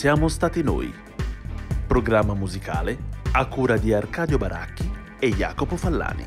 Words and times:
siamo 0.00 0.28
stati 0.28 0.62
noi. 0.62 0.90
Programma 1.86 2.32
musicale 2.32 2.96
a 3.32 3.44
cura 3.44 3.76
di 3.76 3.92
Arcadio 3.92 4.38
Baracchi 4.38 4.90
e 5.18 5.28
Jacopo 5.28 5.76
Fallani. 5.76 6.26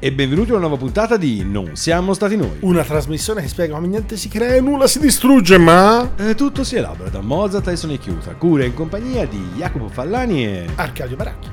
E 0.00 0.12
benvenuti 0.12 0.50
a 0.50 0.54
una 0.54 0.62
nuova 0.62 0.78
puntata 0.78 1.16
di 1.16 1.44
Non 1.44 1.76
siamo 1.76 2.12
stati 2.12 2.36
noi. 2.36 2.56
Una 2.62 2.82
trasmissione 2.82 3.42
che 3.42 3.46
spiega 3.46 3.76
come 3.76 3.86
niente 3.86 4.16
si 4.16 4.28
crea 4.28 4.56
e 4.56 4.60
nulla 4.60 4.88
si 4.88 4.98
distrugge, 4.98 5.58
ma... 5.58 6.10
Eh, 6.16 6.34
tutto 6.34 6.64
si 6.64 6.74
elabora 6.74 7.08
da 7.08 7.20
Mozart 7.20 7.68
e 7.68 7.76
Sony 7.76 7.98
Chiusa, 7.98 8.34
cura 8.34 8.64
in 8.64 8.74
compagnia 8.74 9.24
di 9.26 9.48
Jacopo 9.54 9.86
Fallani 9.86 10.44
e... 10.44 10.66
Arcadio 10.74 11.14
Baracchi. 11.14 11.50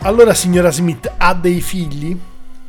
Allora, 0.00 0.34
signora 0.34 0.72
Smith, 0.72 1.08
ha 1.16 1.32
dei 1.32 1.60
figli? 1.60 2.18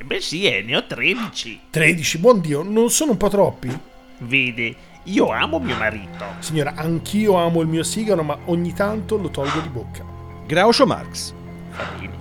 Beh 0.06 0.22
sì, 0.22 0.44
eh, 0.44 0.62
ne 0.62 0.78
ho 0.78 0.86
13. 0.86 1.62
13, 1.72 2.18
buon 2.20 2.42
Dio, 2.42 2.62
non 2.62 2.92
sono 2.92 3.14
un 3.14 3.18
po' 3.18 3.30
troppi? 3.30 3.76
Vede, 4.20 4.76
io 5.04 5.30
amo 5.32 5.60
mio 5.60 5.76
marito. 5.76 6.24
Signora, 6.40 6.74
anch'io 6.76 7.36
amo 7.36 7.62
il 7.62 7.68
mio 7.68 7.84
sigaro, 7.84 8.24
ma 8.24 8.38
ogni 8.46 8.74
tanto 8.74 9.18
lo 9.18 9.30
tolgo 9.30 9.60
di 9.60 9.70
bocca. 9.70 10.04
Groucho 10.46 10.86
Marx. 10.86 11.34
Va 11.76 11.84
bene. 12.00 12.14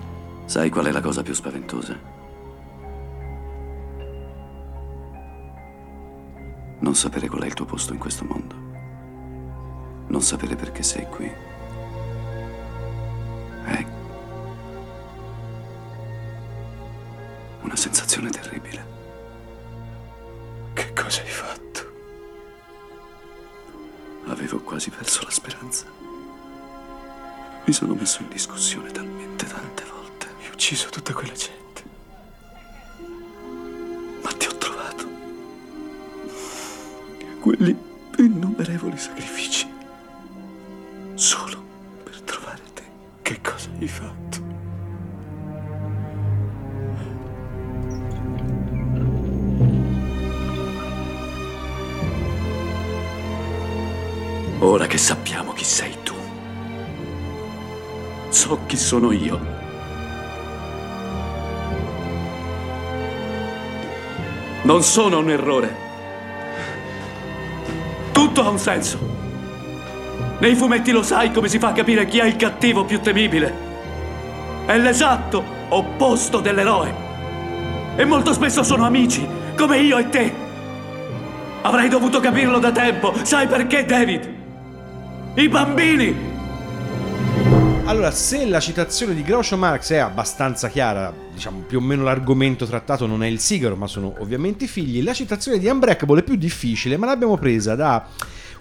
Sai 0.47 0.69
qual 0.70 0.86
è 0.86 0.91
la 0.91 1.00
cosa 1.00 1.22
più 1.22 1.33
spaventosa? 1.33 1.97
Non 6.80 6.94
sapere 6.97 7.28
qual 7.28 7.42
è 7.42 7.47
il 7.47 7.55
tuo 7.55 7.64
posto 7.64 7.92
in 7.92 7.98
questo 8.00 8.24
mondo. 8.24 8.55
Non 10.08 10.20
sapere 10.20 10.56
perché 10.56 10.83
sei 10.83 11.06
qui. 11.06 11.33
È 13.64 13.86
una 17.62 17.77
sensazione 17.77 18.30
terribile. 18.30 18.84
Che 20.72 20.92
cosa 20.92 21.20
hai 21.20 21.28
fatto? 21.28 21.92
Avevo 24.27 24.61
quasi 24.61 24.91
perso 24.91 25.23
la 25.25 25.31
speranza. 25.31 25.84
Mi 27.65 27.73
sono 27.73 27.95
messo 27.95 28.23
in 28.23 28.29
discussione 28.29 28.91
talmente 28.91 29.47
tante 29.47 29.84
volte. 29.84 30.27
Hai 30.41 30.48
ucciso 30.53 30.89
tutta 30.89 31.12
quella 31.12 31.33
gente. 31.33 31.83
Ma 34.23 34.31
ti 34.33 34.47
ho 34.47 34.56
trovato. 34.56 35.06
Quelli 37.41 37.77
innumerevoli 38.19 38.97
sacrifici. 38.97 39.70
Solo 41.14 41.62
per 42.03 42.20
trovare 42.23 42.62
te. 42.75 42.83
Che 43.23 43.41
cosa 43.41 43.69
hai 43.79 43.89
fatto? 43.89 44.52
Ora 54.64 54.86
che 54.86 54.96
sappiamo 54.96 55.52
chi 55.52 55.64
sei 55.64 55.92
tu, 56.05 56.14
so 58.28 58.60
chi 58.66 58.77
sono 58.77 59.10
io. 59.10 59.41
Non 64.62 64.84
sono 64.84 65.18
un 65.18 65.30
errore. 65.30 65.77
Tutto 68.12 68.45
ha 68.45 68.51
un 68.51 68.58
senso. 68.61 68.98
Nei 70.39 70.55
fumetti 70.55 70.92
lo 70.92 71.02
sai 71.02 71.33
come 71.33 71.48
si 71.48 71.58
fa 71.58 71.70
a 71.70 71.72
capire 71.72 72.06
chi 72.06 72.18
è 72.18 72.24
il 72.24 72.36
cattivo 72.36 72.84
più 72.84 73.01
temibile. 73.01 73.52
È 74.64 74.78
l'esatto 74.78 75.42
opposto 75.70 76.39
dell'eroe. 76.39 76.95
E 77.96 78.05
molto 78.05 78.33
spesso 78.33 78.62
sono 78.62 78.86
amici, 78.86 79.27
come 79.56 79.78
io 79.80 79.98
e 79.98 80.08
te. 80.08 80.33
Avrei 81.62 81.89
dovuto 81.89 82.20
capirlo 82.20 82.61
da 82.61 82.70
tempo. 82.70 83.12
Sai 83.22 83.48
perché, 83.48 83.84
David? 83.84 84.32
I 85.35 85.48
bambini! 85.48 86.15
Allora, 87.85 88.11
se 88.11 88.45
la 88.45 88.61
citazione 88.61 89.15
di 89.15 89.23
Groucho 89.23 89.57
Marx 89.57 89.93
è 89.93 89.97
abbastanza 89.97 90.69
chiara, 90.69 91.11
diciamo 91.33 91.61
più 91.61 91.79
o 91.79 91.81
meno 91.81 92.03
l'argomento 92.03 92.67
trattato 92.67 93.07
non 93.07 93.25
è 93.25 93.29
il 93.29 93.41
sigaro, 93.41 93.75
ma 93.75 93.87
sono 93.87 94.15
ovviamente 94.19 94.65
i 94.65 94.69
figli, 94.69 95.03
la 95.03 95.15
citazione 95.15 95.59
di 95.59 95.67
Unbreakable 95.69 96.20
è 96.20 96.23
più 96.23 96.37
difficile, 96.37 96.98
ma 96.98 97.07
l'abbiamo 97.07 97.39
presa 97.39 97.75
da 97.75 98.07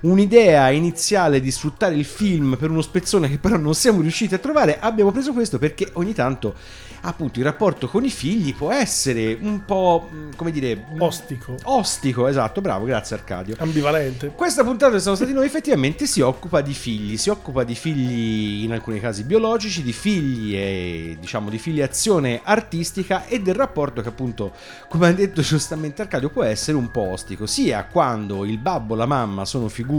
un'idea 0.01 0.69
iniziale 0.71 1.39
di 1.39 1.51
sfruttare 1.51 1.95
il 1.95 2.05
film 2.05 2.57
per 2.57 2.69
uno 2.69 2.81
spezzone 2.81 3.29
che 3.29 3.37
però 3.37 3.57
non 3.57 3.73
siamo 3.75 4.01
riusciti 4.01 4.33
a 4.33 4.39
trovare. 4.39 4.79
Abbiamo 4.79 5.11
preso 5.11 5.33
questo 5.33 5.57
perché 5.57 5.89
ogni 5.93 6.13
tanto 6.13 6.55
appunto 7.03 7.39
il 7.39 7.45
rapporto 7.45 7.87
con 7.87 8.03
i 8.03 8.09
figli 8.09 8.53
può 8.53 8.71
essere 8.71 9.35
un 9.41 9.65
po' 9.65 10.07
mh, 10.11 10.35
come 10.35 10.51
dire 10.51 10.85
Ostico. 10.99 11.55
ostico, 11.63 12.27
esatto, 12.27 12.61
bravo, 12.61 12.85
grazie 12.85 13.15
Arcadio. 13.15 13.55
Ambivalente. 13.59 14.27
Questa 14.35 14.63
puntata 14.63 14.93
che 14.93 14.99
siamo 14.99 15.15
stati 15.15 15.33
noi 15.33 15.45
effettivamente 15.45 16.05
si 16.05 16.21
occupa 16.21 16.61
di 16.61 16.73
figli, 16.73 17.17
si 17.17 17.29
occupa 17.29 17.63
di 17.63 17.75
figli 17.75 18.63
in 18.63 18.71
alcuni 18.71 18.99
casi 18.99 19.23
biologici, 19.23 19.81
di 19.81 19.93
figli 19.93 20.55
e 20.55 21.17
diciamo 21.19 21.49
di 21.49 21.57
filiazione 21.57 22.41
artistica 22.43 23.25
e 23.25 23.39
del 23.39 23.55
rapporto 23.55 24.01
che 24.01 24.09
appunto, 24.09 24.53
come 24.87 25.07
ha 25.07 25.13
detto 25.13 25.41
giustamente 25.41 26.01
Arcadio, 26.03 26.29
può 26.29 26.43
essere 26.43 26.77
un 26.77 26.91
po' 26.91 27.09
ostico, 27.09 27.45
sia 27.45 27.85
quando 27.85 28.45
il 28.45 28.57
babbo 28.59 28.95
la 28.95 29.05
mamma 29.05 29.45
sono 29.45 29.67
figure 29.67 29.90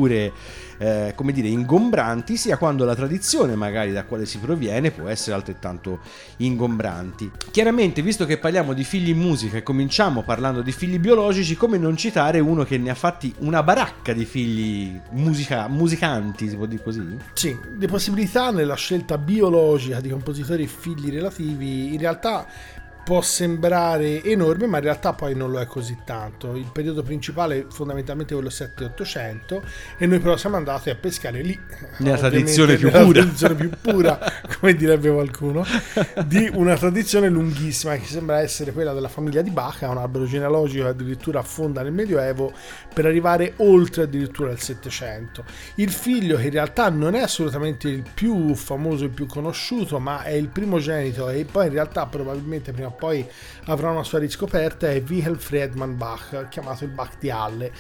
eh, 0.83 1.13
come 1.15 1.33
dire 1.33 1.49
ingombranti, 1.49 2.37
sia 2.37 2.57
quando 2.57 2.85
la 2.85 2.95
tradizione 2.95 3.55
magari 3.55 3.93
da 3.93 4.05
quale 4.05 4.27
si 4.27 4.39
proviene 4.39 4.91
può 4.91 5.09
essere 5.09 5.37
altrettanto 5.37 6.01
ingombranti. 6.39 7.31
Chiaramente, 7.51 8.03
visto 8.03 8.25
che 8.25 8.39
parliamo 8.39 8.73
di 8.73 8.83
figli 8.83 9.11
in 9.11 9.19
musica 9.19 9.59
e 9.59 9.63
cominciamo 9.63 10.23
parlando 10.23 10.63
di 10.63 10.73
figli 10.73 10.99
biologici, 10.99 11.55
come 11.57 11.79
non 11.79 11.97
citare 11.97 12.41
uno 12.41 12.65
che 12.65 12.79
ne 12.79 12.91
ha 12.91 12.95
fatti 12.95 13.33
una 13.39 13.63
baracca 13.63 14.13
di 14.13 14.25
figli 14.25 14.99
musica- 15.11 15.69
musicanti, 15.69 16.49
si 16.49 16.57
può 16.57 16.67
dire 16.67 16.83
così? 16.83 17.17
Sì, 17.35 17.57
le 17.79 17.87
possibilità 17.87 18.51
nella 18.51 18.75
scelta 18.75 19.19
biologica 19.19 20.01
di 20.01 20.09
compositori 20.09 20.65
e 20.65 20.67
figli 20.67 21.11
relativi 21.11 21.93
in 21.93 21.99
realtà 21.99 22.47
può 23.05 23.21
sembrare 23.21 24.23
enorme, 24.23 24.67
ma 24.67 24.79
in 24.79 24.85
realtà 24.85 25.13
poi 25.13 25.35
non 25.35 25.51
lo 25.51 25.61
è 25.61 25.67
così 25.67 25.99
tanto. 26.05 26.55
Il 26.55 26.71
periodo 26.73 27.03
principale 27.03 27.59
è 27.59 27.65
fondamentalmente 27.69 28.35
quello 28.35 28.49
7-800 28.49 29.61
e 29.99 30.07
noi 30.07 30.19
però 30.21 30.37
siamo 30.37 30.57
andati 30.57 30.91
a 30.91 30.95
pescare 30.95 31.43
lì. 31.43 31.59
Nella 31.99 32.17
tradizione 32.17 32.77
più 32.77 32.87
nella 32.89 33.05
pura. 33.05 33.21
tradizione 33.21 33.55
più 33.55 33.71
pura, 33.81 34.19
come 34.59 34.75
direbbe 34.75 35.11
qualcuno, 35.11 35.65
di 36.25 36.49
una 36.53 36.77
tradizione 36.77 37.29
lunghissima 37.29 37.97
che 37.97 38.07
sembra 38.07 38.41
essere 38.41 38.73
quella 38.73 38.93
della 38.93 39.09
famiglia 39.09 39.43
di 39.43 39.51
Bach, 39.51 39.83
un 39.83 39.99
albero 39.99 40.25
genealogico 40.25 40.85
che 40.85 40.91
addirittura 40.91 41.41
affonda 41.41 41.83
nel 41.83 41.93
Medioevo 41.93 42.53
per 42.95 43.07
arrivare 43.07 43.55
oltre 43.57 44.05
addirittura 44.05 44.53
il 44.53 44.61
700. 44.61 45.45
Il 45.77 45.91
figlio 45.91 46.37
che 46.37 46.45
in 46.45 46.51
realtà 46.51 46.89
non 46.89 47.15
è 47.15 47.21
assolutamente 47.21 47.89
il 47.89 48.05
più 48.15 48.55
famoso, 48.55 49.05
il 49.05 49.11
più 49.11 49.27
conosciuto, 49.27 49.99
ma 49.99 50.23
è 50.23 50.33
il 50.33 50.49
primogenito 50.49 51.29
e 51.29 51.45
poi 51.51 51.67
in 51.67 51.73
realtà 51.73 52.07
probabilmente 52.07 52.73
prima 52.73 52.91
poi 52.93 53.27
avrà 53.67 53.91
una 53.91 54.05
sua 54.05 54.19
riscoperta, 54.19 54.91
è 54.91 55.03
Wilhelm 55.07 55.37
Friedman 55.37 55.97
Bach, 55.97 56.49
chiamato 56.49 56.85
il 56.85 56.91
Bach 56.91 57.13
di 57.19 57.31
Halle. 57.31 57.73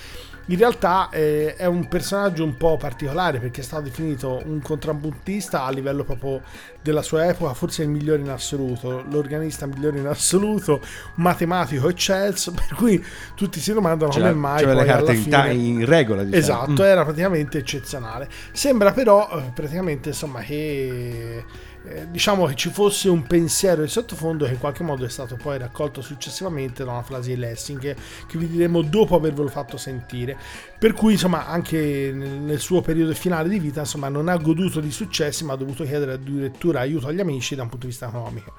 In 0.47 0.59
realtà 0.59 1.09
eh, 1.11 1.55
è 1.55 1.67
un 1.67 1.87
personaggio 1.87 2.43
un 2.43 2.57
po' 2.57 2.77
particolare 2.77 3.39
perché 3.39 3.61
è 3.61 3.65
stato 3.65 3.85
definito 3.85 4.43
un 4.45 4.61
contrabbuntista 4.61 5.65
a 5.65 5.71
livello 5.71 6.03
proprio 6.03 6.43
della 6.83 7.03
sua 7.03 7.29
epoca, 7.29 7.55
forse 7.55 7.85
il 7.85 7.89
migliore 7.89 8.23
in 8.23 8.29
assoluto, 8.29 9.05
l'organista 9.09 9.67
migliore 9.67 9.99
in 9.99 10.07
assoluto, 10.07 10.81
matematico 11.17 11.89
eccelso, 11.89 12.51
per 12.53 12.75
cui 12.77 13.03
tutti 13.37 13.61
si 13.61 13.73
domandano 13.73 14.11
come 14.11 14.33
mai 14.33 14.65
C'aveva 14.65 14.79
poi 14.79 14.87
le 14.87 14.93
carte 14.93 15.15
fine... 15.15 15.53
in 15.53 15.87
regola, 15.87 16.25
diciamo. 16.25 16.65
Esatto, 16.65 16.83
era 16.83 17.05
praticamente 17.05 17.59
eccezionale. 17.59 18.29
Sembra 18.51 18.93
però 18.93 19.31
eh, 19.39 19.53
praticamente 19.55 20.09
insomma 20.09 20.41
che 20.41 21.45
eh, 21.85 22.07
diciamo 22.11 22.47
che 22.47 22.55
ci 22.55 22.71
fosse 22.71 23.09
un 23.09 23.25
pensiero 23.25 23.83
di 23.83 23.89
sottofondo 23.89 24.45
che 24.45 24.53
in 24.53 24.59
qualche 24.59 24.85
modo 24.85 25.05
è 25.05 25.09
stato 25.09 25.37
poi 25.37 25.59
raccolto 25.59 26.01
successivamente 26.01 26.85
da 26.85 26.93
una 26.93 27.03
frase 27.03 27.31
di 27.31 27.37
Lessing 27.37 27.81
che, 27.81 27.97
che 28.27 28.39
vi 28.39 28.49
diremo 28.49 28.83
dopo 28.83 29.17
avervelo 29.17 29.49
fatto 29.49 29.77
sentire. 29.77 30.37
Per 30.79 30.93
cui 30.93 31.13
insomma 31.13 31.47
anche 31.47 32.13
nel, 32.15 32.61
suo 32.61 32.81
periodo 32.83 33.13
finale 33.15 33.49
di 33.49 33.59
vita 33.59 33.81
insomma 33.81 34.09
non 34.09 34.29
ha 34.29 34.37
goduto 34.37 34.81
di 34.81 34.93
successi 34.93 35.45
ma 35.45 35.55
ha 35.55 35.57
dovuto 35.57 35.85
chiedere 35.85 36.13
addirittura 36.13 36.81
aiuto 36.81 37.09
agli 37.09 37.21
amici 37.21 37.55
da 37.57 37.63
un 37.63 37.69
punto 37.69 37.87
di 37.87 37.91
vista 37.93 38.07
economico. 38.07 38.55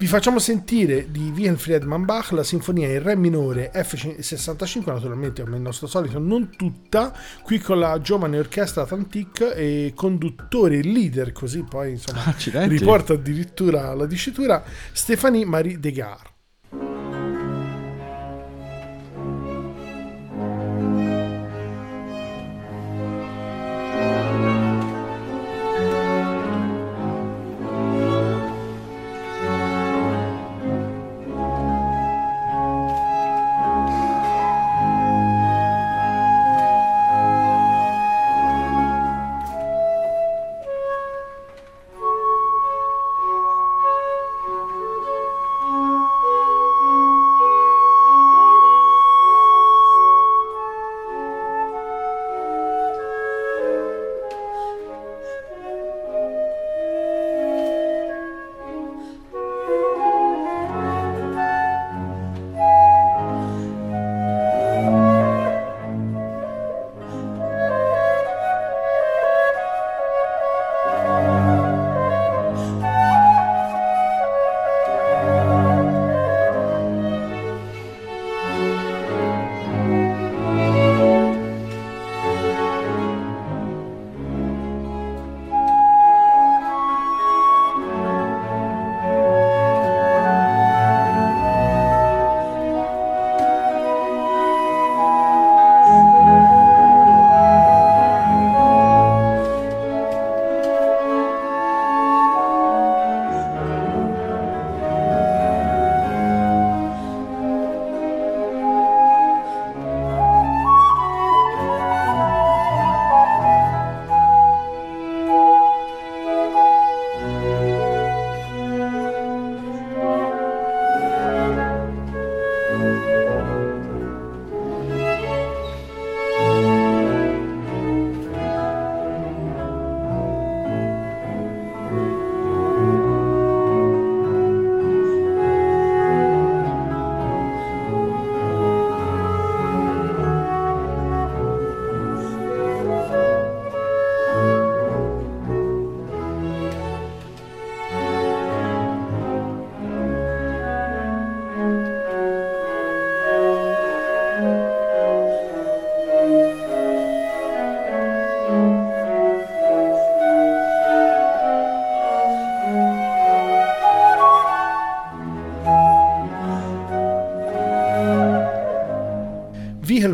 Vi 0.00 0.06
facciamo 0.06 0.38
sentire 0.38 1.10
di 1.10 1.32
Wilhelm 1.34 1.56
Friedman 1.56 2.04
Bach 2.04 2.30
la 2.30 2.44
sinfonia 2.44 2.86
in 2.86 3.02
Re 3.02 3.16
minore 3.16 3.72
F65, 3.74 4.84
naturalmente 4.84 5.42
come 5.42 5.56
il 5.56 5.62
nostro 5.62 5.88
solito 5.88 6.20
non 6.20 6.50
tutta, 6.56 7.12
qui 7.42 7.58
con 7.58 7.80
la 7.80 8.00
giovane 8.00 8.38
orchestra 8.38 8.86
Tantic 8.86 9.54
e 9.56 9.92
conduttore 9.96 10.82
leader, 10.82 11.32
così 11.32 11.64
poi 11.68 11.90
insomma 11.90 12.26
Accidenti. 12.26 12.76
riporta 12.76 13.14
addirittura 13.14 13.92
la 13.94 14.06
dicitura 14.06 14.62
Stéphanie 14.92 15.44
Marie 15.44 15.80
Degas. 15.80 16.20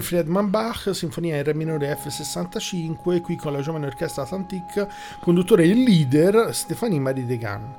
Friedman 0.04 0.50
Bach, 0.50 0.90
sinfonia 0.92 1.38
in 1.38 1.44
Re 1.44 1.54
minore 1.54 1.98
F65, 1.98 3.22
qui 3.22 3.36
con 3.36 3.52
la 3.54 3.62
giovane 3.62 3.86
orchestra 3.86 4.22
Atlantique, 4.22 4.86
conduttore 5.18 5.64
e 5.64 5.72
leader 5.72 6.54
Stéphanie 6.54 7.00
Marie 7.00 7.24
Degan. 7.24 7.74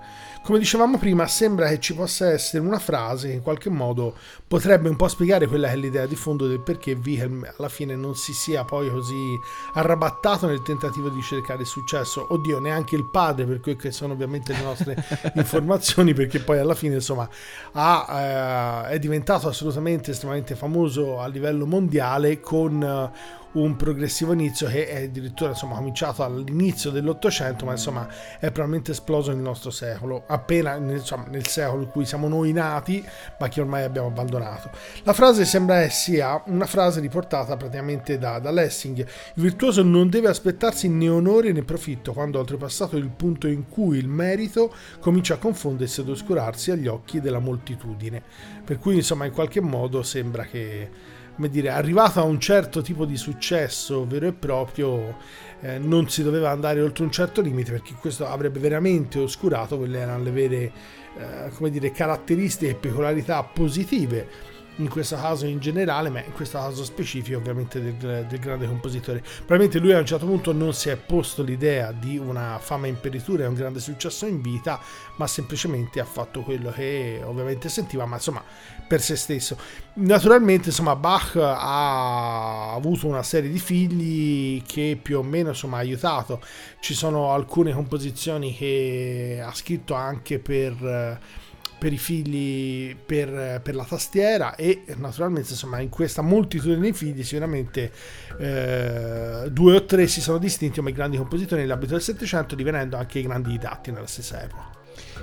Come 0.45 0.59
dicevamo 0.59 1.00
prima, 1.00 1.25
sembra 1.25 1.68
che 1.69 1.80
ci 1.80 1.95
possa 1.95 2.30
essere 2.30 2.63
una 2.63 2.77
frase 2.77 3.30
che 3.30 3.33
in 3.33 3.42
qualche 3.42 3.71
modo 3.71 4.13
potrebbe 4.47 4.88
un 4.89 4.95
po' 4.95 5.07
spiegare 5.07 5.47
quella 5.47 5.69
che 5.69 5.74
è 5.74 5.75
l'idea 5.75 6.06
di 6.06 6.15
fondo 6.15 6.45
del 6.45 6.59
perché 6.59 6.92
Wilhelm 6.92 7.51
alla 7.57 7.68
fine 7.68 7.95
non 7.95 8.15
si 8.15 8.31
sia 8.31 8.63
poi 8.63 8.92
così 8.92 9.39
arrabattato 9.74 10.45
nel 10.45 10.62
tentativo 10.62 11.09
di 11.09 11.19
cercare 11.24 11.62
il 11.62 11.65
successo. 11.65 12.27
Oddio, 12.30 12.59
neanche 12.59 12.95
il 12.95 13.09
padre, 13.09 13.45
per 13.45 13.59
quelle 13.59 13.80
che 13.80 13.89
sono 13.89 14.13
ovviamente 14.13 14.53
le 14.53 14.62
nostre 14.62 15.03
informazioni, 15.33 16.13
perché 16.13 16.38
poi 16.38 16.59
alla 16.59 16.75
fine 16.75 16.94
insomma 16.94 17.27
ha, 17.71 18.86
eh, 18.86 18.94
è 18.94 19.00
diventato 19.00 19.48
assolutamente 19.48 20.12
estremamente 20.12 20.53
famoso 20.53 21.21
a 21.21 21.25
livello 21.25 21.65
mondiale 21.65 22.39
con... 22.39 22.83
Eh, 22.83 23.44
un 23.56 23.75
progressivo 23.75 24.34
inizio 24.34 24.68
che 24.68 24.88
è 24.88 25.04
addirittura 25.04 25.52
insomma, 25.52 25.75
cominciato 25.75 26.24
all'inizio 26.24 26.92
dell'Ottocento, 26.92 27.66
ma 27.66 27.72
insomma 27.72 28.07
è 28.40 28.52
probabilmente 28.52 28.92
esploso 28.92 29.31
nel 29.31 29.42
nostro 29.42 29.69
secolo, 29.72 30.24
appena 30.28 30.75
insomma, 30.75 31.25
nel 31.30 31.48
secolo 31.48 31.84
in 31.84 31.90
cui 31.90 32.06
siamo 32.06 32.28
noi 32.28 32.52
nati, 32.52 33.04
ma 33.40 33.48
che 33.48 33.62
ormai 33.62 33.84
abbiamo 33.84 34.07
abbandonato. 34.07 34.69
La 35.04 35.13
frase 35.13 35.46
sembra 35.46 35.88
sia 35.90 36.42
una 36.48 36.66
frase 36.66 37.00
riportata 37.00 37.56
praticamente 37.57 38.18
da, 38.18 38.40
da 38.40 38.52
Lessing. 38.52 39.00
Il 39.00 39.42
virtuoso 39.42 39.84
non 39.84 40.10
deve 40.10 40.28
aspettarsi 40.28 40.90
né 40.90 41.10
onore 41.10 41.51
né 41.51 41.63
profitto 41.63 42.13
quando 42.13 42.38
ha 42.38 42.41
oltrepassato 42.41 42.98
il 42.98 43.10
punto 43.10 43.48
in 43.48 43.68
cui 43.70 43.98
il 43.98 44.08
merito 44.08 44.74
comincia 45.00 45.36
a 45.36 45.38
confondersi 45.38 46.01
ed 46.01 46.10
oscurarsi 46.10 46.72
agli 46.72 46.88
occhi 46.88 47.22
della 47.22 47.39
moltitudine. 47.39 48.22
Per 48.63 48.79
cui 48.79 48.96
insomma 48.96 49.25
in 49.25 49.32
qualche 49.32 49.62
modo 49.62 50.03
sembra 50.03 50.44
che 50.46 51.13
come 51.36 51.50
dire, 51.50 51.70
arrivato 51.70 52.20
a 52.20 52.24
un 52.24 52.39
certo 52.39 52.82
tipo 52.82 53.06
di 53.06 53.18
successo 53.18 54.06
vero 54.08 54.27
e 54.27 54.34
proprio, 54.34 55.18
eh, 55.62 55.77
non 55.77 56.10
si 56.10 56.24
doveva 56.24 56.50
andare 56.50 56.82
oltre 56.82 57.04
un 57.04 57.12
certo 57.12 57.42
limite 57.42 57.72
perché 57.72 57.94
questo 58.00 58.25
avrebbe 58.25 58.60
veramente 58.60 59.20
oscurato 59.20 59.77
quelle 59.77 60.00
erano 60.00 60.24
le 60.24 60.32
vere 60.32 60.72
eh, 61.18 61.50
come 61.54 61.70
dire, 61.70 61.92
caratteristiche 61.92 62.72
e 62.72 62.75
peculiarità 62.75 63.44
positive 63.44 64.54
in 64.77 64.89
questo 64.89 65.15
caso 65.15 65.46
in 65.46 65.60
generale, 65.60 66.10
ma 66.10 66.24
in 66.24 66.34
questo 66.34 66.58
caso 66.58 66.84
specifico 66.84 67.38
ovviamente 67.38 67.82
del, 67.82 68.25
del, 68.27 68.39
grande 68.39 68.67
compositore. 68.67 69.22
Probabilmente 69.22 69.79
lui 69.79 69.94
a 69.94 70.00
un 70.00 70.05
certo 70.05 70.25
punto 70.25 70.51
non 70.51 70.74
si 70.74 70.89
è 70.89 70.98
posto 70.98 71.44
l'idea 71.44 71.91
di 71.91 72.17
una 72.17 72.60
fama 72.60 72.88
imperitura 72.88 73.44
e 73.44 73.48
un 73.48 73.53
grande 73.53 73.79
successo 73.79 74.25
in 74.25 74.41
vita, 74.41 74.79
ma 75.17 75.27
semplicemente 75.27 76.00
ha 76.00 76.05
fatto 76.05 76.41
quello 76.41 76.72
che 76.72 77.22
ovviamente 77.24 77.70
sentiva, 77.70 78.05
ma 78.05 78.15
insomma 78.15 78.44
per 78.88 79.01
se 79.01 79.15
stesso. 79.15 79.58
Naturalmente 79.94 80.70
insomma 80.70 80.96
Bach 80.96 81.36
ha 81.36 82.74
avuto 82.74 83.08
una 83.08 83.24
serie 83.24 83.50
di 83.50 83.60
figli 83.60 84.62
che 84.63 85.00
più 85.01 85.20
o 85.20 85.24
meno 85.24 85.50
insomma 85.50 85.77
ha 85.77 85.82
aiutato. 85.82 86.41
Ci 86.79 86.94
sono 86.94 87.32
alcune 87.32 87.74
composizioni 87.74 88.53
che 88.55 89.41
ha 89.44 89.53
scritto 89.53 89.94
anche 89.94 90.39
per 90.39 91.44
per 91.77 91.94
i 91.94 91.98
figli 91.98 92.96
per, 92.96 93.62
per, 93.62 93.75
la 93.75 93.84
tastiera 93.84 94.55
e 94.55 94.84
naturalmente 94.96 95.51
insomma 95.51 95.79
in 95.79 95.89
questa 95.89 96.22
moltitudine 96.22 96.79
di 96.79 96.94
figli 96.94 97.24
sicuramente 97.24 97.91
eh, 98.39 99.50
due 99.51 99.75
o 99.75 99.86
tre 99.86 100.08
si 100.08 100.22
sono 100.22 100.38
distinti 100.38 100.79
come 100.79 100.91
grandi 100.91 101.17
compositori 101.17 101.62
nell'ambito 101.62 101.94
del 101.94 102.01
Settecento 102.01 102.55
divenendo 102.55 102.98
anche 102.98 103.22
grandi 103.22 103.50
didatti 103.51 103.91
nella 103.91 104.08
stessa 104.08 104.41
epoca. 104.41 104.75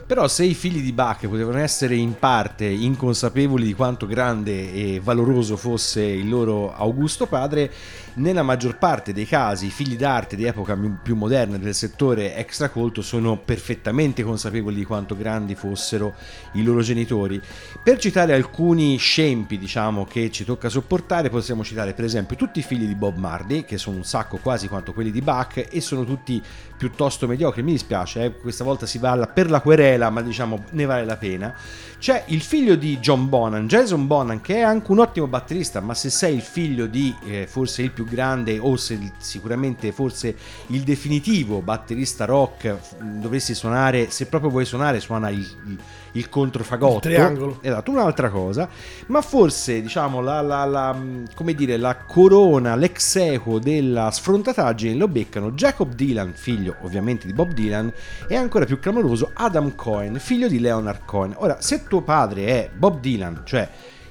Però 0.07 0.27
se 0.29 0.45
i 0.45 0.55
figli 0.55 0.83
di 0.83 0.93
Bach 0.93 1.27
potevano 1.27 1.59
essere 1.59 1.95
in 1.95 2.19
parte 2.19 2.65
inconsapevoli 2.67 3.65
di 3.65 3.75
quanto 3.75 4.07
grande 4.07 4.73
e 4.73 5.01
valoroso 5.03 5.57
fosse 5.57 6.03
il 6.03 6.29
loro 6.29 6.75
Augusto 6.75 7.27
padre, 7.27 7.71
nella 8.15 8.43
maggior 8.43 8.77
parte 8.77 9.13
dei 9.13 9.27
casi 9.27 9.67
i 9.67 9.71
figli 9.71 9.97
d'arte 9.97 10.37
di 10.37 10.45
epoca 10.45 10.79
più 11.03 11.17
moderna 11.17 11.57
del 11.57 11.75
settore 11.75 12.37
extracolto 12.37 13.01
sono 13.03 13.39
perfettamente 13.39 14.23
consapevoli 14.23 14.77
di 14.77 14.85
quanto 14.85 15.17
grandi 15.17 15.55
fossero 15.55 16.15
i 16.53 16.63
loro 16.63 16.83
genitori. 16.83 17.41
Per 17.83 17.99
citare 17.99 18.35
alcuni 18.35 18.97
scempi, 18.97 19.59
diciamo, 19.59 20.05
che 20.05 20.31
ci 20.31 20.45
tocca 20.45 20.69
sopportare, 20.69 21.31
possiamo 21.31 21.65
citare 21.65 21.95
per 21.95 22.05
esempio 22.05 22.37
tutti 22.37 22.59
i 22.59 22.63
figli 22.63 22.87
di 22.87 22.95
Bob 22.95 23.17
Marley, 23.17 23.65
che 23.65 23.79
sono 23.79 23.97
un 23.97 24.05
sacco 24.05 24.39
quasi 24.39 24.69
quanto 24.69 24.93
quelli 24.93 25.11
di 25.11 25.21
Bach 25.21 25.67
e 25.71 25.81
sono 25.81 26.05
tutti 26.05 26.43
piuttosto 26.77 27.27
mediocri. 27.27 27.63
Mi 27.63 27.73
dispiace, 27.73 28.25
eh, 28.25 28.37
questa 28.37 28.65
volta 28.65 28.87
si 28.87 28.99
va 28.99 29.31
per 29.33 29.51
la 29.51 29.61
querela, 29.61 30.11
ma 30.11 30.21
diciamo 30.21 30.65
ne 30.71 30.85
vale 30.85 31.05
la 31.05 31.17
pena. 31.17 31.55
C'è 31.99 32.25
il 32.27 32.41
figlio 32.41 32.75
di 32.75 32.99
John 32.99 33.29
Bonan, 33.29 33.69
Jason 33.69 34.09
Bonan, 34.09 34.41
che 34.41 34.57
è 34.57 34.61
anche 34.63 34.91
un 34.91 34.99
ottimo 34.99 35.29
batterista, 35.29 35.81
ma 35.81 35.95
se 35.95 36.11
sei 36.11 36.35
il 36.35 36.43
figlio 36.43 36.87
di 36.87 37.15
eh, 37.25 37.47
forse 37.47 37.83
il 37.83 37.93
più 37.93 38.02
grande 38.05 38.59
o 38.59 38.77
se, 38.77 38.99
sicuramente 39.19 39.93
forse 39.93 40.37
il 40.69 40.83
definitivo 40.83 41.61
batterista 41.61 42.25
rock, 42.25 42.77
dovresti 43.01 43.55
suonare, 43.55 44.11
se 44.11 44.27
proprio 44.27 44.51
vuoi 44.51 44.65
suonare, 44.65 45.01
suona 45.01 45.31
il, 45.31 45.39
il, 45.39 45.79
il 46.13 46.29
controfagotto. 46.29 47.09
Il 47.09 47.15
triangolo. 47.15 47.59
Esatto, 47.61 47.91
un'altra 47.91 48.31
cosa. 48.31 48.69
Ma 49.07 49.21
forse, 49.23 49.81
diciamo, 49.81 50.21
la, 50.21 50.41
la, 50.41 50.65
la, 50.65 50.97
come 51.35 51.55
dire, 51.55 51.77
la 51.77 51.97
corona, 51.97 52.75
l'ex 52.75 53.17
equo 53.17 53.59
della 53.59 54.11
sfrontataggine 54.11 54.95
lo 54.95 55.09
beccano 55.09 55.53
Jacob 55.53 55.95
Dylan, 55.95 56.33
figlio 56.35 56.77
ovviamente 56.83 57.27
di 57.27 57.33
Bob 57.33 57.53
Dylan, 57.53 57.93
e 58.29 58.37
ancora 58.37 58.65
più 58.65 58.79
clamoroso 58.79 59.31
Adam 59.35 59.75
Cohen, 59.75 60.19
figlio 60.19 60.49
di 60.49 60.61
Leonard 60.61 61.05
Cohen. 61.05 61.35
Ora, 61.37 61.61
se 61.61 61.85
tuo 61.85 62.03
padre 62.03 62.47
è 62.47 62.71
Bob 62.75 63.01
Dylan, 63.01 63.43
cioè 63.45 63.69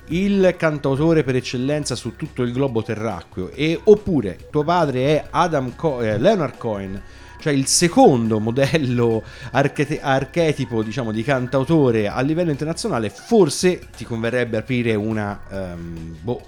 il 0.07 0.55
cantautore 0.57 1.23
per 1.23 1.35
eccellenza 1.35 1.95
su 1.95 2.15
tutto 2.15 2.43
il 2.43 2.51
globo 2.51 2.83
terracqueo, 2.83 3.51
e 3.51 3.79
oppure 3.83 4.47
tuo 4.49 4.63
padre 4.63 5.05
è 5.05 5.27
Adam 5.29 5.75
Co- 5.75 6.01
eh, 6.01 6.17
Leonard 6.17 6.57
Cohen, 6.57 7.01
cioè 7.39 7.53
il 7.53 7.65
secondo 7.65 8.39
modello 8.39 9.23
archete- 9.51 10.01
archetipo 10.01 10.83
diciamo, 10.83 11.11
di 11.11 11.23
cantautore 11.23 12.07
a 12.07 12.21
livello 12.21 12.51
internazionale, 12.51 13.09
forse 13.09 13.79
ti 13.95 14.05
converrebbe 14.05 14.57
aprire 14.57 14.93
una, 14.93 15.39
um, 15.49 16.15
boh, 16.21 16.41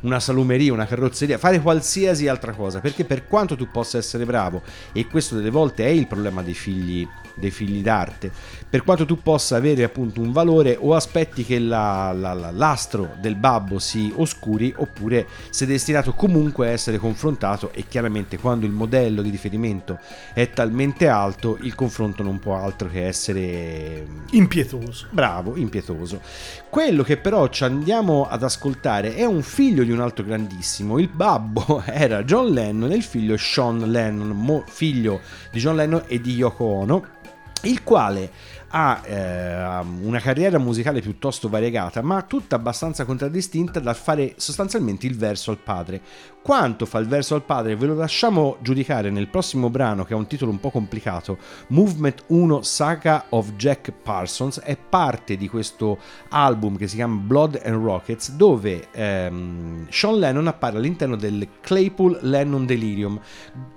una 0.00 0.20
salumeria, 0.20 0.72
una 0.72 0.86
carrozzeria, 0.86 1.38
fare 1.38 1.60
qualsiasi 1.60 2.28
altra 2.28 2.52
cosa, 2.52 2.80
perché 2.80 3.04
per 3.04 3.26
quanto 3.26 3.56
tu 3.56 3.70
possa 3.70 3.98
essere 3.98 4.24
bravo, 4.24 4.62
e 4.92 5.06
questo 5.06 5.36
delle 5.36 5.50
volte 5.50 5.84
è 5.84 5.90
il 5.90 6.06
problema 6.06 6.42
dei 6.42 6.54
figli 6.54 7.06
dei 7.34 7.50
figli 7.50 7.80
d'arte. 7.80 8.30
Per 8.72 8.84
quanto 8.84 9.04
tu 9.04 9.20
possa 9.20 9.56
avere 9.56 9.84
appunto 9.84 10.22
un 10.22 10.32
valore 10.32 10.78
o 10.80 10.94
aspetti 10.94 11.44
che 11.44 11.58
la, 11.58 12.10
la, 12.16 12.32
la, 12.32 12.50
l'astro 12.50 13.16
del 13.20 13.34
babbo 13.34 13.78
si 13.78 14.10
oscuri 14.16 14.72
oppure 14.74 15.26
sei 15.50 15.66
destinato 15.66 16.14
comunque 16.14 16.68
a 16.68 16.70
essere 16.70 16.96
confrontato 16.96 17.70
e 17.74 17.84
chiaramente 17.86 18.38
quando 18.38 18.64
il 18.64 18.72
modello 18.72 19.20
di 19.20 19.28
riferimento 19.28 19.98
è 20.32 20.48
talmente 20.48 21.06
alto 21.06 21.58
il 21.60 21.74
confronto 21.74 22.22
non 22.22 22.38
può 22.38 22.56
altro 22.56 22.88
che 22.88 23.06
essere 23.06 24.06
impietoso. 24.30 25.08
Bravo, 25.10 25.58
impietoso. 25.58 26.22
Quello 26.70 27.02
che 27.02 27.18
però 27.18 27.48
ci 27.48 27.64
andiamo 27.64 28.26
ad 28.26 28.42
ascoltare 28.42 29.14
è 29.14 29.26
un 29.26 29.42
figlio 29.42 29.84
di 29.84 29.92
un 29.92 30.00
altro 30.00 30.24
grandissimo. 30.24 30.98
Il 30.98 31.08
babbo 31.08 31.82
era 31.84 32.24
John 32.24 32.50
Lennon 32.54 32.90
e 32.90 32.96
il 32.96 33.02
figlio 33.02 33.36
Sean 33.36 33.90
Lennon, 33.90 34.64
figlio 34.66 35.20
di 35.50 35.60
John 35.60 35.76
Lennon 35.76 36.04
e 36.06 36.22
di 36.22 36.32
Yoko 36.32 36.64
Ono 36.64 37.20
il 37.62 37.82
quale 37.82 38.30
ha 38.74 39.02
eh, 39.04 39.84
una 40.02 40.18
carriera 40.18 40.58
musicale 40.58 41.00
piuttosto 41.00 41.48
variegata, 41.48 42.00
ma 42.02 42.22
tutta 42.22 42.56
abbastanza 42.56 43.04
contraddistinta 43.04 43.80
dal 43.80 43.96
fare 43.96 44.34
sostanzialmente 44.36 45.06
il 45.06 45.16
verso 45.16 45.50
al 45.50 45.58
padre. 45.58 46.00
Quanto 46.42 46.86
fa 46.86 46.98
il 46.98 47.06
verso 47.06 47.34
al 47.34 47.44
padre 47.44 47.76
ve 47.76 47.86
lo 47.86 47.94
lasciamo 47.94 48.56
giudicare 48.60 49.10
nel 49.10 49.28
prossimo 49.28 49.70
brano 49.70 50.04
che 50.04 50.14
ha 50.14 50.16
un 50.16 50.26
titolo 50.26 50.50
un 50.50 50.58
po' 50.58 50.70
complicato, 50.70 51.38
Movement 51.68 52.24
1 52.28 52.62
Saga 52.62 53.26
of 53.28 53.52
Jack 53.52 53.92
Parsons, 53.92 54.60
è 54.60 54.76
parte 54.76 55.36
di 55.36 55.48
questo 55.48 55.98
album 56.30 56.76
che 56.76 56.88
si 56.88 56.96
chiama 56.96 57.20
Blood 57.20 57.60
and 57.62 57.84
Rockets 57.84 58.32
dove 58.32 58.88
ehm, 58.90 59.86
Sean 59.90 60.18
Lennon 60.18 60.48
appare 60.48 60.78
all'interno 60.78 61.16
del 61.16 61.46
Claypool 61.60 62.18
Lennon 62.22 62.64
Delirium, 62.66 63.20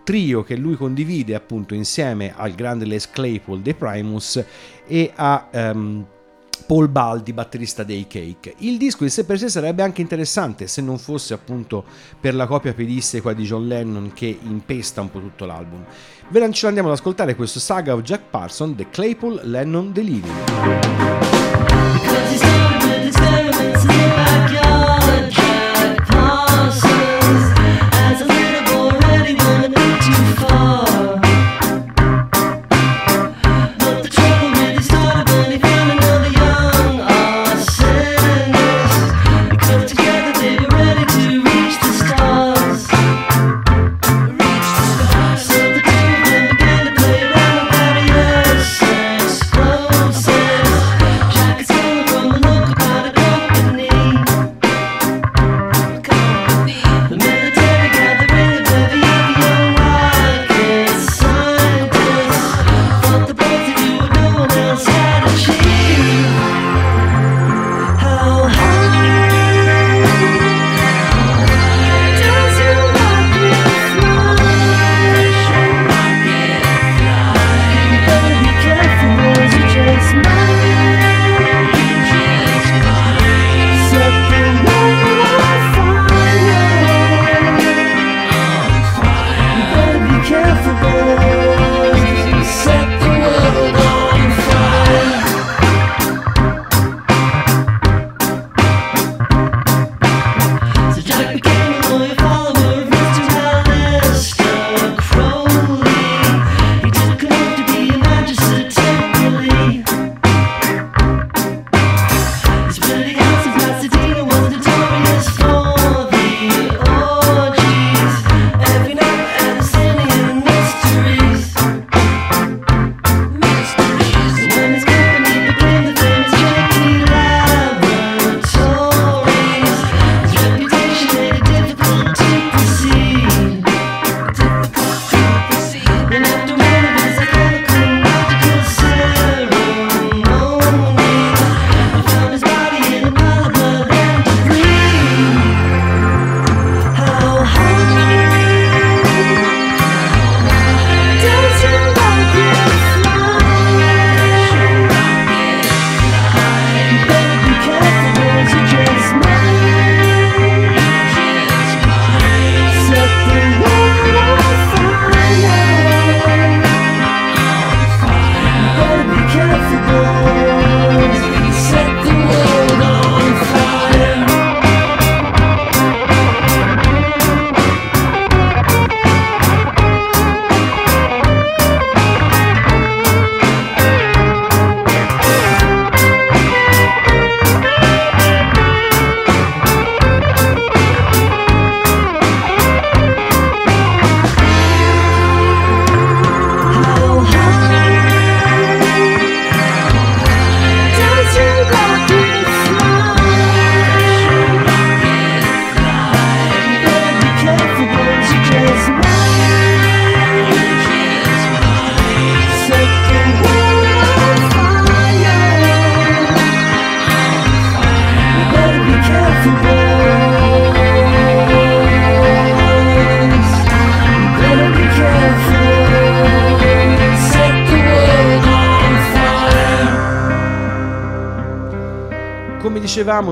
trio 0.04 0.44
che 0.44 0.56
lui 0.56 0.75
condivide 0.75 1.36
appunto 1.36 1.74
insieme 1.74 2.34
al 2.36 2.54
grande 2.54 2.86
Les 2.86 3.10
Claypool 3.10 3.62
dei 3.62 3.74
Primus 3.74 4.44
e 4.88 5.12
a 5.15 5.48
um, 5.51 6.06
Paul 6.65 6.88
Baldi, 6.88 7.32
batterista 7.34 7.84
dei 7.84 8.08
Cake. 8.08 8.56
Il 8.60 8.77
disco 8.77 9.04
in 9.04 9.12
sé 9.12 9.24
per 9.25 9.38
sé 9.38 9.50
sarebbe 9.50 9.84
anche 9.84 10.01
interessante 10.01 10.68
se 10.68 10.82
non 10.82 10.98
fosse 10.98 11.34
appunto 11.34 11.84
per 12.20 12.34
la 12.34 12.48
copia 12.48 12.74
pedissequa 12.74 13.34
di 13.34 13.44
John 13.44 13.68
Lennon 13.68 14.12
che 14.13 14.38
impesta 14.42 15.01
un 15.01 15.12
po' 15.12 15.20
tutto 15.20 15.46
l'album. 15.46 15.84
Ve 16.30 16.51
ce 16.51 16.65
l'andiamo 16.65 16.89
ad 16.89 16.96
ascoltare 16.96 17.36
questo 17.36 17.60
saga 17.60 17.94
of 17.94 18.01
Jack 18.01 18.24
Parson, 18.30 18.75
The 18.75 18.89
Claypool 18.89 19.42
Lennon 19.44 19.92
Delirium. 19.92 21.24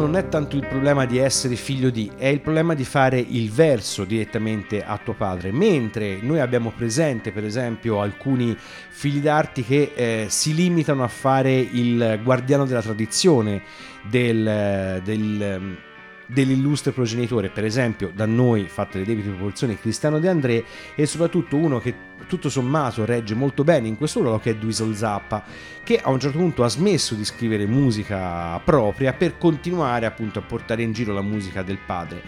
Non 0.06 0.18
è 0.18 0.28
tanto 0.28 0.58
il 0.58 0.68
problema 0.68 1.06
di 1.06 1.18
essere 1.18 1.56
figlio 1.56 1.90
di, 1.90 2.12
è 2.18 2.28
il 2.28 2.42
problema 2.42 2.74
di 2.74 2.84
fare 2.84 3.20
il 3.20 3.50
verso 3.50 4.04
direttamente 4.04 4.84
a 4.84 5.00
tuo 5.02 5.14
padre. 5.14 5.52
Mentre 5.54 6.20
noi 6.22 6.42
abbiamo 6.42 6.74
presente, 6.76 7.32
per 7.32 7.46
esempio, 7.46 8.02
alcuni 8.02 8.56
figli 8.58 9.20
d'arti 9.20 9.64
che 9.64 9.92
eh, 9.96 10.26
si 10.28 10.54
limitano 10.54 11.04
a 11.04 11.08
fare 11.08 11.54
il 11.58 12.20
guardiano 12.22 12.66
della 12.66 12.82
tradizione 12.82 13.62
del, 14.10 15.02
del 15.04 15.78
dell'illustre 16.26 16.92
progenitore, 16.92 17.50
per 17.50 17.66
esempio 17.66 18.12
da 18.14 18.26
noi 18.26 18.68
fatte 18.68 19.00
le 19.00 19.06
debite 19.06 19.30
proporzioni 19.30 19.78
Cristiano 19.78 20.20
De 20.20 20.30
André 20.30 20.64
e 20.96 21.06
soprattutto 21.06 21.58
uno 21.58 21.80
che 21.80 22.12
tutto 22.28 22.50
sommato 22.50 23.06
regge 23.06 23.36
molto 23.36 23.64
bene 23.64 23.88
in 23.88 23.98
questo 23.98 24.22
ruolo 24.22 24.40
che 24.40 24.52
è 24.52 24.56
Duisel 24.56 24.96
Zappa 24.96 25.44
che 25.84 26.00
a 26.02 26.10
un 26.10 26.20
certo 26.20 26.38
punto 26.38 26.64
ha 26.64 26.70
smesso 26.70 27.16
di 27.16 27.26
scrivere 27.26 27.66
musica 27.66 28.60
propria 28.64 29.14
per 29.14 29.38
continuare 29.38 30.06
appunto 30.06 30.40
a 30.40 30.44
portare 30.44 30.82
in 30.82 30.94
giro 30.94 31.14
la 31.14 31.22
musica 31.22 31.62
del 31.62 31.78
padre. 31.86 32.22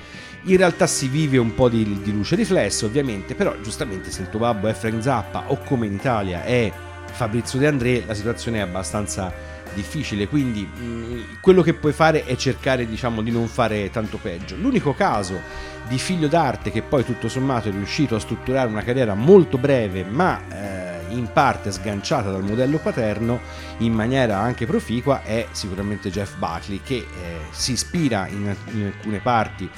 In 0.48 0.58
realtà 0.58 0.86
si 0.86 1.08
vive 1.08 1.38
un 1.38 1.56
po' 1.56 1.70
di, 1.70 2.02
di 2.02 2.12
luce 2.12 2.36
riflessa 2.36 2.86
ovviamente, 2.86 3.34
però 3.34 3.56
giustamente 3.62 4.12
se 4.12 4.22
il 4.22 4.30
tuo 4.30 4.40
babbo 4.40 4.68
è 4.68 4.74
Frank 4.74 5.02
Zappa 5.02 5.46
o 5.48 5.60
come 5.60 5.88
in 5.88 5.94
Italia 5.94 6.44
è 6.44 6.72
Fabrizio 7.06 7.58
De 7.58 7.68
André 7.68 8.04
la 8.06 8.14
situazione 8.14 8.58
è 8.58 8.62
abbastanza 8.62 9.55
difficile, 9.76 10.28
quindi 10.28 10.64
mh, 10.66 11.40
quello 11.42 11.62
che 11.62 11.74
puoi 11.74 11.94
fare 11.94 12.26
è 12.26 12.36
cercare 12.36 12.88
diciamo 12.88 13.22
di 13.22 13.30
non 13.32 13.48
fare 13.48 13.92
tanto 13.92 14.18
peggio. 14.18 14.56
L'unico 14.56 14.94
caso 14.94 15.40
di 15.88 16.00
figlio 16.00 16.28
d'arte 16.28 16.72
che 16.72 16.82
poi 16.82 17.04
tutto 17.06 17.28
sommato 17.30 17.70
è 17.70 17.72
riuscito 17.72 18.16
a 18.16 18.20
strutturare 18.20 18.68
una 18.68 18.82
carriera 18.82 19.14
molto 19.14 19.60
breve 19.60 20.04
ma 20.04 20.42
eh, 20.50 20.95
in 21.18 21.32
parte 21.32 21.72
sganciata 21.72 22.32
dal 22.32 22.44
modello 22.44 22.78
paterno 22.78 23.40
in 23.80 23.94
maniera 23.94 24.38
anche 24.38 24.66
proficua 24.66 25.24
è 25.24 25.48
sicuramente 25.52 26.10
Jeff 26.10 26.36
Buckley 26.38 26.82
che 26.84 26.96
eh, 26.96 27.06
si 27.52 27.74
ispira 27.74 28.28
in, 28.28 28.56
in 28.72 28.86
alcune 28.86 29.20
parti 29.20 29.70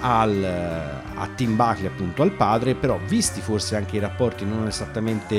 al, 0.00 0.44
a 1.14 1.28
Tim 1.34 1.56
Buckley 1.56 1.86
appunto 1.86 2.22
al 2.22 2.32
padre 2.32 2.74
però 2.74 2.98
visti 3.06 3.40
forse 3.40 3.76
anche 3.76 3.96
i 3.96 4.00
rapporti 4.00 4.44
non 4.44 4.66
esattamente 4.66 5.36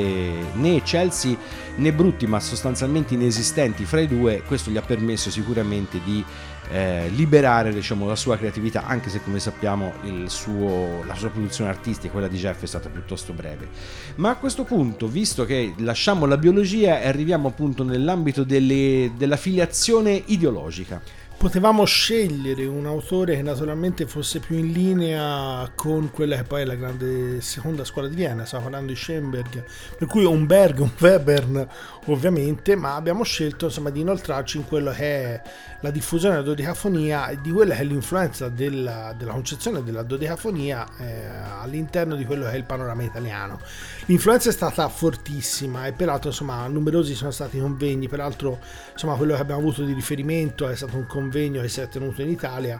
né 0.53 0.81
Chelsea 0.81 1.35
né 1.75 1.93
brutti 1.93 2.25
ma 2.25 2.39
sostanzialmente 2.39 3.13
inesistenti 3.13 3.85
fra 3.85 3.99
i 3.99 4.07
due 4.07 4.41
questo 4.45 4.71
gli 4.71 4.77
ha 4.77 4.81
permesso 4.81 5.29
sicuramente 5.29 5.99
di 6.03 6.23
eh, 6.69 7.09
liberare 7.09 7.73
diciamo, 7.73 8.07
la 8.07 8.15
sua 8.15 8.37
creatività 8.37 8.85
anche 8.85 9.09
se 9.09 9.21
come 9.23 9.39
sappiamo 9.39 9.93
suo, 10.25 11.03
la 11.05 11.15
sua 11.15 11.29
produzione 11.29 11.69
artistica 11.69 12.11
quella 12.11 12.27
di 12.27 12.37
Jeff 12.37 12.63
è 12.63 12.67
stata 12.67 12.89
piuttosto 12.89 13.33
breve. 13.33 13.67
Ma 14.15 14.29
a 14.31 14.35
questo 14.35 14.63
punto 14.63 15.07
visto 15.07 15.45
che 15.45 15.73
lasciamo 15.77 16.25
la 16.25 16.37
biologia 16.37 16.99
e 17.01 17.07
arriviamo 17.07 17.47
appunto 17.47 17.83
nell'ambito 17.83 18.43
delle, 18.43 19.11
della 19.17 19.37
filiazione 19.37 20.21
ideologica. 20.25 21.01
Potevamo 21.37 21.85
scegliere 21.85 22.65
un 22.65 22.87
autore 22.87 23.35
che 23.35 23.43
naturalmente 23.43 24.07
fosse 24.07 24.39
più 24.39 24.57
in 24.57 24.71
linea 24.71 25.71
con 25.75 26.09
quella 26.09 26.35
che 26.37 26.43
poi 26.43 26.61
è 26.63 26.65
la 26.65 26.73
grande 26.73 27.41
seconda 27.41 27.83
scuola 27.83 28.07
di 28.07 28.15
Vienna, 28.15 28.43
stiamo 28.43 28.63
parlando 28.63 28.91
di 28.91 28.97
Schoenberg, 28.97 29.63
per 29.99 30.07
cui 30.07 30.25
un 30.25 30.47
Berg, 30.47 30.79
un 30.79 30.89
Webern 30.99 31.67
ovviamente, 32.05 32.75
ma 32.75 32.95
abbiamo 32.95 33.23
scelto 33.23 33.65
insomma 33.65 33.91
di 33.91 33.99
inoltrarci 33.99 34.57
in 34.57 34.65
quello 34.65 34.89
che 34.89 34.97
è 35.03 35.41
la 35.81 35.91
diffusione 35.91 36.35
della 36.35 36.47
dodecafonia 36.47 37.27
e 37.29 37.39
di 37.41 37.51
quella 37.51 37.75
che 37.75 37.81
è 37.81 37.83
l'influenza 37.83 38.49
della, 38.49 39.13
della 39.17 39.33
concezione 39.33 39.83
della 39.83 40.03
dodecafonia 40.03 40.87
eh, 40.97 41.25
all'interno 41.61 42.15
di 42.15 42.25
quello 42.25 42.45
che 42.45 42.51
è 42.51 42.55
il 42.55 42.63
panorama 42.63 43.03
italiano. 43.03 43.59
L'influenza 44.05 44.49
è 44.49 44.53
stata 44.53 44.87
fortissima 44.89 45.85
e 45.85 45.91
peraltro 45.91 46.29
insomma 46.29 46.65
numerosi 46.67 47.13
sono 47.13 47.31
stati 47.31 47.57
i 47.57 47.59
convegni, 47.59 48.07
peraltro 48.07 48.59
insomma 48.91 49.15
quello 49.15 49.35
che 49.35 49.41
abbiamo 49.41 49.61
avuto 49.61 49.83
di 49.83 49.93
riferimento 49.93 50.67
è 50.67 50.75
stato 50.75 50.97
un 50.97 51.05
convegno 51.05 51.61
che 51.61 51.67
si 51.67 51.81
è 51.81 51.87
tenuto 51.87 52.21
in 52.21 52.29
Italia 52.29 52.79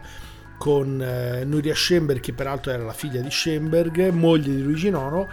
con 0.58 1.00
eh, 1.00 1.44
Nuria 1.44 1.74
Schoenberg 1.74 2.20
che 2.20 2.32
peraltro 2.32 2.72
era 2.72 2.82
la 2.82 2.92
figlia 2.92 3.20
di 3.20 3.30
Schoenberg, 3.30 4.08
moglie 4.08 4.54
di 4.54 4.62
Luigi 4.62 4.90
Nono 4.90 5.28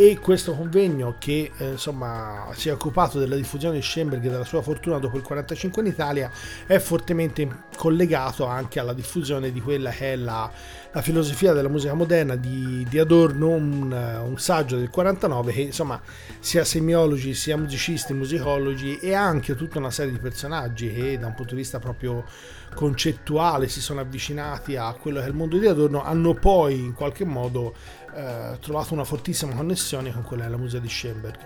e 0.00 0.16
questo 0.20 0.54
convegno 0.54 1.16
che 1.18 1.50
eh, 1.56 1.70
insomma 1.70 2.50
si 2.52 2.68
è 2.68 2.72
occupato 2.72 3.18
della 3.18 3.34
diffusione 3.34 3.74
di 3.74 3.82
Schoenberg 3.82 4.24
e 4.24 4.30
della 4.30 4.44
sua 4.44 4.62
fortuna 4.62 4.98
dopo 4.98 5.16
il 5.16 5.24
45 5.24 5.82
in 5.82 5.88
Italia 5.88 6.30
è 6.68 6.78
fortemente 6.78 7.64
collegato 7.76 8.46
anche 8.46 8.78
alla 8.78 8.92
diffusione 8.92 9.50
di 9.50 9.60
quella 9.60 9.90
che 9.90 10.12
è 10.12 10.16
la, 10.16 10.48
la 10.92 11.02
filosofia 11.02 11.52
della 11.52 11.68
musica 11.68 11.94
moderna 11.94 12.36
di, 12.36 12.86
di 12.88 12.96
Adorno, 12.96 13.48
un, 13.48 13.90
un, 13.90 14.38
saggio 14.38 14.76
del 14.76 14.88
49 14.88 15.52
che 15.52 15.62
insomma 15.62 16.00
sia 16.38 16.62
semiologi, 16.62 17.34
sia 17.34 17.56
musicisti, 17.56 18.12
musicologi 18.14 19.00
e 19.00 19.14
anche 19.14 19.56
tutta 19.56 19.78
una 19.78 19.90
serie 19.90 20.12
di 20.12 20.18
personaggi 20.18 20.92
che 20.92 21.18
da 21.18 21.26
un 21.26 21.34
punto 21.34 21.56
di 21.56 21.60
vista 21.60 21.80
proprio 21.80 22.24
concettuale 22.72 23.66
si 23.66 23.80
sono 23.80 23.98
avvicinati 23.98 24.76
a 24.76 24.92
quello 24.92 25.18
che 25.18 25.24
è 25.24 25.28
il 25.28 25.34
mondo 25.34 25.58
di 25.58 25.66
Adorno 25.66 26.04
hanno 26.04 26.34
poi 26.34 26.78
in 26.78 26.94
qualche 26.94 27.24
modo 27.24 27.74
eh, 28.14 28.58
trovato 28.60 28.94
una 28.94 29.04
fortissima 29.04 29.54
connessione 29.54 30.12
con 30.12 30.22
quella 30.22 30.44
della 30.44 30.56
musica 30.56 30.80
di 30.80 30.88
Schoenberg. 30.88 31.38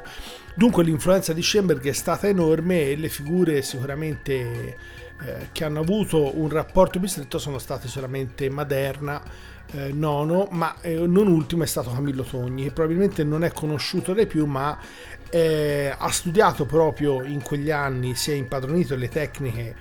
Dunque 0.55 0.85
l'influenza 0.85 1.33
di 1.33 1.43
Schoenberg 1.43 1.87
è 1.87 1.93
stata 1.93 2.29
enorme 2.29 2.91
e 2.91 2.97
le 2.97 3.09
figure 3.09 3.63
sicuramente 3.63 4.77
eh, 5.25 5.49
che 5.53 5.65
hanno 5.65 5.81
avuto 5.81 6.39
un 6.39 6.49
rapporto 6.49 6.99
più 6.99 7.09
stretto 7.09 7.39
sono 7.39 7.59
state 7.59 7.89
solamente 7.89 8.51
Maderna, 8.51 9.23
eh, 9.73 9.93
Nono, 9.93 10.49
ma 10.51 10.81
eh, 10.81 10.95
non 11.07 11.29
ultimo 11.29 11.63
è 11.63 11.67
stato 11.67 11.91
Camillo 11.91 12.23
Togni, 12.23 12.65
che 12.65 12.73
probabilmente 12.73 13.25
non 13.25 13.45
è 13.45 13.53
conosciuto 13.53 14.13
dai 14.13 14.27
più, 14.27 14.47
ma 14.47 14.79
eh, 15.31 15.95
ha 15.97 16.11
studiato 16.11 16.67
proprio 16.67 17.23
in 17.23 17.43
quegli 17.43 17.71
anni, 17.71 18.15
si 18.15 18.33
è 18.33 18.35
impadronito 18.35 18.97
le 18.97 19.09
tecniche 19.09 19.75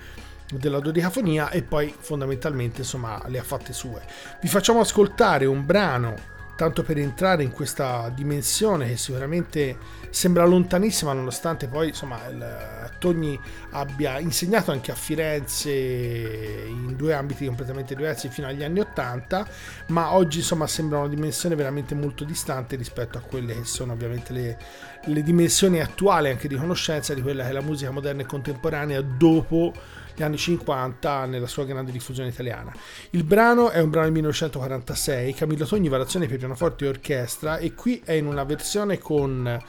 della 0.58 0.80
dodicafonia 0.80 1.50
e 1.50 1.62
poi 1.62 1.94
fondamentalmente 1.98 2.80
insomma 2.80 3.22
le 3.26 3.38
ha 3.38 3.42
fatte 3.42 3.72
sue. 3.72 4.02
Vi 4.40 4.48
facciamo 4.48 4.80
ascoltare 4.80 5.44
un 5.44 5.64
brano 5.64 6.30
tanto 6.56 6.82
per 6.82 6.98
entrare 6.98 7.42
in 7.42 7.50
questa 7.50 8.10
dimensione 8.14 8.88
che 8.88 8.96
sicuramente 8.96 9.76
sembra 10.10 10.44
lontanissima 10.44 11.12
nonostante 11.12 11.66
poi 11.66 11.88
insomma 11.88 12.26
il, 12.28 12.90
Togni 12.98 13.38
abbia 13.70 14.20
insegnato 14.20 14.70
anche 14.70 14.92
a 14.92 14.94
Firenze 14.94 15.72
in 15.72 16.94
due 16.94 17.14
ambiti 17.14 17.46
completamente 17.46 17.96
diversi 17.96 18.28
fino 18.28 18.46
agli 18.46 18.62
anni 18.62 18.78
80 18.78 19.48
ma 19.88 20.12
oggi 20.12 20.38
insomma 20.38 20.68
sembra 20.68 20.98
una 20.98 21.08
dimensione 21.08 21.56
veramente 21.56 21.96
molto 21.96 22.22
distante 22.22 22.76
rispetto 22.76 23.18
a 23.18 23.22
quelle 23.22 23.54
che 23.54 23.64
sono 23.64 23.92
ovviamente 23.92 24.32
le, 24.32 24.58
le 25.06 25.22
dimensioni 25.22 25.80
attuali 25.80 26.28
anche 26.28 26.46
di 26.46 26.54
conoscenza 26.54 27.12
di 27.12 27.22
quella 27.22 27.42
che 27.42 27.48
è 27.48 27.52
la 27.52 27.60
musica 27.60 27.90
moderna 27.90 28.22
e 28.22 28.26
contemporanea 28.26 29.00
dopo 29.00 29.72
gli 30.14 30.22
anni 30.22 30.36
50 30.36 31.26
nella 31.26 31.46
sua 31.46 31.64
grande 31.64 31.92
diffusione 31.92 32.28
italiana. 32.28 32.72
Il 33.10 33.24
brano 33.24 33.70
è 33.70 33.80
un 33.80 33.90
brano 33.90 34.06
del 34.06 34.14
1946, 34.14 35.34
Camillo 35.34 35.64
Togni, 35.64 35.88
variazione 35.88 36.26
per 36.26 36.38
pianoforte 36.38 36.84
e 36.84 36.88
orchestra 36.88 37.58
e 37.58 37.74
qui 37.74 38.02
è 38.04 38.12
in 38.12 38.26
una 38.26 38.44
versione 38.44 38.98
con 38.98 39.60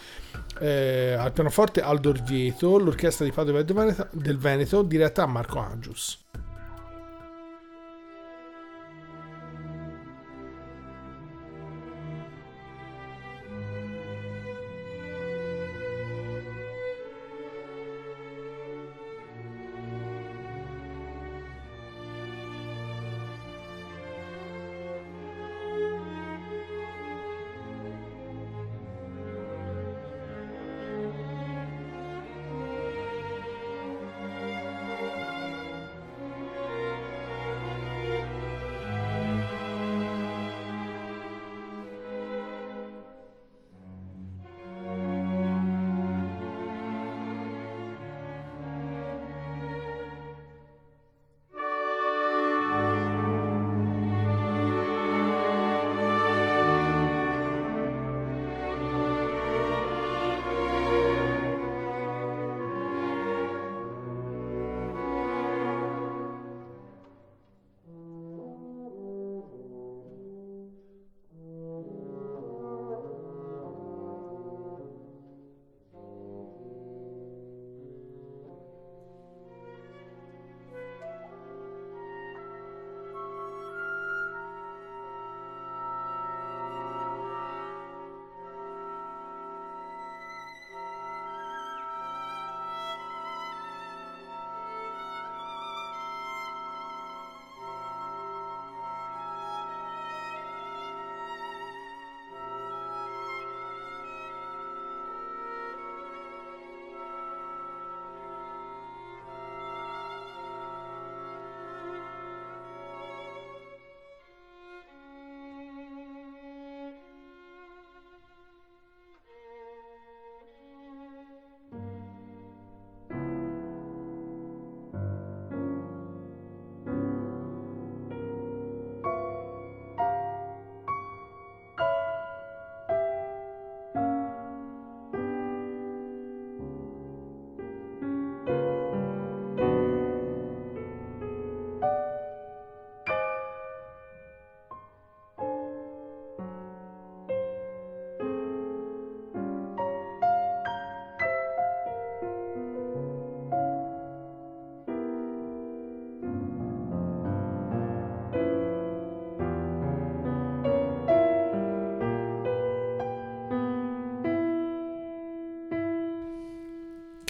eh, 0.59 1.15
al 1.17 1.31
pianoforte 1.31 1.81
Aldo 1.81 2.09
Orvieto, 2.09 2.77
l'orchestra 2.77 3.25
di 3.25 3.31
Padova 3.31 3.61
del 3.63 4.37
Veneto 4.37 4.81
diretta 4.81 5.23
a 5.23 5.27
Marco 5.27 5.59
Angius. 5.59 6.21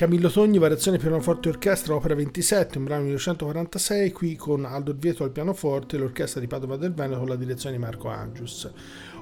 Camillo 0.04 0.30
Togni, 0.30 0.58
variazione 0.58 0.98
pianoforte 0.98 1.48
orchestra, 1.48 1.96
opera 1.96 2.14
27, 2.14 2.78
un 2.78 2.84
brano 2.84 3.04
1946, 3.04 4.12
qui 4.12 4.36
con 4.36 4.66
Aldo 4.66 4.92
Orvieto 4.92 5.24
al 5.24 5.32
pianoforte 5.32 5.96
l'orchestra 5.96 6.42
di 6.42 6.48
Padova 6.48 6.76
del 6.76 6.92
Veneto 6.92 7.20
con 7.20 7.30
la 7.30 7.38
direzione 7.38 7.78
di 7.78 7.82
Marco 7.82 8.10
Angius. 8.10 8.70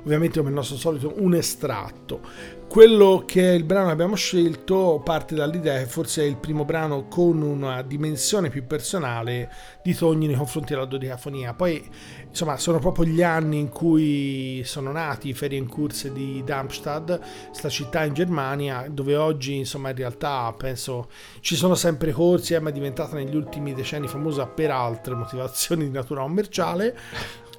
Ovviamente 0.04 0.40
come 0.40 0.50
il 0.50 0.56
nostro 0.56 0.78
solito 0.78 1.14
un 1.18 1.36
estratto. 1.36 2.60
Quello 2.72 3.24
che 3.26 3.52
è 3.52 3.54
il 3.54 3.66
brano 3.66 3.88
che 3.88 3.92
abbiamo 3.92 4.16
scelto 4.16 5.02
parte 5.04 5.36
dall'idea 5.36 5.78
che 5.80 5.88
forse 5.88 6.24
è 6.24 6.26
il 6.26 6.38
primo 6.38 6.64
brano 6.64 7.08
con 7.10 7.42
una 7.42 7.82
dimensione 7.82 8.50
più 8.50 8.66
personale 8.66 9.52
di 9.84 9.94
Togni 9.94 10.28
nei 10.28 10.38
confronti 10.38 10.74
della 10.74 10.86
dodicafonia. 10.86 11.54
Poi 11.54 11.86
insomma 12.30 12.56
sono 12.56 12.80
proprio 12.80 13.04
gli 13.04 13.22
anni 13.22 13.60
in 13.60 13.68
cui 13.68 14.62
sono 14.64 14.94
nati 14.94 15.28
i 15.28 15.34
Feriencurse 15.34 16.14
di 16.14 16.42
Darmstadt, 16.46 17.20
sta 17.52 17.68
città 17.68 18.06
in 18.06 18.14
Germania, 18.14 18.88
dove 18.90 19.18
oggi 19.18 19.58
insomma 19.58 19.90
in 19.90 19.98
realtà 19.98 20.54
penso 20.58 21.10
ci 21.42 21.58
sono 21.58 21.76
sempre 21.76 22.14
corsi, 22.14 22.54
eh, 22.54 22.60
ma 22.60 22.70
è 22.70 22.74
diventata 22.74 23.18
negli 23.18 23.36
ultimi 23.36 23.74
decenni 23.74 24.08
famosa 24.08 24.48
per 24.48 24.72
altre 24.72 25.14
motivazioni 25.14 25.84
di 25.84 25.92
natura 25.92 26.22
commerciale 26.22 26.98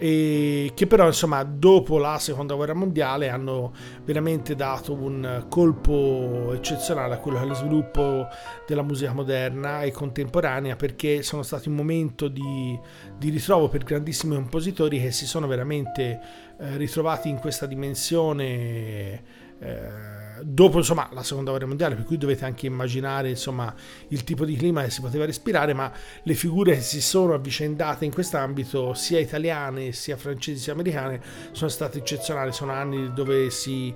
e 0.05 0.73
che 0.75 0.89
però 0.89 1.07
insomma 1.07 1.45
dopo 1.45 1.97
la 1.99 2.19
seconda 2.19 2.55
guerra 2.55 2.75
mondiale 2.75 3.29
hanno 3.29 3.73
veramente 4.03 4.57
dato 4.57 4.95
un 4.95 5.47
colpo 5.49 6.51
eccezionale 6.55 7.15
a 7.15 7.19
quello 7.19 7.39
che 7.39 7.45
è 7.45 7.47
lo 7.47 7.55
sviluppo 7.55 8.27
della 8.67 8.83
musica 8.83 9.13
moderna 9.13 9.83
e 9.83 9.93
contemporanea 9.93 10.75
perché 10.75 11.23
sono 11.23 11.45
stati 11.45 11.69
un 11.69 11.77
momento 11.77 12.27
di, 12.27 12.77
di 13.17 13.31
ritrovo 13.31 13.69
per 13.69 13.85
grandissimi 13.85 14.35
compositori 14.35 15.01
che 15.01 15.13
si 15.13 15.25
sono 15.25 15.47
veramente 15.47 16.21
eh, 16.59 16.77
ritrovati 16.79 17.29
in 17.29 17.39
questa 17.39 17.67
dimensione 17.67 19.23
eh, 19.61 20.12
dopo 20.45 20.79
insomma, 20.79 21.09
la 21.13 21.23
seconda 21.23 21.51
guerra 21.51 21.67
mondiale, 21.67 21.95
per 21.95 22.05
cui 22.05 22.19
dovete 22.19 22.45
anche 22.45 22.67
immaginare 22.67 23.31
insomma, 23.31 23.75
il 24.09 24.25
tipo 24.25 24.45
di 24.45 24.57
clima 24.57 24.83
che 24.83 24.91
si 24.91 25.01
poteva 25.01 25.25
respirare, 25.25 25.73
ma 25.75 25.91
le 26.23 26.35
figure 26.35 26.75
che 26.75 26.81
si 26.81 27.01
sono 27.01 27.35
avvicendate 27.35 28.05
in 28.05 28.13
quest'ambito, 28.13 28.95
sia 28.95 29.19
italiane, 29.19 29.93
sia 29.93 30.17
francesi, 30.17 30.61
sia 30.63 30.73
americane, 30.73 31.21
sono 31.53 31.71
state 31.71 31.99
eccezionali. 31.99 32.53
Sono 32.53 32.73
anni 32.73 33.13
dove 33.13 33.51
si 33.51 33.95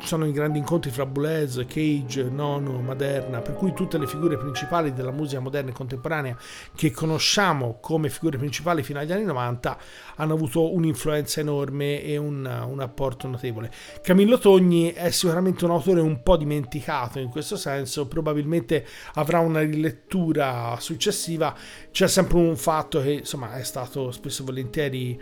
sono 0.00 0.26
i 0.26 0.32
grandi 0.32 0.58
incontri 0.58 0.90
fra 0.90 1.06
Boulez, 1.06 1.64
Cage, 1.66 2.24
Nono, 2.24 2.80
Maderna, 2.80 3.40
per 3.40 3.54
cui 3.54 3.72
tutte 3.72 3.98
le 3.98 4.06
figure 4.06 4.36
principali 4.36 4.92
della 4.92 5.10
musica 5.10 5.40
moderna 5.40 5.70
e 5.70 5.74
contemporanea 5.74 6.36
che 6.74 6.90
conosciamo 6.90 7.78
come 7.80 8.08
figure 8.08 8.38
principali 8.38 8.82
fino 8.82 8.98
agli 8.98 9.12
anni 9.12 9.24
90 9.24 9.78
hanno 10.16 10.34
avuto 10.34 10.72
un'influenza 10.72 11.40
enorme 11.40 12.02
e 12.02 12.16
un, 12.16 12.44
un 12.44 12.80
apporto 12.80 13.28
notevole. 13.28 13.70
Camillo 14.02 14.38
Togni 14.38 14.92
è 14.92 15.10
sicuramente 15.10 15.64
un 15.64 15.72
autore 15.72 16.00
un 16.00 16.22
po' 16.22 16.36
dimenticato 16.36 17.18
in 17.18 17.28
questo 17.28 17.56
senso, 17.56 18.06
probabilmente 18.06 18.86
avrà 19.14 19.40
una 19.40 19.60
rilettura 19.60 20.76
successiva. 20.80 21.54
C'è 21.90 22.08
sempre 22.08 22.38
un 22.38 22.56
fatto 22.56 23.00
che 23.02 23.12
insomma 23.12 23.54
è 23.56 23.62
stato 23.62 24.10
spesso 24.10 24.42
e 24.42 24.44
volentieri, 24.44 25.20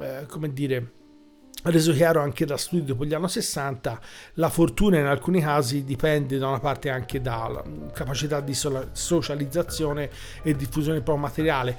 eh, 0.00 0.26
come 0.26 0.52
dire, 0.52 1.02
reso 1.72 1.92
chiaro 1.92 2.20
anche 2.20 2.44
da 2.44 2.56
studi 2.56 2.84
dopo 2.84 3.04
gli 3.04 3.14
anni 3.14 3.28
60, 3.28 4.00
la 4.34 4.50
fortuna 4.50 4.98
in 4.98 5.06
alcuni 5.06 5.40
casi 5.40 5.84
dipende 5.84 6.38
da 6.38 6.48
una 6.48 6.60
parte 6.60 6.90
anche 6.90 7.20
dalla 7.20 7.62
capacità 7.92 8.40
di 8.40 8.54
socializzazione 8.54 10.10
e 10.42 10.54
diffusione 10.54 11.00
proprio 11.00 11.24
materiale. 11.24 11.78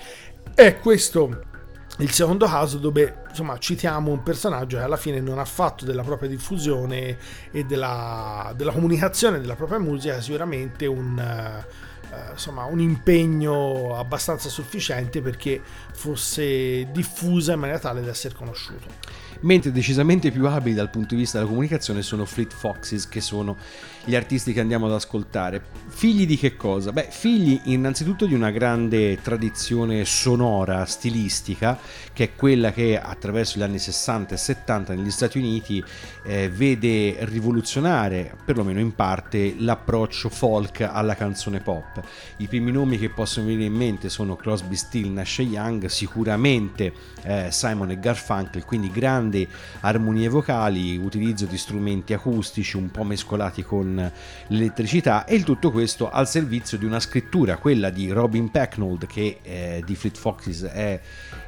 È 0.53 0.79
questo 0.79 1.53
il 1.99 2.11
secondo 2.11 2.45
caso 2.45 2.77
dove 2.77 3.23
insomma 3.29 3.57
citiamo 3.57 4.11
un 4.11 4.21
personaggio 4.21 4.77
che 4.77 4.83
alla 4.83 4.97
fine 4.97 5.21
non 5.21 5.39
ha 5.39 5.45
fatto 5.45 5.85
della 5.85 6.03
propria 6.03 6.27
diffusione 6.27 7.17
e 7.51 7.63
della, 7.63 8.51
della 8.55 8.73
comunicazione 8.73 9.39
della 9.39 9.55
propria 9.55 9.79
musica 9.79 10.19
sicuramente 10.19 10.87
un, 10.87 11.63
uh, 12.11 12.31
insomma, 12.31 12.65
un 12.65 12.79
impegno 12.79 13.97
abbastanza 13.97 14.49
sufficiente 14.49 15.21
perché 15.21 15.61
fosse 15.93 16.91
diffusa 16.91 17.53
in 17.53 17.59
maniera 17.59 17.79
tale 17.79 18.01
da 18.01 18.11
essere 18.11 18.35
conosciuto 18.35 19.23
mentre 19.41 19.71
decisamente 19.71 20.31
più 20.31 20.47
abili 20.47 20.75
dal 20.75 20.89
punto 20.89 21.13
di 21.13 21.21
vista 21.21 21.37
della 21.37 21.49
comunicazione 21.49 22.01
sono 22.01 22.25
Fleet 22.25 22.53
Foxes, 22.53 23.07
che 23.07 23.21
sono 23.21 23.57
gli 24.03 24.15
artisti 24.15 24.53
che 24.53 24.59
andiamo 24.59 24.85
ad 24.85 24.93
ascoltare. 24.93 25.63
Figli 25.87 26.25
di 26.25 26.37
che 26.37 26.55
cosa? 26.55 26.91
Beh, 26.91 27.07
figli 27.09 27.59
innanzitutto 27.65 28.25
di 28.25 28.33
una 28.33 28.51
grande 28.51 29.19
tradizione 29.21 30.05
sonora, 30.05 30.85
stilistica, 30.85 31.77
che 32.13 32.23
è 32.25 32.35
quella 32.35 32.71
che 32.71 32.99
attraverso 32.99 33.59
gli 33.59 33.63
anni 33.63 33.79
60 33.79 34.35
e 34.35 34.37
70 34.37 34.93
negli 34.93 35.11
Stati 35.11 35.37
Uniti 35.37 35.83
eh, 36.23 36.49
vede 36.49 37.17
rivoluzionare, 37.21 38.35
perlomeno 38.45 38.79
in 38.79 38.93
parte, 38.93 39.55
l'approccio 39.57 40.29
folk 40.29 40.81
alla 40.81 41.15
canzone 41.15 41.59
pop. 41.59 41.94
I 42.37 42.47
primi 42.47 42.71
nomi 42.71 42.97
che 42.97 43.09
possono 43.09 43.47
venire 43.47 43.65
in 43.65 43.73
mente 43.73 44.09
sono 44.09 44.35
Crosby, 44.35 44.75
Still, 44.75 45.11
Nash 45.13 45.39
Young, 45.39 45.85
sicuramente 45.85 46.93
eh, 47.23 47.47
Simon 47.51 47.91
e 47.91 47.99
Garfunkel, 47.99 48.65
quindi 48.65 48.89
grandi 48.91 49.47
armonie 49.81 50.29
vocali, 50.29 50.97
utilizzo 50.97 51.45
di 51.45 51.57
strumenti 51.57 52.13
acustici 52.13 52.77
un 52.77 52.91
po' 52.91 53.03
mescolati 53.03 53.63
con 53.63 54.11
l'elettricità 54.47 55.25
e 55.25 55.35
il 55.35 55.43
tutto 55.43 55.71
questo 55.71 56.09
al 56.09 56.27
servizio 56.27 56.77
di 56.77 56.85
una 56.85 56.99
scrittura, 56.99 57.57
quella 57.57 57.89
di 57.89 58.09
Robin 58.11 58.49
Pecknold 58.49 59.05
che 59.05 59.39
eh, 59.41 59.83
di 59.85 59.95
Fleet 59.95 60.17
Foxes 60.17 60.63
è 60.63 60.99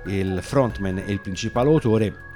il 0.05 0.39
frontman 0.41 0.99
e 0.99 1.11
il 1.11 1.19
principale 1.19 1.69
autore 1.69 2.26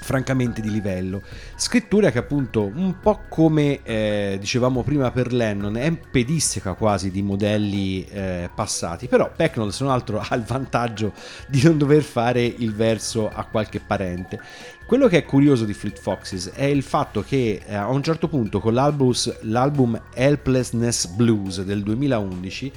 francamente 0.00 0.60
di 0.60 0.70
livello. 0.70 1.22
Scrittura 1.56 2.10
che 2.10 2.18
appunto 2.18 2.62
un 2.62 3.00
po' 3.00 3.22
come 3.28 3.80
eh, 3.82 4.36
dicevamo 4.38 4.82
prima 4.82 5.10
per 5.10 5.32
Lennon 5.32 5.76
è 5.76 5.92
pedisseca 5.92 6.74
quasi 6.74 7.10
di 7.10 7.22
modelli 7.22 8.04
eh, 8.06 8.50
passati, 8.54 9.08
però 9.08 9.30
Pecknold 9.34 9.72
se 9.72 9.84
non 9.84 9.92
altro 9.92 10.18
ha 10.26 10.34
il 10.34 10.42
vantaggio 10.42 11.12
di 11.48 11.62
non 11.62 11.78
dover 11.78 12.02
fare 12.02 12.44
il 12.44 12.74
verso 12.74 13.28
a 13.28 13.44
qualche 13.44 13.80
parente. 13.80 14.40
Quello 14.86 15.08
che 15.08 15.18
è 15.18 15.24
curioso 15.24 15.64
di 15.64 15.74
Fleet 15.74 15.98
Foxes 15.98 16.52
è 16.54 16.64
il 16.64 16.82
fatto 16.82 17.22
che 17.22 17.60
eh, 17.66 17.74
a 17.74 17.88
un 17.88 18.04
certo 18.04 18.28
punto 18.28 18.60
con 18.60 18.72
l'album 18.72 20.00
Helplessness 20.14 21.06
Blues 21.06 21.62
del 21.62 21.82
2011 21.82 22.72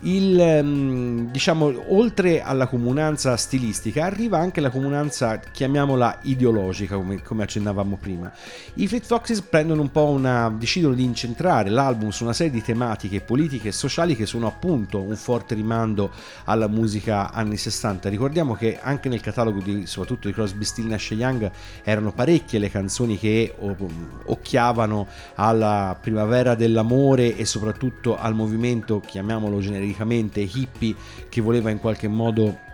il, 0.00 0.38
ehm, 0.38 1.30
diciamo, 1.30 1.72
oltre 1.88 2.40
alla 2.40 2.68
comunanza 2.68 3.36
stilistica 3.36 4.04
arriva 4.04 4.38
anche 4.38 4.60
la 4.60 4.70
comunanza, 4.70 5.38
chiamiamola 5.38 6.20
ideologica, 6.22 6.94
come, 6.94 7.20
come 7.22 7.42
accennavamo 7.42 7.96
prima. 7.96 8.30
I 8.74 8.86
Fleet 8.86 9.04
Foxes 9.04 9.40
prendono 9.40 9.80
un 9.80 9.90
po' 9.90 10.04
una, 10.04 10.54
decidono 10.56 10.94
di 10.94 11.02
incentrare 11.02 11.68
l'album 11.68 12.10
su 12.10 12.22
una 12.22 12.32
serie 12.32 12.52
di 12.52 12.62
tematiche 12.62 13.20
politiche 13.20 13.68
e 13.68 13.72
sociali 13.72 14.14
che 14.14 14.26
sono 14.26 14.46
appunto 14.46 15.00
un 15.00 15.16
forte 15.16 15.54
rimando 15.54 16.12
alla 16.44 16.68
musica 16.68 17.32
anni 17.32 17.56
60. 17.56 18.08
Ricordiamo 18.08 18.54
che 18.54 18.78
anche 18.80 19.08
nel 19.08 19.20
catalogo 19.20 19.60
di, 19.60 19.86
soprattutto 19.86 20.28
di 20.28 20.34
Crosby, 20.34 20.64
Still, 20.64 20.86
Nash 20.86 21.10
Young 21.10 21.50
erano 21.82 22.12
parecchie 22.12 22.60
le 22.60 22.70
canzoni 22.70 23.18
che 23.18 23.52
occhiavano 24.26 25.08
alla 25.34 25.96
primavera 26.00 26.54
dell'amore 26.54 27.36
e 27.36 27.44
soprattutto 27.44 28.16
al 28.16 28.34
movimento, 28.34 29.00
chiamiamolo 29.00 29.58
genericamente, 29.58 29.86
genericamente 29.88 30.40
hippie 30.40 30.94
che 31.28 31.40
voleva 31.40 31.70
in 31.70 31.78
qualche 31.78 32.08
modo 32.08 32.66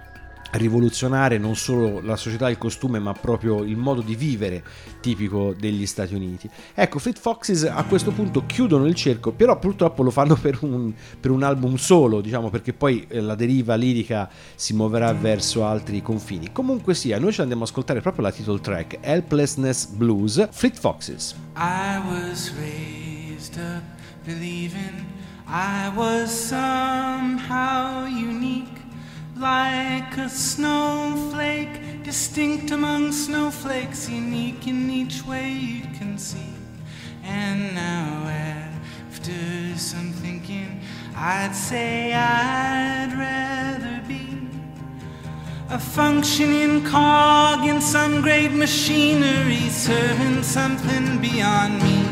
rivoluzionare 0.52 1.36
non 1.36 1.56
solo 1.56 2.00
la 2.00 2.14
società 2.14 2.46
del 2.46 2.58
costume 2.58 3.00
ma 3.00 3.12
proprio 3.12 3.64
il 3.64 3.76
modo 3.76 4.02
di 4.02 4.14
vivere 4.14 4.62
tipico 5.00 5.52
degli 5.58 5.84
Stati 5.84 6.14
Uniti. 6.14 6.48
Ecco, 6.74 7.00
Fleet 7.00 7.18
Foxes 7.18 7.64
a 7.64 7.82
questo 7.84 8.12
punto 8.12 8.46
chiudono 8.46 8.86
il 8.86 8.94
cerco, 8.94 9.32
però 9.32 9.58
purtroppo 9.58 10.04
lo 10.04 10.10
fanno 10.10 10.36
per 10.40 10.58
un, 10.60 10.92
per 11.18 11.32
un 11.32 11.42
album 11.42 11.74
solo, 11.74 12.20
diciamo 12.20 12.50
perché 12.50 12.72
poi 12.72 13.04
eh, 13.08 13.20
la 13.20 13.34
deriva 13.34 13.74
lirica 13.74 14.30
si 14.54 14.74
muoverà 14.74 15.12
verso 15.12 15.64
altri 15.64 16.00
confini. 16.02 16.52
Comunque 16.52 16.94
sia, 16.94 17.18
noi 17.18 17.32
ci 17.32 17.40
andiamo 17.40 17.64
ad 17.64 17.68
ascoltare 17.70 18.00
proprio 18.00 18.22
la 18.22 18.30
title 18.30 18.60
track, 18.60 18.98
Helplessness 19.00 19.86
Blues, 19.86 20.48
Fleet 20.52 20.78
Foxes. 20.78 21.34
I 21.56 22.00
was 22.08 22.52
raised 22.56 23.56
up 23.56 23.82
believing 24.24 25.13
I 25.46 25.92
was 25.94 26.30
somehow 26.30 28.06
unique, 28.06 28.78
like 29.36 30.16
a 30.16 30.28
snowflake, 30.28 32.02
distinct 32.02 32.70
among 32.70 33.12
snowflakes, 33.12 34.08
unique 34.08 34.66
in 34.66 34.90
each 34.90 35.24
way 35.26 35.50
you 35.50 35.82
can 35.98 36.18
see. 36.18 36.54
And 37.22 37.74
now, 37.74 38.28
after 39.08 39.78
some 39.78 40.12
thinking, 40.12 40.80
I'd 41.16 41.54
say 41.54 42.12
I'd 42.12 43.12
rather 43.16 44.02
be 44.08 44.48
a 45.70 45.78
functioning 45.78 46.84
cog 46.84 47.66
in 47.66 47.80
some 47.80 48.22
great 48.22 48.52
machinery, 48.52 49.68
serving 49.70 50.42
something 50.42 51.18
beyond 51.20 51.82
me. 51.82 52.06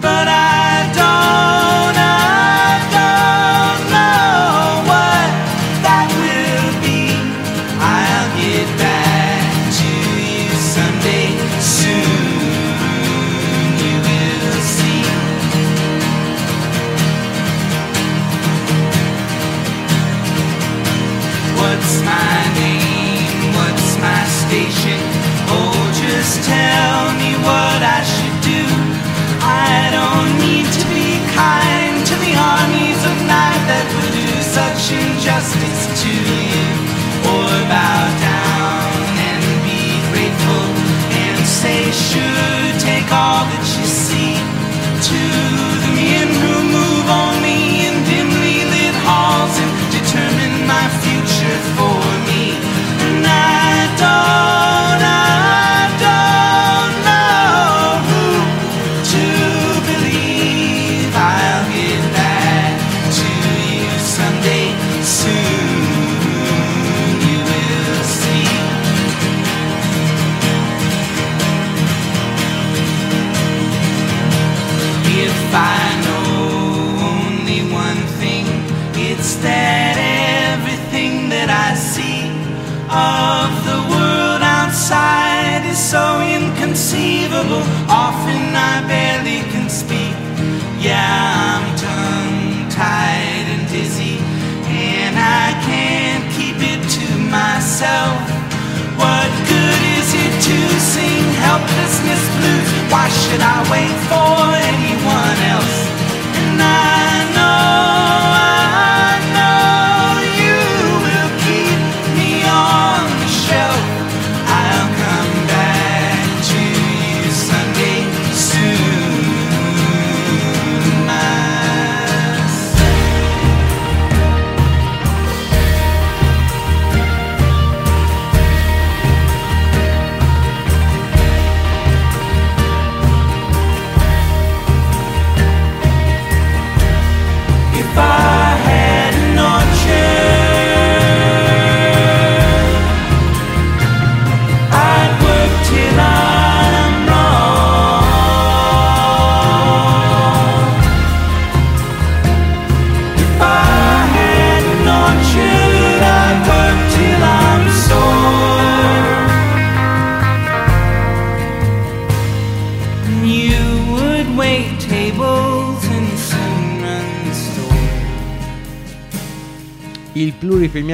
But 0.00 0.26
I 0.28 0.90
don't, 0.94 1.96
I 1.96 2.41
injustice 35.22 36.02
to 36.02 36.08
you, 36.10 36.66
or 37.30 37.50
bow 37.70 38.02
down 38.18 39.06
and 39.22 39.42
be 39.62 40.02
grateful 40.10 40.66
and 41.14 41.46
say, 41.46 41.92
sure, 41.92 42.80
take 42.82 43.06
all 43.12 43.46
that 43.46 43.62
you 43.78 43.86
see. 43.86 44.34
To 45.06 45.51
I 103.44 103.70
wait 103.72 104.01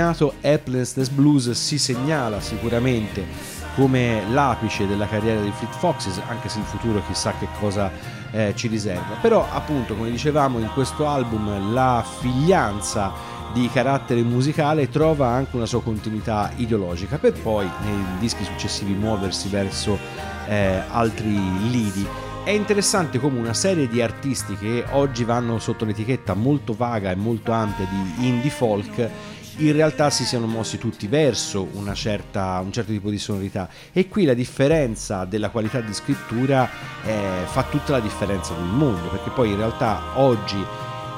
pluripremiato 0.09 0.35
Helplessness 0.40 1.09
Blues 1.09 1.51
si 1.51 1.79
segnala 1.79 2.40
sicuramente 2.40 3.57
come 3.75 4.23
l'apice 4.29 4.87
della 4.87 5.07
carriera 5.07 5.40
di 5.40 5.53
Fleet 5.53 5.75
Foxes, 5.75 6.21
anche 6.27 6.49
se 6.49 6.59
in 6.59 6.64
futuro 6.64 7.03
chissà 7.07 7.33
che 7.38 7.47
cosa 7.61 7.90
eh, 8.33 8.53
ci 8.57 8.66
riserva. 8.66 9.16
Però 9.21 9.47
appunto, 9.51 9.94
come 9.94 10.11
dicevamo, 10.11 10.59
in 10.59 10.71
questo 10.73 11.07
album 11.07 11.73
la 11.73 12.05
figlianza 12.21 13.37
di 13.53 13.68
carattere 13.73 14.23
musicale 14.23 14.88
trova 14.88 15.29
anche 15.29 15.57
una 15.57 15.66
sua 15.66 15.81
continuità 15.81 16.51
ideologica 16.57 17.16
per 17.16 17.33
poi 17.33 17.68
nei 17.83 18.05
dischi 18.18 18.44
successivi 18.44 18.92
muoversi 18.92 19.49
verso 19.49 19.99
eh, 20.49 20.83
altri 20.90 21.71
lidi. 21.71 22.07
È 22.44 22.51
interessante 22.51 23.18
come 23.18 23.38
una 23.38 23.55
serie 23.55 23.88
di 23.88 24.03
artisti 24.03 24.57
che 24.57 24.85
oggi 24.90 25.23
vanno 25.23 25.59
sotto 25.59 25.85
l'etichetta 25.85 26.35
molto 26.35 26.73
vaga 26.73 27.11
e 27.11 27.14
molto 27.14 27.53
ampia 27.53 27.87
di 27.87 28.27
indie 28.27 28.51
folk 28.51 29.11
in 29.59 29.73
realtà 29.73 30.11
si 30.11 30.25
siano 30.25 30.47
mossi 30.47 30.79
tutti 30.79 31.07
verso 31.07 31.68
certa, 31.94 32.61
un 32.62 32.73
certo 32.73 32.92
tipo 32.92 33.11
di 33.11 33.18
sonorità. 33.18 33.68
E 33.92 34.09
qui 34.09 34.25
la 34.25 34.35
differenza 34.35 35.25
della 35.25 35.51
qualità 35.51 35.81
di 35.81 35.92
scrittura 35.92 36.68
eh, 37.05 37.44
fa 37.47 37.64
tutta 37.64 37.92
la 37.92 38.01
differenza 38.01 38.55
del 38.55 38.64
mondo 38.64 39.09
perché 39.09 39.31
poi 39.31 39.51
in 39.51 39.57
realtà 39.57 40.18
oggi 40.18 40.62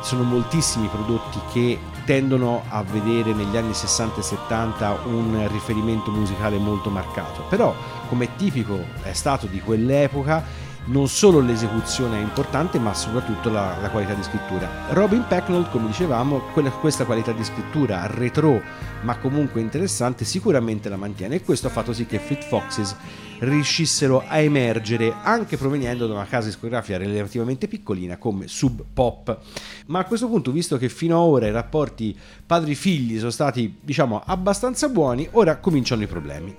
sono 0.03 0.23
moltissimi 0.23 0.89
prodotti 0.89 1.39
che 1.53 1.79
tendono 2.07 2.65
a 2.69 2.83
vedere 2.83 3.35
negli 3.35 3.57
anni 3.57 3.75
60 3.75 4.21
e 4.21 4.23
70 4.23 4.91
un 5.05 5.47
riferimento 5.53 6.11
musicale 6.11 6.57
molto 6.57 6.89
marcato. 6.91 7.45
Però 7.49 7.75
come 8.09 8.35
tipico 8.37 8.83
è 9.03 9.13
stato 9.13 9.47
di 9.47 9.61
quell'epoca 9.61 10.69
non 10.87 11.09
solo 11.09 11.41
l'esecuzione 11.41 12.19
è 12.19 12.23
importante, 12.23 12.79
ma 12.79 12.95
soprattutto 12.95 13.51
la, 13.51 13.77
la 13.81 13.91
qualità 13.91 14.15
di 14.15 14.23
scrittura. 14.23 14.69
Robin 14.91 15.25
Pecknold, 15.29 15.71
come 15.71 15.87
dicevamo, 15.87 16.41
quella- 16.53 16.71
questa 16.71 17.05
qualità 17.05 17.33
di 17.33 17.45
scrittura 17.45 18.07
retro, 18.07 18.61
ma 19.03 19.17
comunque 19.19 19.61
interessante, 19.61 20.25
sicuramente 20.25 20.89
la 20.89 20.97
mantiene 20.97 21.37
e 21.37 21.43
questo 21.43 21.67
ha 21.69 21.71
fatto 21.71 21.93
sì 21.93 22.07
che 22.07 22.19
Fleet 22.19 22.45
Foxes 22.45 22.97
riuscissero 23.41 24.23
a 24.27 24.39
emergere 24.39 25.15
anche 25.23 25.57
proveniendo 25.57 26.07
da 26.07 26.15
una 26.15 26.27
casa 26.27 26.49
discografica 26.49 26.99
relativamente 26.99 27.69
piccolina 27.69 28.17
come 28.17 28.49
Sub 28.49 28.85
Pop. 28.93 29.39
Ma 29.87 30.01
a 30.01 30.05
questo 30.05 30.29
punto, 30.29 30.51
visto 30.51 30.77
che 30.77 30.89
fino 30.89 31.17
ad 31.17 31.29
ora 31.29 31.47
i 31.47 31.53
rapporti 31.53 32.17
padri-figli 32.45 33.19
sono 33.19 33.31
stati, 33.31 33.79
diciamo, 33.81 34.23
abbastanza 34.25 34.89
buoni, 34.89 35.29
ora 35.33 35.57
cominciano 35.59 36.03
i 36.03 36.07
problemi. 36.07 36.55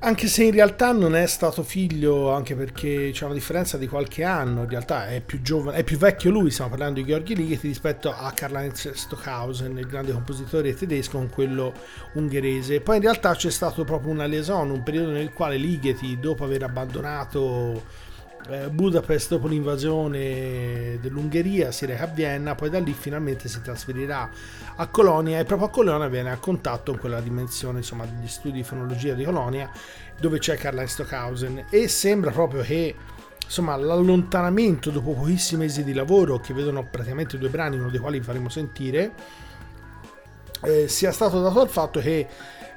Anche 0.00 0.28
se 0.28 0.44
in 0.44 0.52
realtà 0.52 0.92
non 0.92 1.16
è 1.16 1.26
stato 1.26 1.64
figlio, 1.64 2.30
anche 2.30 2.54
perché 2.54 3.10
c'è 3.12 3.24
una 3.24 3.34
differenza 3.34 3.76
di 3.76 3.88
qualche 3.88 4.22
anno, 4.22 4.62
in 4.62 4.68
realtà 4.68 5.08
è 5.08 5.20
più 5.20 5.42
giovane, 5.42 5.78
è 5.78 5.82
più 5.82 5.98
vecchio 5.98 6.30
lui, 6.30 6.52
stiamo 6.52 6.70
parlando 6.70 7.00
di 7.00 7.06
Georgi 7.06 7.34
Ligeti 7.34 7.66
rispetto 7.66 8.14
a 8.14 8.30
Karl-Heinz 8.30 8.92
Stockhausen, 8.92 9.76
il 9.76 9.88
grande 9.88 10.12
compositore 10.12 10.72
tedesco, 10.72 11.18
con 11.18 11.28
quello 11.28 11.74
ungherese. 12.12 12.80
Poi 12.80 12.98
in 12.98 13.02
realtà 13.02 13.34
c'è 13.34 13.50
stato 13.50 13.82
proprio 13.82 14.12
una 14.12 14.26
liaison, 14.26 14.70
un 14.70 14.84
periodo 14.84 15.10
nel 15.10 15.32
quale 15.32 15.56
Ligeti, 15.56 16.20
dopo 16.20 16.44
aver 16.44 16.62
abbandonato 16.62 17.82
eh, 18.48 18.70
Budapest 18.70 19.30
dopo 19.30 19.46
l'invasione 19.46 20.98
dell'Ungheria 21.00 21.70
si 21.70 21.86
reca 21.86 22.04
a 22.04 22.06
Vienna, 22.06 22.54
poi 22.54 22.70
da 22.70 22.78
lì 22.78 22.92
finalmente 22.92 23.48
si 23.48 23.60
trasferirà 23.60 24.28
a 24.76 24.86
Colonia 24.88 25.38
e 25.38 25.44
proprio 25.44 25.68
a 25.68 25.70
Colonia 25.70 26.08
viene 26.08 26.30
a 26.30 26.38
contatto 26.38 26.92
con 26.92 27.00
quella 27.00 27.20
dimensione 27.20 27.78
insomma 27.78 28.06
degli 28.06 28.28
studi 28.28 28.58
di 28.58 28.62
fonologia 28.62 29.14
di 29.14 29.24
Colonia 29.24 29.70
dove 30.18 30.38
c'è 30.38 30.56
Karl-Heinz 30.56 30.92
Stockhausen 30.92 31.66
e 31.70 31.88
sembra 31.88 32.30
proprio 32.30 32.62
che 32.62 32.94
insomma 33.44 33.76
l'allontanamento 33.76 34.90
dopo 34.90 35.12
pochissimi 35.12 35.62
mesi 35.62 35.84
di 35.84 35.92
lavoro 35.92 36.38
che 36.38 36.54
vedono 36.54 36.86
praticamente 36.88 37.38
due 37.38 37.48
brani 37.48 37.76
uno 37.76 37.90
dei 37.90 38.00
quali 38.00 38.18
vi 38.18 38.24
faremo 38.24 38.48
sentire 38.48 39.12
eh, 40.62 40.88
sia 40.88 41.12
stato 41.12 41.40
dato 41.40 41.58
dal 41.58 41.68
fatto 41.68 42.00
che 42.00 42.26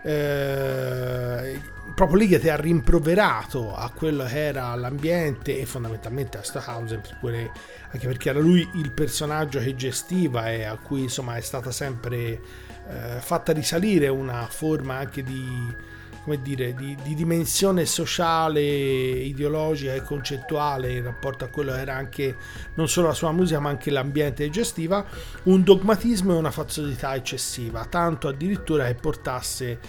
eh, 0.03 1.61
proprio 1.93 2.17
Ligeti 2.17 2.49
ha 2.49 2.55
rimproverato 2.55 3.75
a 3.75 3.91
quello 3.91 4.23
che 4.25 4.45
era 4.45 4.73
l'ambiente 4.75 5.59
e 5.59 5.65
fondamentalmente 5.65 6.37
a 6.37 6.43
Stockhausen 6.43 7.01
per 7.01 7.51
anche 7.91 8.07
perché 8.07 8.29
era 8.29 8.39
lui 8.39 8.67
il 8.75 8.91
personaggio 8.91 9.59
che 9.59 9.75
gestiva 9.75 10.49
e 10.49 10.63
a 10.63 10.77
cui 10.77 11.01
insomma 11.01 11.35
è 11.35 11.41
stata 11.41 11.71
sempre 11.71 12.39
eh, 12.87 13.19
fatta 13.19 13.51
risalire 13.51 14.07
una 14.07 14.47
forma 14.49 14.95
anche 14.95 15.23
di 15.23 15.89
come 16.23 16.41
dire, 16.41 16.73
di, 16.73 16.95
di 17.01 17.15
dimensione 17.15 17.85
sociale, 17.85 18.61
ideologica 18.61 19.93
e 19.93 20.03
concettuale 20.03 20.93
in 20.93 21.03
rapporto 21.03 21.45
a 21.45 21.47
quello 21.47 21.73
era 21.73 21.95
anche 21.95 22.35
non 22.75 22.87
solo 22.87 23.07
la 23.07 23.13
sua 23.13 23.31
musica 23.31 23.59
ma 23.59 23.69
anche 23.69 23.91
l'ambiente 23.91 24.49
gestiva, 24.49 25.05
un 25.43 25.63
dogmatismo 25.63 26.33
e 26.33 26.37
una 26.37 26.51
faziosità 26.51 27.15
eccessiva, 27.15 27.85
tanto 27.85 28.27
addirittura 28.27 28.85
che 28.85 28.95
portasse 28.95 29.79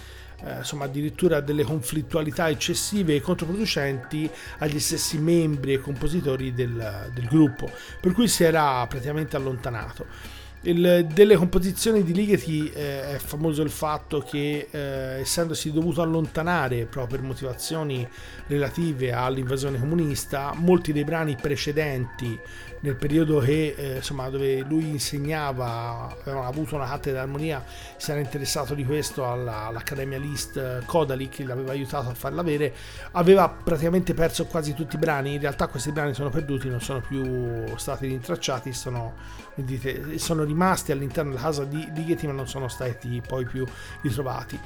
eh, 0.45 0.57
insomma 0.57 0.85
addirittura 0.85 1.39
delle 1.39 1.63
conflittualità 1.63 2.49
eccessive 2.49 3.15
e 3.15 3.21
controproducenti 3.21 4.29
agli 4.59 4.79
stessi 4.79 5.17
membri 5.17 5.73
e 5.73 5.79
compositori 5.79 6.53
del, 6.53 7.11
del 7.13 7.25
gruppo, 7.25 7.71
per 8.01 8.11
cui 8.11 8.27
si 8.27 8.43
era 8.43 8.85
praticamente 8.87 9.35
allontanato. 9.35 10.32
Il- 10.65 11.07
delle 11.13 11.35
composizioni 11.35 12.03
di 12.03 12.13
Ligeti 12.13 12.71
eh, 12.73 13.15
è 13.15 13.17
famoso 13.17 13.61
il 13.63 13.69
fatto 13.69 14.19
che 14.21 14.69
eh, 14.71 15.19
essendosi 15.19 15.73
dovuto 15.73 16.01
allontanare 16.01 16.85
proprio 16.85 17.17
per 17.17 17.27
motivazioni 17.27 18.07
relative 18.47 19.11
all'invasione 19.11 19.77
comunista, 19.77 20.53
molti 20.55 20.93
dei 20.93 21.03
brani 21.03 21.35
precedenti 21.35 22.39
nel 22.83 22.95
periodo 22.95 23.39
che, 23.39 23.75
eh, 23.77 23.95
insomma, 23.97 24.29
dove 24.29 24.59
lui 24.59 24.89
insegnava, 24.89 26.13
avevano 26.21 26.45
avuto 26.45 26.75
una 26.75 26.85
cattedra 26.85 27.23
di 27.23 27.27
armonia, 27.27 27.63
si 27.95 28.11
era 28.11 28.19
interessato 28.19 28.73
di 28.73 28.83
questo 28.83 29.25
alla- 29.25 29.67
all'Accademia 29.67 30.17
List 30.17 30.57
eh, 30.57 30.81
Kodali 30.85 31.29
che 31.29 31.45
l'aveva 31.45 31.71
aiutato 31.71 32.09
a 32.09 32.13
farla 32.13 32.41
avere, 32.41 32.73
aveva 33.11 33.47
praticamente 33.47 34.13
perso 34.13 34.45
quasi 34.47 34.73
tutti 34.73 34.95
i 34.95 34.99
brani. 34.99 35.35
In 35.35 35.39
realtà 35.39 35.67
questi 35.67 35.93
brani 35.93 36.13
sono 36.13 36.29
perduti, 36.29 36.67
non 36.67 36.81
sono 36.81 36.99
più 36.99 37.73
stati 37.77 38.07
rintracciati, 38.07 38.73
sono, 38.73 39.13
dite, 39.55 40.17
sono 40.17 40.43
rimasti 40.43 40.91
all'interno 40.91 41.31
della 41.31 41.41
casa 41.41 41.63
di 41.63 41.89
Ligeti 41.93 42.27
ma 42.27 42.33
non 42.33 42.49
sono 42.49 42.67
stati 42.67 43.21
poi 43.25 43.45
più 43.45 43.65
ritrovati. 44.01 44.59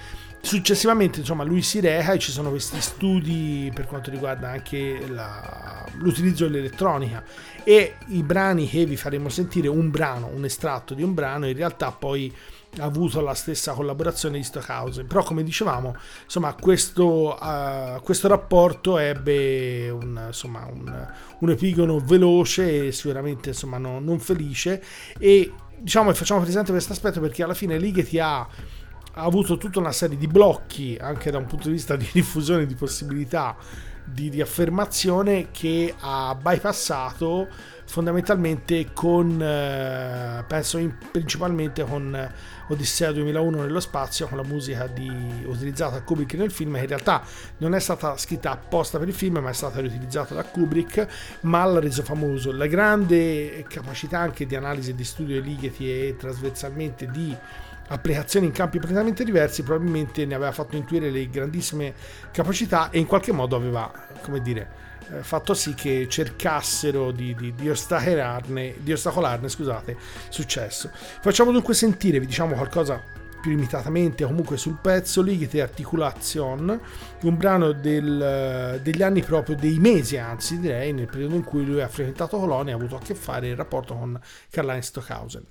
Successivamente, 0.47 1.19
insomma, 1.19 1.43
lui 1.43 1.61
si 1.61 1.81
reca 1.81 2.13
e 2.13 2.19
ci 2.19 2.31
sono 2.31 2.51
questi 2.51 2.79
studi 2.79 3.69
per 3.75 3.85
quanto 3.85 4.09
riguarda 4.09 4.47
anche 4.49 5.05
la- 5.09 5.83
l'utilizzo 5.95 6.45
dell'elettronica 6.45 7.21
e 7.65 7.95
i 8.07 8.23
brani 8.23 8.65
che 8.65 8.85
vi 8.85 8.95
faremo 8.95 9.27
sentire, 9.27 9.67
un 9.67 9.91
brano, 9.91 10.27
un 10.33 10.45
estratto 10.45 10.93
di 10.93 11.03
un 11.03 11.13
brano, 11.13 11.47
in 11.49 11.53
realtà 11.57 11.91
poi 11.91 12.33
ha 12.79 12.85
avuto 12.85 13.19
la 13.19 13.33
stessa 13.33 13.73
collaborazione 13.73 14.37
di 14.37 14.43
Stockhausen. 14.43 15.05
Però, 15.05 15.21
come 15.21 15.43
dicevamo, 15.43 15.97
insomma, 16.23 16.53
questo, 16.53 17.37
eh, 17.37 17.99
questo 18.01 18.29
rapporto 18.29 18.97
ebbe 18.99 19.89
un, 19.89 20.27
insomma, 20.27 20.65
un, 20.71 21.07
un 21.39 21.49
epigono 21.49 21.99
veloce 21.99 22.87
e 22.87 22.91
sicuramente 22.93 23.49
insomma, 23.49 23.77
no- 23.79 23.99
non 23.99 24.17
felice. 24.19 24.81
E 25.19 25.51
diciamo 25.79 26.13
facciamo 26.13 26.39
presente 26.41 26.71
questo 26.71 26.93
aspetto 26.93 27.19
perché 27.19 27.43
alla 27.43 27.53
fine 27.53 27.77
Ligeti 27.77 28.17
ha 28.17 28.47
ha 29.17 29.23
avuto 29.23 29.57
tutta 29.57 29.79
una 29.79 29.91
serie 29.91 30.15
di 30.15 30.27
blocchi 30.27 30.95
anche 30.99 31.31
da 31.31 31.39
un 31.39 31.45
punto 31.45 31.67
di 31.67 31.73
vista 31.73 31.95
di 31.95 32.07
diffusione 32.13 32.65
di 32.65 32.75
possibilità 32.75 33.55
di, 34.03 34.29
di 34.29 34.39
affermazione 34.39 35.47
che 35.51 35.93
ha 35.99 36.37
bypassato 36.39 37.47
fondamentalmente 37.87 38.91
con 38.93 39.41
eh, 39.41 40.43
penso 40.45 40.77
in- 40.77 40.93
principalmente 41.11 41.83
con 41.83 42.15
eh, 42.15 42.31
Odissea 42.69 43.11
2001 43.11 43.63
nello 43.63 43.79
spazio 43.79 44.27
con 44.27 44.37
la 44.37 44.43
musica 44.43 44.87
di, 44.87 45.09
utilizzata 45.45 45.95
da 45.95 46.01
Kubrick 46.03 46.35
nel 46.35 46.51
film 46.51 46.75
che 46.75 46.81
in 46.81 46.87
realtà 46.87 47.23
non 47.57 47.73
è 47.73 47.79
stata 47.79 48.15
scritta 48.17 48.51
apposta 48.51 48.97
per 48.99 49.07
il 49.07 49.13
film 49.13 49.39
ma 49.39 49.49
è 49.49 49.53
stata 49.53 49.79
riutilizzata 49.79 50.35
da 50.35 50.43
Kubrick 50.43 51.07
ma 51.41 51.65
l'ha 51.65 51.79
reso 51.79 52.03
famoso. 52.03 52.51
La 52.51 52.67
grande 52.67 53.65
capacità 53.67 54.19
anche 54.19 54.45
di 54.45 54.55
analisi 54.55 54.91
e 54.91 54.95
di 54.95 55.03
studio 55.03 55.41
di 55.41 55.47
Ligeti 55.47 55.89
e 55.89 56.15
trasversalmente 56.17 57.09
di 57.09 57.35
applicazioni 57.87 58.47
in 58.47 58.51
campi 58.51 58.77
completamente 58.77 59.23
diversi, 59.23 59.63
probabilmente 59.63 60.25
ne 60.25 60.35
aveva 60.35 60.51
fatto 60.51 60.75
intuire 60.75 61.09
le 61.09 61.29
grandissime 61.29 61.93
capacità 62.31 62.89
e 62.89 62.99
in 62.99 63.05
qualche 63.05 63.31
modo 63.31 63.55
aveva, 63.55 63.91
come 64.21 64.41
dire, 64.41 64.85
eh, 65.11 65.23
fatto 65.23 65.53
sì 65.53 65.73
che 65.73 66.07
cercassero 66.09 67.11
di, 67.11 67.33
di- 67.35 67.53
di 67.53 67.69
ostacolarne, 67.69 68.75
di 68.79 68.91
ostacolarne 68.91 69.47
scusate, 69.47 69.97
successo. 70.29 70.89
Facciamo 70.93 71.51
dunque 71.51 71.73
sentire, 71.73 72.19
vi 72.19 72.25
diciamo 72.25 72.55
qualcosa 72.55 73.01
più 73.39 73.51
limitatamente 73.51 74.25
comunque 74.25 74.57
sul 74.57 74.79
pezzo 74.81 75.21
Ligete 75.21 75.61
Articulation, 75.61 76.79
un 77.21 77.37
brano 77.37 77.71
del- 77.71 78.79
degli 78.81 79.01
anni 79.01 79.21
proprio, 79.21 79.55
dei 79.55 79.77
mesi 79.79 80.17
anzi 80.17 80.59
direi, 80.59 80.91
nel 80.91 81.05
periodo 81.07 81.35
in 81.35 81.43
cui 81.43 81.65
lui 81.65 81.81
ha 81.81 81.87
frequentato 81.87 82.37
Colonia 82.37 82.71
e 82.71 82.75
ha 82.75 82.77
avuto 82.77 82.95
a 82.95 82.99
che 82.99 83.15
fare 83.15 83.47
il 83.47 83.55
rapporto 83.55 83.95
con 83.95 84.19
Karl-Heinz 84.49 84.87
Stockhausen. 84.87 85.45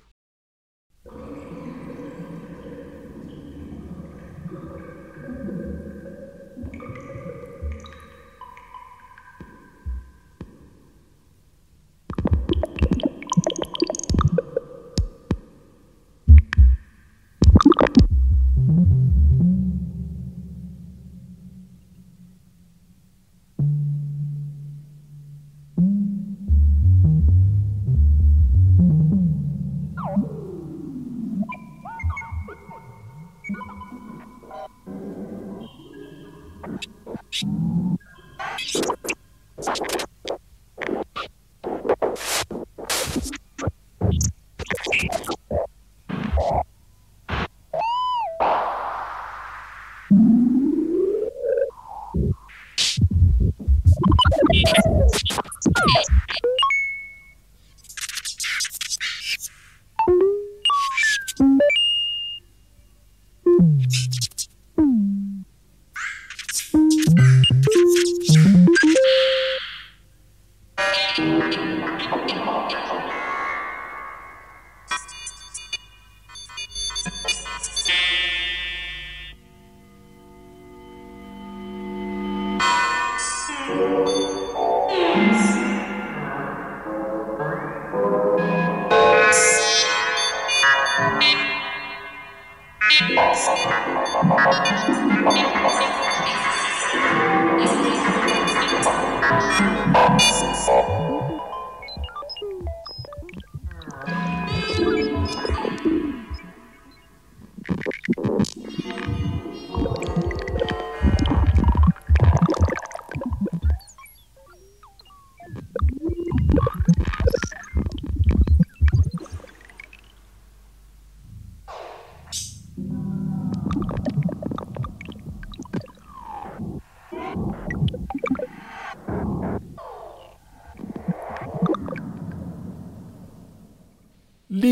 Mm. 63.67 64.26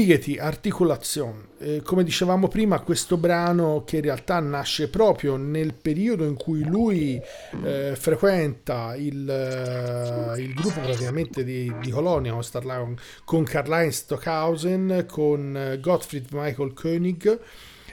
Ligeti, 0.05 0.37
Articulation. 0.37 1.47
Eh, 1.57 1.81
come 1.81 2.03
dicevamo 2.03 2.47
prima, 2.47 2.79
questo 2.81 3.17
brano 3.17 3.83
che 3.85 3.95
in 3.95 4.03
realtà 4.03 4.39
nasce 4.39 4.87
proprio 4.87 5.35
nel 5.35 5.73
periodo 5.73 6.25
in 6.25 6.35
cui 6.35 6.63
lui 6.63 7.19
eh, 7.63 7.95
frequenta 7.97 8.95
il, 8.95 9.27
eh, 9.27 10.39
il 10.39 10.53
gruppo 10.53 10.79
praticamente 10.81 11.43
di, 11.43 11.73
di 11.81 11.89
Colonia 11.89 12.39
Starla- 12.43 12.87
con 13.23 13.43
Karl-Heinz 13.43 13.95
Stockhausen, 13.95 15.05
con 15.09 15.57
eh, 15.57 15.79
Gottfried 15.79 16.27
Michael 16.29 16.73
Koenig 16.73 17.39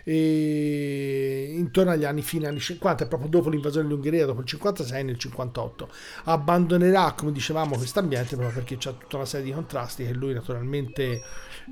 intorno 0.05 1.93
agli 1.93 2.05
anni 2.05 2.23
fine 2.23 2.49
anni 2.49 2.59
50 2.59 3.07
proprio 3.07 3.29
dopo 3.31 3.51
l'invasione 3.51 3.87
dell'Ungheria 3.87 4.27
dopo 4.27 4.41
il 4.41 4.47
56 4.47 5.05
nel 5.05 5.17
58 5.17 5.89
abbandonerà 6.25 7.13
come 7.17 7.31
dicevamo 7.31 7.77
questo 7.77 8.01
ambiente 8.01 8.35
proprio 8.35 8.53
perché 8.53 8.77
c'è 8.79 8.99
tutta 8.99 9.15
una 9.15 9.27
serie 9.27 9.47
di 9.47 9.53
contrasti 9.53 10.05
che 10.05 10.13
lui 10.13 10.35
naturalmente 10.35 11.23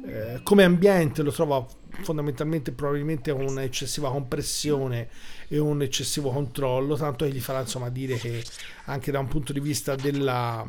eh, 0.07 0.41
come 0.43 0.65
ambiente 0.65 1.23
lo 1.23 1.33
trova 1.33 1.65
fondamentalmente 2.03 2.73
probabilmente 2.73 3.31
un'eccessiva 3.31 4.11
compressione 4.11 5.09
e 5.49 5.59
un 5.59 5.83
eccessivo 5.83 6.31
controllo, 6.31 6.97
tanto 6.97 7.25
che 7.25 7.33
gli 7.33 7.41
farà 7.41 7.61
insomma 7.61 7.89
dire 7.91 8.17
che 8.17 8.43
anche 8.85 9.11
da 9.11 9.19
un 9.19 9.29
punto 9.29 9.53
di 9.53 9.61
vista 9.61 9.95
della, 9.97 10.65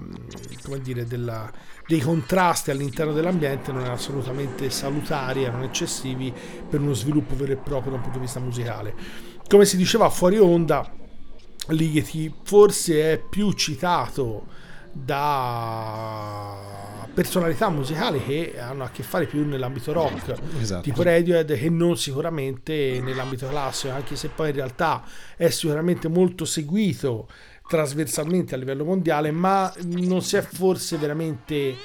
come 0.64 0.82
dire, 0.82 1.06
della- 1.06 1.52
dei 1.88 2.00
contrasti 2.00 2.72
all'interno 2.72 3.14
dell'ambiente 3.14 3.72
non 3.72 3.82
erano 3.82 3.96
assolutamente 3.96 4.70
salutari, 4.70 5.44
erano 5.44 5.64
eccessivi 5.64 6.34
per 6.70 6.80
uno 6.80 6.94
sviluppo 6.94 7.36
vero 7.36 7.54
e 7.54 7.58
proprio 7.58 7.92
da 7.92 7.98
un 7.98 8.04
punto 8.04 8.18
di 8.18 8.26
vista 8.26 8.40
musicale. 8.40 8.96
Come 9.48 9.66
si 9.66 9.78
diceva 9.78 10.10
fuori 10.10 10.38
onda, 10.38 10.90
Ligeti 11.68 12.34
forse 12.44 13.14
è 13.14 13.18
più 13.20 13.52
citato 13.54 14.46
da 14.92 16.90
personalità 17.14 17.70
musicali 17.70 18.24
che 18.24 18.60
hanno 18.60 18.84
a 18.84 18.90
che 18.90 19.04
fare 19.04 19.26
più 19.26 19.46
nell'ambito 19.46 19.92
rock, 19.92 20.36
Esatto. 20.60 20.82
tipo 20.82 21.04
Radiohead, 21.04 21.54
che 21.58 21.70
non 21.70 21.98
sicuramente 21.98 23.00
nell'ambito 23.02 23.48
classico, 23.48 23.94
anche 23.94 24.16
se 24.16 24.30
poi 24.30 24.50
in 24.50 24.56
realtà 24.56 25.04
è 25.36 25.50
sicuramente 25.50 26.08
molto 26.08 26.46
seguito 26.46 27.28
trasversalmente 27.68 28.56
a 28.56 28.58
livello 28.58 28.84
mondiale, 28.84 29.32
ma 29.32 29.74
non 29.86 30.22
si 30.22 30.36
è 30.36 30.42
forse 30.42 30.98
veramente 30.98 31.76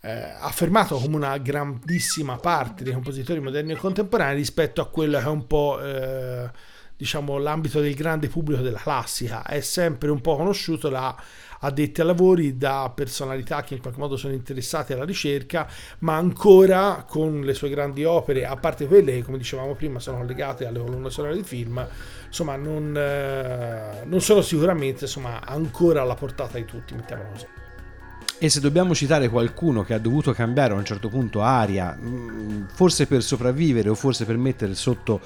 eh, 0.00 0.34
affermato 0.40 0.96
come 0.96 1.16
una 1.16 1.36
grandissima 1.38 2.36
parte 2.36 2.82
dei 2.82 2.92
compositori 2.92 3.40
moderni 3.40 3.72
e 3.72 3.76
contemporanei 3.76 4.34
rispetto 4.34 4.80
a 4.80 4.88
quello 4.88 5.18
che 5.18 5.24
è 5.24 5.28
un 5.28 5.46
po' 5.46 5.80
eh, 5.80 6.50
diciamo 6.96 7.38
l'ambito 7.38 7.80
del 7.80 7.94
grande 7.94 8.28
pubblico 8.28 8.62
della 8.62 8.78
classica 8.78 9.44
è 9.44 9.60
sempre 9.60 10.10
un 10.10 10.20
po' 10.20 10.36
conosciuto 10.36 10.88
da 10.88 11.16
addetti 11.62 12.00
ai 12.00 12.06
lavori 12.06 12.56
da 12.56 12.90
personalità 12.94 13.62
che 13.62 13.74
in 13.74 13.80
qualche 13.80 13.98
modo 13.98 14.16
sono 14.16 14.32
interessate 14.32 14.94
alla 14.94 15.04
ricerca 15.04 15.68
ma 16.00 16.16
ancora 16.16 17.04
con 17.08 17.40
le 17.40 17.54
sue 17.54 17.68
grandi 17.68 18.04
opere 18.04 18.46
a 18.46 18.56
parte 18.56 18.86
quelle 18.86 19.12
che 19.12 19.22
come 19.22 19.38
dicevamo 19.38 19.74
prima 19.74 19.98
sono 19.98 20.18
collegate 20.18 20.66
alle 20.66 20.78
colonne 20.78 21.10
sonore 21.10 21.34
di 21.34 21.42
film 21.42 21.84
insomma 22.26 22.56
non, 22.56 22.96
eh, 22.96 24.04
non 24.04 24.20
sono 24.20 24.40
sicuramente 24.40 25.04
insomma 25.04 25.40
ancora 25.44 26.02
alla 26.02 26.14
portata 26.14 26.58
di 26.58 26.64
tutti 26.64 26.94
mettiamolo 26.94 27.28
così. 27.30 27.46
E 28.38 28.48
se 28.48 28.58
dobbiamo 28.58 28.92
citare 28.92 29.28
qualcuno 29.28 29.84
che 29.84 29.94
ha 29.94 29.98
dovuto 29.98 30.32
cambiare 30.32 30.72
a 30.72 30.76
un 30.76 30.84
certo 30.84 31.08
punto 31.08 31.42
aria, 31.42 31.92
mh, 31.92 32.70
forse 32.72 33.06
per 33.06 33.22
sopravvivere 33.22 33.88
o 33.88 33.94
forse 33.94 34.24
per 34.24 34.36
mettere 34.36 34.74
sotto 34.74 35.20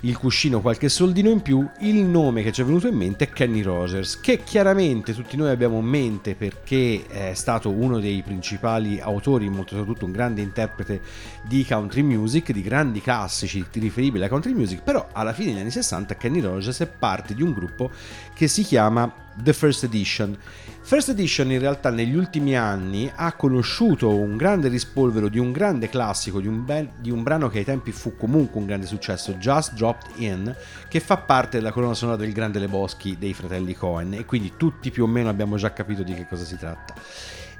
il 0.00 0.16
cuscino 0.16 0.60
qualche 0.60 0.88
soldino 0.88 1.28
in 1.28 1.42
più, 1.42 1.68
il 1.80 2.04
nome 2.04 2.42
che 2.42 2.52
ci 2.52 2.62
è 2.62 2.64
venuto 2.64 2.86
in 2.86 2.94
mente 2.94 3.24
è 3.24 3.28
Kenny 3.28 3.60
Rogers, 3.60 4.20
che 4.20 4.42
chiaramente 4.42 5.14
tutti 5.14 5.36
noi 5.36 5.50
abbiamo 5.50 5.78
in 5.78 5.84
mente 5.84 6.34
perché 6.34 7.06
è 7.06 7.34
stato 7.34 7.70
uno 7.70 7.98
dei 7.98 8.22
principali 8.22 9.00
autori, 9.00 9.48
molto 9.48 9.76
soprattutto 9.76 10.06
un 10.06 10.12
grande 10.12 10.40
interprete 10.40 11.00
di 11.46 11.64
country 11.66 12.02
music, 12.02 12.52
di 12.52 12.62
grandi 12.62 13.00
classici 13.00 13.64
riferibili 13.72 14.18
alla 14.18 14.28
country 14.28 14.52
music, 14.52 14.82
però 14.82 15.08
alla 15.12 15.32
fine 15.32 15.50
degli 15.50 15.60
anni 15.60 15.70
60 15.70 16.16
Kenny 16.16 16.40
Rogers 16.40 16.80
è 16.80 16.86
parte 16.86 17.34
di 17.34 17.42
un 17.42 17.52
gruppo 17.52 17.90
che 18.34 18.48
si 18.48 18.62
chiama 18.62 19.28
The 19.42 19.52
First 19.52 19.84
Edition. 19.84 20.36
First 20.82 21.10
Edition 21.10 21.50
in 21.50 21.58
realtà 21.58 21.90
negli 21.90 22.14
ultimi 22.14 22.56
anni 22.56 23.10
ha 23.14 23.32
conosciuto 23.34 24.08
un 24.14 24.36
grande 24.36 24.68
rispolvero 24.68 25.28
di 25.28 25.38
un 25.38 25.52
grande 25.52 25.88
classico, 25.88 26.40
di 26.40 26.48
un, 26.48 26.64
bel- 26.64 26.90
di 26.98 27.10
un 27.10 27.22
brano 27.22 27.48
che 27.48 27.58
ai 27.58 27.64
tempi 27.64 27.92
fu 27.92 28.16
comunque 28.16 28.60
un 28.60 28.66
grande 28.66 28.86
successo, 28.86 29.32
Just 29.34 29.74
Dropped 29.74 30.10
In, 30.16 30.54
che 30.88 31.00
fa 31.00 31.16
parte 31.18 31.58
della 31.58 31.72
colonna 31.72 31.94
sonora 31.94 32.16
del 32.16 32.32
Grande 32.32 32.58
Le 32.58 32.68
Boschi 32.68 33.16
dei 33.18 33.34
fratelli 33.34 33.74
Cohen 33.74 34.14
e 34.14 34.24
quindi 34.24 34.52
tutti 34.56 34.90
più 34.90 35.04
o 35.04 35.06
meno 35.06 35.28
abbiamo 35.28 35.56
già 35.56 35.72
capito 35.72 36.02
di 36.02 36.14
che 36.14 36.26
cosa 36.26 36.44
si 36.44 36.56
tratta. 36.56 36.94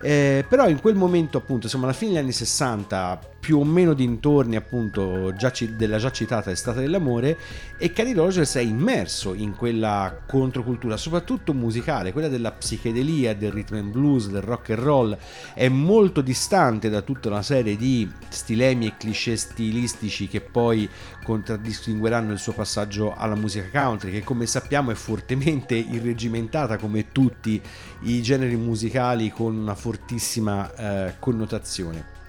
Eh, 0.02 0.46
però 0.48 0.66
in 0.68 0.80
quel 0.80 0.94
momento 0.94 1.36
appunto 1.36 1.68
siamo 1.68 1.84
alla 1.84 1.92
fine 1.92 2.12
degli 2.12 2.20
anni 2.20 2.32
60 2.32 3.20
più 3.40 3.58
o 3.58 3.64
meno 3.64 3.94
dintorni 3.94 4.54
appunto 4.54 5.32
già 5.34 5.50
ci- 5.50 5.74
della 5.74 5.96
già 5.96 6.12
citata 6.12 6.50
estate 6.50 6.80
dell'amore 6.80 7.38
e 7.78 7.90
Kenny 7.90 8.12
Rogers 8.12 8.56
è 8.56 8.60
immerso 8.60 9.32
in 9.32 9.56
quella 9.56 10.20
controcultura 10.26 10.98
soprattutto 10.98 11.54
musicale 11.54 12.12
quella 12.12 12.28
della 12.28 12.52
psichedelia 12.52 13.34
del 13.34 13.50
rhythm 13.50 13.76
and 13.76 13.90
blues 13.90 14.28
del 14.28 14.42
rock 14.42 14.70
and 14.70 14.78
roll 14.78 15.18
è 15.54 15.68
molto 15.68 16.20
distante 16.20 16.90
da 16.90 17.00
tutta 17.00 17.28
una 17.28 17.42
serie 17.42 17.76
di 17.76 18.08
stilemi 18.28 18.86
e 18.86 18.96
cliché 18.98 19.36
stilistici 19.36 20.28
che 20.28 20.42
poi 20.42 20.88
contraddistingueranno 21.24 22.32
il 22.32 22.38
suo 22.38 22.52
passaggio 22.52 23.14
alla 23.16 23.34
musica 23.34 23.68
country 23.70 24.10
che 24.10 24.22
come 24.22 24.44
sappiamo 24.44 24.90
è 24.90 24.94
fortemente 24.94 25.74
irregimentata 25.80 26.76
come 26.76 27.10
tutti 27.10 27.60
i 28.02 28.20
generi 28.20 28.56
musicali 28.56 29.30
con 29.30 29.56
una 29.56 29.74
fortissima 29.74 30.74
eh, 30.74 31.14
connotazione. 31.18 32.19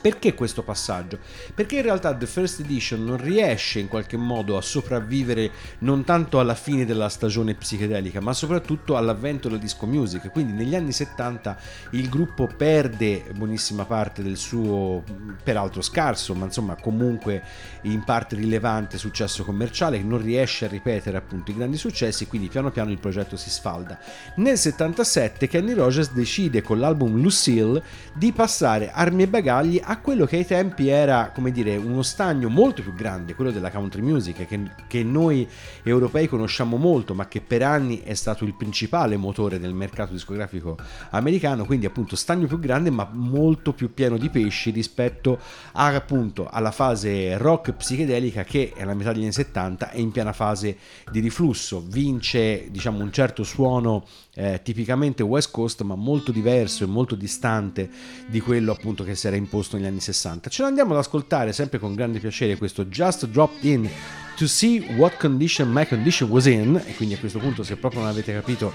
Perché 0.00 0.34
questo 0.34 0.62
passaggio? 0.62 1.18
Perché 1.54 1.76
in 1.76 1.82
realtà 1.82 2.14
The 2.14 2.26
First 2.26 2.60
Edition 2.60 3.04
non 3.04 3.16
riesce 3.16 3.80
in 3.80 3.88
qualche 3.88 4.16
modo 4.16 4.56
a 4.56 4.62
sopravvivere 4.62 5.50
non 5.80 6.04
tanto 6.04 6.38
alla 6.38 6.54
fine 6.54 6.84
della 6.84 7.08
stagione 7.08 7.54
psichedelica, 7.54 8.20
ma 8.20 8.32
soprattutto 8.32 8.96
all'avvento 8.96 9.48
della 9.48 9.60
disco 9.60 9.86
music. 9.86 10.30
Quindi 10.30 10.52
negli 10.52 10.76
anni 10.76 10.92
70 10.92 11.58
il 11.92 12.08
gruppo 12.08 12.46
perde 12.46 13.24
buonissima 13.34 13.86
parte 13.86 14.22
del 14.22 14.36
suo, 14.36 15.02
peraltro 15.42 15.82
scarso, 15.82 16.32
ma 16.34 16.44
insomma 16.44 16.76
comunque 16.76 17.42
in 17.82 18.04
parte 18.04 18.36
rilevante 18.36 18.98
successo 18.98 19.44
commerciale, 19.44 20.00
non 20.00 20.22
riesce 20.22 20.66
a 20.66 20.68
ripetere 20.68 21.16
appunto 21.16 21.50
i 21.50 21.56
grandi 21.56 21.76
successi, 21.76 22.28
quindi 22.28 22.48
piano 22.48 22.70
piano 22.70 22.90
il 22.90 23.00
progetto 23.00 23.36
si 23.36 23.50
sfalda. 23.50 23.98
Nel 24.36 24.56
77 24.56 25.48
Kenny 25.48 25.72
Rogers 25.72 26.12
decide 26.12 26.62
con 26.62 26.78
l'album 26.78 27.20
Lucille 27.20 27.82
di 28.14 28.32
passare 28.32 28.92
armi 28.92 29.24
e 29.24 29.28
bagagli 29.28 29.77
a 29.82 29.98
quello 29.98 30.26
che 30.26 30.36
ai 30.36 30.46
tempi 30.46 30.88
era, 30.88 31.30
come 31.34 31.50
dire, 31.50 31.76
uno 31.76 32.02
stagno 32.02 32.48
molto 32.48 32.82
più 32.82 32.94
grande, 32.94 33.34
quello 33.34 33.50
della 33.50 33.70
country 33.70 34.00
music, 34.00 34.46
che, 34.46 34.60
che 34.86 35.02
noi 35.02 35.48
europei 35.82 36.28
conosciamo 36.28 36.76
molto, 36.76 37.14
ma 37.14 37.28
che 37.28 37.40
per 37.40 37.62
anni 37.62 38.02
è 38.02 38.14
stato 38.14 38.44
il 38.44 38.54
principale 38.54 39.16
motore 39.16 39.58
del 39.58 39.74
mercato 39.74 40.12
discografico 40.12 40.76
americano, 41.10 41.64
quindi 41.64 41.86
appunto 41.86 42.16
stagno 42.16 42.46
più 42.46 42.58
grande 42.58 42.90
ma 42.90 43.08
molto 43.12 43.72
più 43.72 43.92
pieno 43.94 44.16
di 44.16 44.28
pesci 44.30 44.70
rispetto 44.70 45.38
a, 45.72 45.86
appunto 45.86 46.48
alla 46.50 46.70
fase 46.70 47.36
rock 47.36 47.72
psichedelica 47.72 48.44
che 48.44 48.72
alla 48.78 48.94
metà 48.94 49.12
degli 49.12 49.22
anni 49.22 49.32
70 49.32 49.90
è 49.90 49.98
in 49.98 50.10
piena 50.10 50.32
fase 50.32 50.76
di 51.10 51.20
riflusso, 51.20 51.82
vince 51.86 52.68
diciamo 52.70 53.02
un 53.02 53.12
certo 53.12 53.42
suono 53.44 54.04
eh, 54.38 54.60
tipicamente 54.62 55.24
West 55.24 55.50
Coast 55.50 55.82
ma 55.82 55.96
molto 55.96 56.30
diverso 56.30 56.84
e 56.84 56.86
molto 56.86 57.16
distante 57.16 57.90
di 58.28 58.40
quello 58.40 58.70
appunto 58.70 59.02
che 59.02 59.16
si 59.16 59.26
era 59.26 59.34
imposto 59.34 59.76
negli 59.76 59.86
anni 59.86 59.98
60. 59.98 60.48
Ce 60.48 60.62
l'andiamo 60.62 60.92
ad 60.92 60.98
ascoltare 60.98 61.52
sempre 61.52 61.80
con 61.80 61.94
grande 61.94 62.20
piacere 62.20 62.56
questo 62.56 62.86
Just 62.86 63.26
Dropped 63.26 63.64
In 63.64 63.90
to 64.36 64.46
see 64.46 64.94
what 64.96 65.16
condition 65.16 65.68
my 65.68 65.84
condition 65.84 66.30
was 66.30 66.46
in 66.46 66.80
e 66.86 66.94
quindi 66.94 67.16
a 67.16 67.18
questo 67.18 67.40
punto 67.40 67.64
se 67.64 67.76
proprio 67.76 68.02
non 68.02 68.10
avete 68.10 68.32
capito 68.32 68.72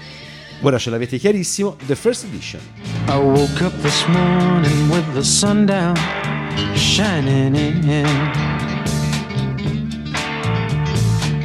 ora 0.60 0.76
ce 0.76 0.90
l'avete 0.90 1.16
chiarissimo 1.16 1.76
The 1.86 1.94
First 1.94 2.24
Edition. 2.24 2.60
I 3.08 3.16
woke 3.16 3.64
up 3.64 3.72
this 3.80 4.04
morning 4.08 4.90
with 4.90 5.10
the 5.14 5.22
sun 5.22 5.64
down 5.64 5.96
shining 6.74 7.54
in. 7.56 8.06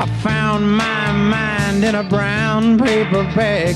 I 0.01 0.07
found 0.21 0.65
my 0.65 1.11
mind 1.11 1.83
in 1.83 1.95
a 1.95 2.03
brown 2.03 2.77
paper 2.77 3.23
bag, 3.35 3.75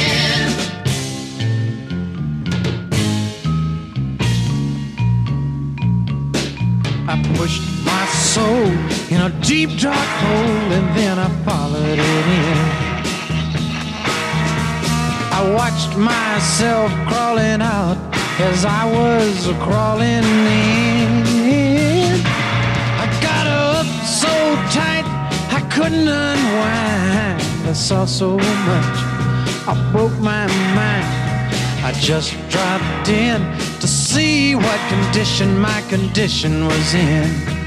I 7.13 7.21
pushed 7.35 7.61
my 7.83 8.05
soul 8.05 8.71
in 9.13 9.19
a 9.19 9.29
deep 9.41 9.77
dark 9.77 10.09
hole 10.23 10.71
and 10.77 10.87
then 10.97 11.19
I 11.19 11.27
followed 11.43 11.99
it 11.99 12.25
in. 12.39 12.57
I 15.37 15.41
watched 15.53 15.97
myself 15.97 16.89
crawling 17.09 17.61
out 17.61 17.97
as 18.39 18.63
I 18.63 18.85
was 18.85 19.45
crawling 19.59 20.23
in. 20.63 21.11
I 23.03 23.05
got 23.21 23.45
up 23.45 23.87
so 24.07 24.31
tight 24.71 25.03
I 25.51 25.59
couldn't 25.69 26.07
unwind. 26.07 27.41
I 27.67 27.73
saw 27.73 28.05
so 28.05 28.37
much, 28.37 28.97
I 29.67 29.89
broke 29.91 30.17
my 30.19 30.47
mind. 30.47 31.20
I 31.91 31.93
just 31.95 32.31
dropped 32.47 33.09
in 33.09 33.41
to 33.81 33.87
see 33.87 34.55
what 34.55 34.79
condition 34.87 35.59
my 35.59 35.81
condition 35.89 36.65
was 36.65 36.93
in. 36.93 37.60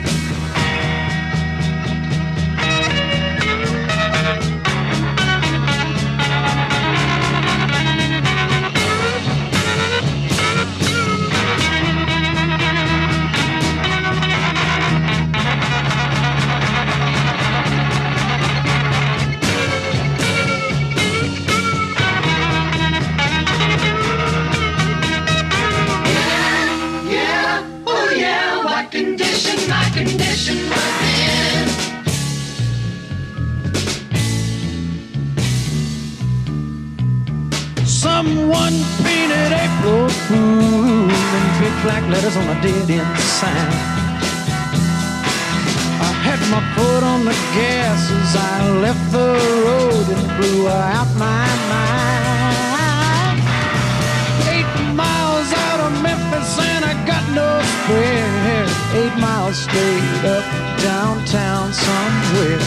Eight 58.95 59.17
miles 59.19 59.59
straight 59.59 60.25
up 60.25 60.45
downtown 60.79 61.73
somewhere. 61.73 62.59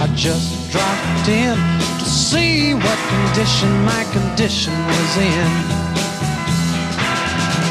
I 0.00 0.10
just 0.16 0.72
dropped 0.72 1.28
in 1.28 1.56
to 1.98 2.04
see 2.04 2.72
what 2.72 2.98
condition 3.14 3.68
my 3.84 4.02
condition 4.16 4.72
was 4.72 5.16
in. 5.18 5.50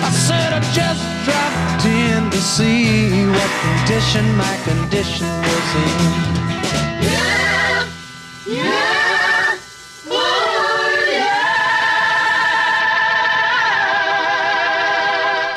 I 0.07 0.11
said 0.28 0.53
I 0.53 0.61
just 0.78 1.03
dropped 1.26 1.86
in 1.86 2.30
to 2.30 2.38
see 2.38 3.26
what 3.26 3.51
condition 3.66 4.26
my 4.38 4.55
condition 4.64 5.28
was 5.49 5.68
in. 5.76 6.42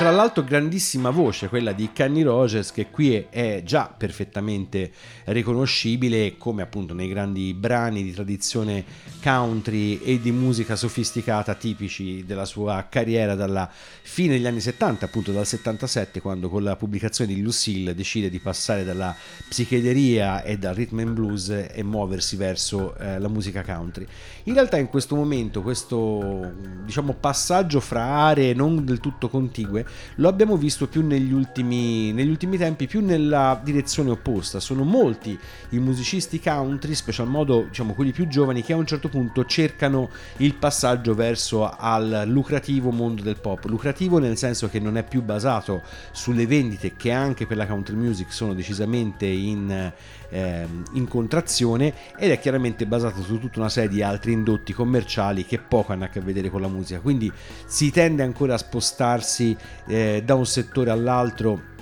Tra 0.07 0.15
l'altro 0.15 0.45
grandissima 0.45 1.11
voce 1.11 1.49
quella 1.49 1.73
di 1.73 1.91
Kenny 1.93 2.23
Rogers 2.23 2.71
che 2.71 2.91
qui 2.91 3.27
è, 3.29 3.63
già 3.65 3.93
perfettamente 3.93 4.93
riconoscibile 5.25 6.37
come 6.39 6.63
appunto 6.63 6.95
nei 6.95 7.09
grandi 7.09 7.53
brani 7.55 8.05
di 8.05 8.13
tradizione 8.13 8.85
country 9.21 9.99
e 10.01 10.21
di 10.21 10.31
musica 10.31 10.77
sofisticata 10.77 11.55
tipici 11.55 12.25
della 12.25 12.45
sua 12.45 12.87
carriera 12.89 13.35
dalla 13.35 13.69
fine 13.69 14.35
degli 14.35 14.47
anni 14.47 14.61
70, 14.61 15.07
appunto 15.07 15.33
dal 15.33 15.45
77 15.45 16.21
quando 16.21 16.49
con 16.49 16.63
la 16.63 16.77
pubblicazione 16.77 17.35
di 17.35 17.43
Lucille 17.43 17.93
decide 17.93 18.31
di 18.31 18.39
passare 18.39 18.85
dalla 18.85 19.13
psichederia 19.49 20.45
e 20.45 20.57
dal 20.57 20.77
rhythm 20.77 21.01
and 21.01 21.15
blues 21.15 21.49
e 21.49 21.83
muoversi 21.83 22.37
verso 22.37 22.95
eh, 22.95 23.19
la 23.19 23.27
musica 23.27 23.65
country. 23.65 24.07
In 24.45 24.55
realtà 24.55 24.77
in 24.77 24.87
questo 24.87 25.17
momento 25.17 25.63
questo 25.63 26.53
diciamo 26.85 27.13
passaggio 27.15 27.81
fra 27.81 28.05
aree 28.05 28.55
non 28.55 28.85
del 28.85 29.01
tutto 29.01 29.29
contigue 29.29 29.96
lo 30.17 30.29
abbiamo 30.29 30.57
visto 30.57 30.87
più 30.87 31.07
negli 31.07 31.33
ultimi, 31.33 32.13
negli 32.13 32.29
ultimi 32.29 32.57
tempi, 32.57 32.87
più 32.87 33.05
nella 33.05 33.61
direzione 33.63 34.11
opposta. 34.11 34.61
Sono 34.61 34.85
molti 34.85 35.39
i 35.71 35.79
musicisti 35.79 36.41
country, 36.41 36.95
special 36.95 37.29
modo 37.29 37.65
diciamo 37.69 37.95
quelli 37.95 38.13
più 38.13 38.27
giovani, 38.27 38.63
che 38.63 38.73
a 38.73 38.77
un 38.77 38.87
certo 38.87 39.09
punto 39.09 39.45
cercano 39.45 40.11
il 40.39 40.55
passaggio 40.55 41.15
verso 41.15 41.69
al 41.69 42.25
lucrativo 42.27 42.91
mondo 42.91 43.23
del 43.23 43.39
pop. 43.41 43.65
Lucrativo 43.65 44.19
nel 44.19 44.37
senso 44.37 44.69
che 44.69 44.81
non 44.81 44.97
è 44.97 45.05
più 45.05 45.23
basato 45.23 45.83
sulle 46.13 46.47
vendite 46.47 46.95
che 46.97 47.11
anche 47.11 47.47
per 47.47 47.57
la 47.57 47.67
country 47.67 47.97
music 47.97 48.33
sono 48.33 48.55
decisamente 48.55 49.27
in, 49.27 49.93
ehm, 50.29 50.85
in 50.93 51.09
contrazione 51.09 51.93
ed 52.19 52.31
è 52.31 52.39
chiaramente 52.39 52.87
basato 52.87 53.23
su 53.23 53.39
tutta 53.39 53.61
una 53.61 53.69
serie 53.69 53.89
di 53.89 54.03
altri 54.03 54.33
indotti 54.33 54.73
commerciali 54.73 55.45
che 55.45 55.59
poco 55.59 55.93
hanno 55.93 56.05
a 56.05 56.09
che 56.09 56.21
vedere 56.21 56.51
con 56.51 56.61
la 56.61 56.69
musica. 56.69 57.01
Quindi 57.01 57.31
si 57.67 57.91
tende 57.91 58.23
ancora 58.23 58.55
a 58.55 58.59
spostarsi 58.59 59.57
eh, 59.87 60.23
da 60.25 60.35
un 60.35 60.47
settore 60.47 60.91
all'altro 60.91 61.75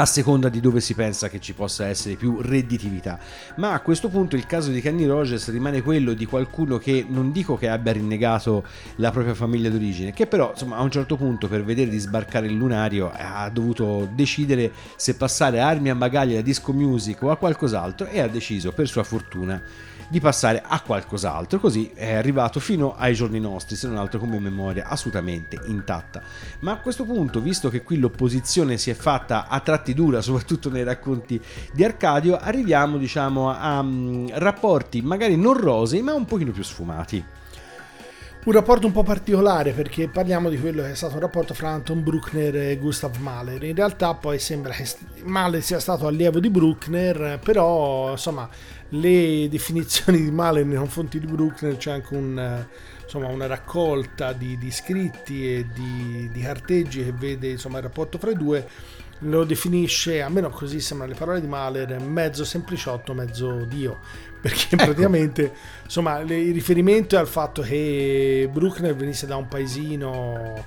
a 0.00 0.06
seconda 0.06 0.48
di 0.48 0.60
dove 0.60 0.80
si 0.80 0.94
pensa 0.94 1.28
che 1.28 1.40
ci 1.40 1.52
possa 1.52 1.86
essere 1.86 2.14
più 2.14 2.40
redditività. 2.40 3.18
Ma 3.56 3.72
a 3.72 3.80
questo 3.80 4.08
punto 4.08 4.34
il 4.34 4.46
caso 4.46 4.70
di 4.70 4.80
Kenny 4.80 5.04
Rogers 5.04 5.50
rimane 5.50 5.82
quello 5.82 6.14
di 6.14 6.24
qualcuno 6.24 6.78
che 6.78 7.04
non 7.06 7.32
dico 7.32 7.56
che 7.56 7.68
abbia 7.68 7.92
rinnegato 7.92 8.64
la 8.96 9.10
propria 9.10 9.34
famiglia 9.34 9.68
d'origine, 9.68 10.12
che 10.12 10.26
però 10.26 10.50
insomma 10.52 10.76
a 10.76 10.82
un 10.82 10.90
certo 10.90 11.16
punto 11.16 11.48
per 11.48 11.64
vedere 11.64 11.90
di 11.90 11.98
sbarcare 11.98 12.46
il 12.46 12.54
lunario 12.54 13.10
ha 13.12 13.48
dovuto 13.50 14.08
decidere 14.12 14.72
se 14.96 15.14
passare 15.14 15.60
a 15.60 15.68
armi 15.68 15.90
a 15.90 15.94
bagaglia 15.94 16.36
da 16.36 16.42
disco 16.42 16.72
music 16.72 17.22
o 17.22 17.30
a 17.30 17.36
qualcos'altro 17.36 18.06
e 18.06 18.20
ha 18.20 18.28
deciso 18.28 18.72
per 18.72 18.88
sua 18.88 19.04
fortuna 19.04 19.62
di 20.10 20.18
passare 20.18 20.60
a 20.66 20.80
qualcos'altro, 20.80 21.60
così 21.60 21.92
è 21.94 22.14
arrivato 22.14 22.58
fino 22.58 22.96
ai 22.96 23.14
giorni 23.14 23.38
nostri, 23.38 23.76
se 23.76 23.86
non 23.86 23.96
altro 23.96 24.18
come 24.18 24.40
memoria 24.40 24.88
assolutamente 24.88 25.56
intatta. 25.66 26.20
Ma 26.60 26.72
a 26.72 26.78
questo 26.78 27.04
punto, 27.04 27.40
visto 27.40 27.70
che 27.70 27.82
qui 27.82 27.96
l'opposizione 27.96 28.76
si 28.76 28.90
è 28.90 28.94
fatta 28.94 29.46
a 29.46 29.60
tratti 29.60 29.89
dura, 29.94 30.20
soprattutto 30.22 30.70
nei 30.70 30.84
racconti 30.84 31.40
di 31.72 31.84
Arcadio, 31.84 32.36
arriviamo 32.36 32.98
diciamo 32.98 33.50
a 33.50 33.82
mm, 33.82 34.28
rapporti 34.32 35.00
magari 35.02 35.36
non 35.36 35.54
rosei, 35.54 36.02
ma 36.02 36.14
un 36.14 36.24
pochino 36.24 36.52
più 36.52 36.62
sfumati. 36.62 37.24
Un 38.42 38.52
rapporto 38.54 38.86
un 38.86 38.92
po' 38.92 39.02
particolare 39.02 39.72
perché 39.72 40.08
parliamo 40.08 40.48
di 40.48 40.58
quello 40.58 40.80
che 40.80 40.92
è 40.92 40.94
stato 40.94 41.12
un 41.12 41.20
rapporto 41.20 41.52
fra 41.52 41.68
Anton 41.68 42.02
Bruckner 42.02 42.56
e 42.56 42.78
Gustav 42.78 43.14
Mahler. 43.18 43.62
In 43.64 43.74
realtà 43.74 44.14
poi 44.14 44.38
sembra 44.38 44.72
che 44.72 44.88
Mahler 45.24 45.62
sia 45.62 45.78
stato 45.78 46.06
allievo 46.06 46.40
di 46.40 46.48
Bruckner, 46.48 47.38
però 47.44 48.12
insomma 48.12 48.48
le 48.88 49.46
definizioni 49.50 50.22
di 50.22 50.30
Mahler 50.30 50.64
nei 50.64 50.78
confronti 50.78 51.20
di 51.20 51.26
Bruckner 51.26 51.76
c'è 51.76 51.90
anche 51.90 52.14
un, 52.14 52.66
insomma, 53.02 53.26
una 53.26 53.46
raccolta 53.46 54.32
di, 54.32 54.56
di 54.56 54.70
scritti 54.70 55.56
e 55.56 55.66
di, 55.74 56.30
di 56.32 56.40
carteggi 56.40 57.04
che 57.04 57.12
vede 57.12 57.50
insomma, 57.50 57.76
il 57.76 57.82
rapporto 57.82 58.16
fra 58.16 58.30
i 58.30 58.36
due 58.36 58.66
lo 59.20 59.44
definisce, 59.44 60.22
almeno 60.22 60.50
così 60.50 60.80
sembrano 60.80 61.12
le 61.12 61.18
parole 61.18 61.40
di 61.40 61.46
Mahler, 61.46 62.00
mezzo 62.00 62.44
sempliciotto, 62.44 63.14
mezzo 63.14 63.64
dio, 63.64 63.98
perché 64.40 64.74
Ecco. 64.74 64.84
praticamente 64.84 65.52
insomma 65.84 66.20
il 66.20 66.52
riferimento 66.52 67.16
è 67.16 67.18
al 67.18 67.28
fatto 67.28 67.62
che 67.62 68.48
Bruckner 68.50 68.94
venisse 68.94 69.26
da 69.26 69.36
un 69.36 69.48
paesino 69.48 70.64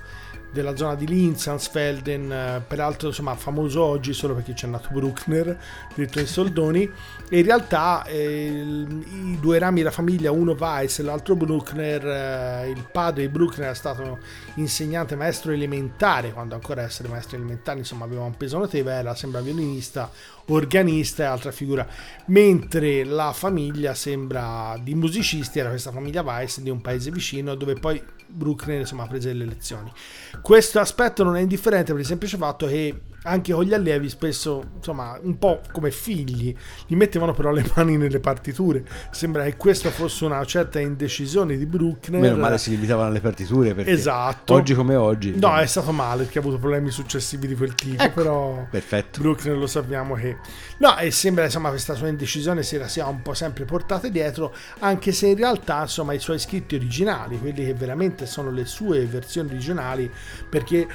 della 0.54 0.76
zona 0.76 0.94
di 0.94 1.06
Linz, 1.06 1.48
Ansfelden, 1.48 2.30
eh, 2.32 2.62
peraltro 2.66 3.08
insomma 3.08 3.34
famoso 3.34 3.82
oggi 3.82 4.12
solo 4.12 4.34
perché 4.34 4.52
c'è 4.52 4.68
nato 4.68 4.88
Bruckner, 4.92 5.58
detto 5.94 6.20
in 6.20 6.26
soldoni, 6.28 6.88
e 7.28 7.38
in 7.40 7.44
realtà 7.44 8.04
eh, 8.04 8.86
i 8.86 9.36
due 9.40 9.58
rami 9.58 9.78
della 9.78 9.90
famiglia, 9.90 10.30
uno 10.30 10.52
Weiss 10.52 11.00
e 11.00 11.02
l'altro 11.02 11.34
Bruckner, 11.34 12.06
eh, 12.06 12.70
il 12.70 12.86
padre 12.90 13.22
di 13.22 13.28
Bruckner 13.28 13.72
è 13.72 13.74
stato 13.74 14.20
insegnante 14.54 15.16
maestro 15.16 15.50
elementare, 15.50 16.32
quando 16.32 16.54
ancora 16.54 16.82
essere 16.82 17.08
maestro 17.08 17.36
elementare 17.36 17.80
insomma 17.80 18.04
aveva 18.04 18.22
un 18.22 18.36
peso 18.36 18.56
notevole, 18.56 18.94
era 18.94 19.14
sembra 19.16 19.40
violinista, 19.40 20.08
organista 20.46 21.24
e 21.24 21.26
altra 21.26 21.50
figura, 21.50 21.86
mentre 22.26 23.02
la 23.02 23.32
famiglia 23.32 23.92
sembra 23.94 24.78
di 24.80 24.94
musicisti, 24.94 25.58
era 25.58 25.70
questa 25.70 25.90
famiglia 25.90 26.22
Weiss 26.22 26.60
di 26.60 26.70
un 26.70 26.80
paese 26.80 27.10
vicino 27.10 27.56
dove 27.56 27.74
poi 27.74 28.00
Bruckner 28.26 28.80
insomma 28.80 29.06
prese 29.06 29.32
le 29.32 29.44
lezioni. 29.44 29.92
Questo 30.40 30.80
aspetto 30.80 31.22
non 31.22 31.36
è 31.36 31.40
indifferente 31.40 31.92
per 31.92 32.00
il 32.00 32.06
semplice 32.06 32.36
fatto 32.36 32.66
che 32.66 33.00
anche 33.24 33.52
con 33.52 33.64
gli 33.64 33.74
allievi 33.74 34.08
spesso, 34.08 34.62
insomma, 34.76 35.18
un 35.22 35.38
po' 35.38 35.60
come 35.72 35.90
figli, 35.90 36.54
gli 36.86 36.94
mettevano 36.94 37.32
però 37.32 37.50
le 37.50 37.64
mani 37.74 37.96
nelle 37.96 38.20
partiture. 38.20 38.84
Sembra 39.10 39.44
che 39.44 39.56
questo 39.56 39.90
fosse 39.90 40.24
una 40.24 40.44
certa 40.44 40.78
indecisione 40.78 41.56
di 41.56 41.66
Bruckner. 41.66 42.20
Meno 42.20 42.36
male 42.36 42.58
si 42.58 42.70
limitavano 42.70 43.08
alle 43.08 43.20
partiture 43.20 43.74
perché 43.74 43.90
Esatto. 43.90 44.54
oggi 44.54 44.74
come 44.74 44.94
oggi. 44.94 45.34
No, 45.36 45.56
è 45.56 45.66
stato 45.66 45.92
male 45.92 46.24
perché 46.24 46.38
ha 46.38 46.42
avuto 46.42 46.58
problemi 46.58 46.90
successivi 46.90 47.46
di 47.46 47.54
quel 47.54 47.74
tipo, 47.74 48.02
Ecco. 48.02 48.14
però 48.14 48.66
perfetto. 48.70 49.20
Bruckner 49.20 49.56
lo 49.56 49.66
sappiamo 49.66 50.14
che... 50.14 50.36
No, 50.78 50.96
e 50.98 51.10
sembra 51.10 51.44
insomma 51.44 51.70
questa 51.70 51.94
sua 51.94 52.08
indecisione 52.08 52.62
se 52.62 52.78
la 52.78 52.88
sia 52.88 53.06
un 53.06 53.22
po' 53.22 53.34
sempre 53.34 53.64
portata 53.64 54.08
dietro, 54.08 54.54
anche 54.80 55.12
se 55.12 55.28
in 55.28 55.36
realtà 55.36 55.82
insomma 55.82 56.12
i 56.12 56.18
suoi 56.18 56.38
scritti 56.38 56.74
originali, 56.74 57.38
quelli 57.38 57.64
che 57.64 57.74
veramente 57.74 58.26
sono 58.26 58.50
le 58.50 58.66
sue 58.66 59.06
versioni 59.06 59.48
originali, 59.50 60.10
perché 60.48 60.86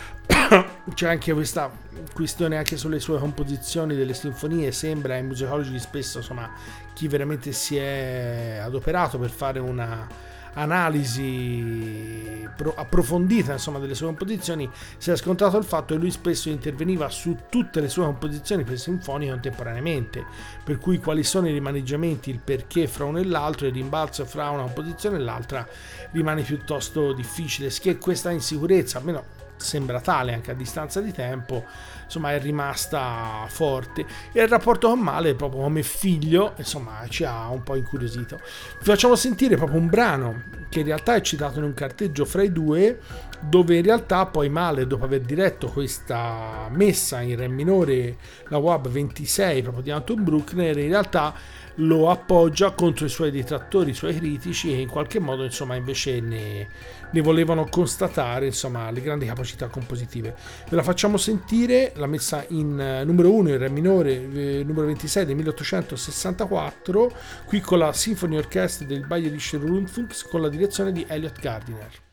c'è 0.94 1.10
anche 1.10 1.34
questa 1.34 1.72
questione 2.14 2.58
anche 2.58 2.78
sulle 2.78 3.00
sue 3.00 3.20
composizioni 3.20 3.96
delle 3.96 4.14
sinfonie, 4.14 4.72
sembra 4.72 5.16
ai 5.16 5.24
musicologi 5.24 5.78
spesso 5.80 6.20
insomma 6.20 6.50
chi 6.94 7.08
veramente 7.08 7.52
si 7.52 7.78
è 7.78 8.60
adoperato 8.62 9.18
per 9.18 9.30
fare 9.30 9.60
una 9.60 10.08
analisi 10.54 12.48
pro- 12.56 12.74
approfondita 12.76 13.54
insomma 13.54 13.80
delle 13.80 13.94
sue 13.96 14.08
composizioni 14.08 14.70
si 14.98 15.12
è 15.12 15.16
scontrato 15.16 15.58
il 15.58 15.64
fatto 15.64 15.94
che 15.94 16.00
lui 16.00 16.12
spesso 16.12 16.50
interveniva 16.50 17.10
su 17.10 17.38
tutte 17.50 17.80
le 17.80 17.88
sue 17.88 18.04
composizioni 18.04 18.64
per 18.64 18.80
sinfonie 18.80 19.30
contemporaneamente. 19.30 20.26
Per 20.64 20.78
cui 20.78 21.00
quali 21.00 21.24
sono 21.24 21.48
i 21.48 21.54
rimaneggiamenti 21.54 22.30
il 22.30 22.40
perché 22.40 22.88
fra 22.88 23.06
uno 23.06 23.20
e 23.20 23.26
l'altro 23.26 23.68
il 23.68 23.74
rimbalzo 23.74 24.26
fra 24.26 24.50
una 24.50 24.64
composizione 24.64 25.18
e 25.18 25.20
l'altra 25.20 25.68
rimane 26.12 26.42
piuttosto 26.42 27.14
difficile. 27.14 27.70
Che 27.70 27.98
questa 27.98 28.32
insicurezza 28.32 28.98
almeno 28.98 29.39
sembra 29.60 30.00
tale 30.00 30.34
anche 30.34 30.52
a 30.52 30.54
distanza 30.56 31.02
di 31.02 31.12
tempo 31.12 31.66
insomma 32.10 32.34
è 32.34 32.40
rimasta 32.40 33.46
forte. 33.48 34.06
E 34.32 34.42
il 34.42 34.48
rapporto 34.48 34.90
con 34.90 35.00
Mahler 35.00 35.36
proprio 35.36 35.62
come 35.62 35.84
figlio 35.84 36.54
insomma 36.58 37.06
ci 37.08 37.24
ha 37.24 37.50
un 37.50 37.62
po' 37.62 37.76
incuriosito. 37.76 38.40
Vi 38.80 38.86
facciamo 38.86 39.16
sentire 39.16 39.56
proprio 39.56 39.80
un 39.80 39.88
brano 39.88 40.44
che 40.70 40.80
in 40.80 40.86
realtà 40.86 41.16
è 41.16 41.22
citato 41.22 41.60
in 41.60 41.66
un 41.66 41.74
carteggio 41.74 42.26
fra 42.26 42.42
i 42.42 42.52
due 42.52 43.00
dove 43.42 43.78
in 43.78 43.84
realtà 43.84 44.26
poi 44.26 44.50
Mahler 44.50 44.88
dopo 44.88 45.06
aver 45.06 45.22
diretto 45.22 45.68
questa 45.68 46.68
messa 46.72 47.22
in 47.22 47.38
re 47.38 47.48
minore 47.48 48.18
la 48.50 48.58
WAB 48.58 48.90
26 48.90 49.62
proprio 49.62 49.84
di 49.84 49.92
Anton 49.92 50.24
Bruckner 50.24 50.78
in 50.78 50.90
realtà 50.90 51.34
lo 51.80 52.10
appoggia 52.10 52.72
contro 52.72 53.06
i 53.06 53.10
suoi 53.10 53.32
detrattori, 53.32 53.92
i 53.92 53.94
suoi 53.94 54.16
critici 54.16 54.74
e 54.74 54.82
in 54.82 54.90
qualche 54.90 55.20
modo 55.20 55.44
insomma 55.44 55.76
invece 55.76 56.20
ne, 56.20 56.68
ne 57.12 57.22
volevano 57.22 57.68
constatare 57.70 58.48
insomma 58.48 58.92
le 58.92 59.02
grandi 59.02 59.26
capacità 59.26 59.68
compositive. 59.68 60.36
Ve 60.70 60.76
la 60.76 60.84
facciamo 60.84 61.18
sentire, 61.18 61.94
la 61.96 62.08
messa 62.08 62.46
in 62.50 62.80
eh, 62.80 63.04
numero 63.04 63.34
1 63.34 63.50
in 63.50 63.58
re 63.58 63.70
minore, 63.70 64.14
eh, 64.14 64.64
numero 64.64 64.86
26 64.88 65.26
del 65.26 65.36
1864, 65.36 67.12
qui 67.46 67.62
con 67.62 67.80
la 67.80 67.94
Symphony 67.94 68.38
Orchestra 68.38 68.86
del 68.86 69.06
Bayerische 69.06 69.58
Rundfunk 69.58 70.28
con 70.30 70.42
la 70.42 70.50
direzione 70.50 70.92
di 70.92 71.06
Elliot 71.08 71.40
Gardiner. 71.40 72.08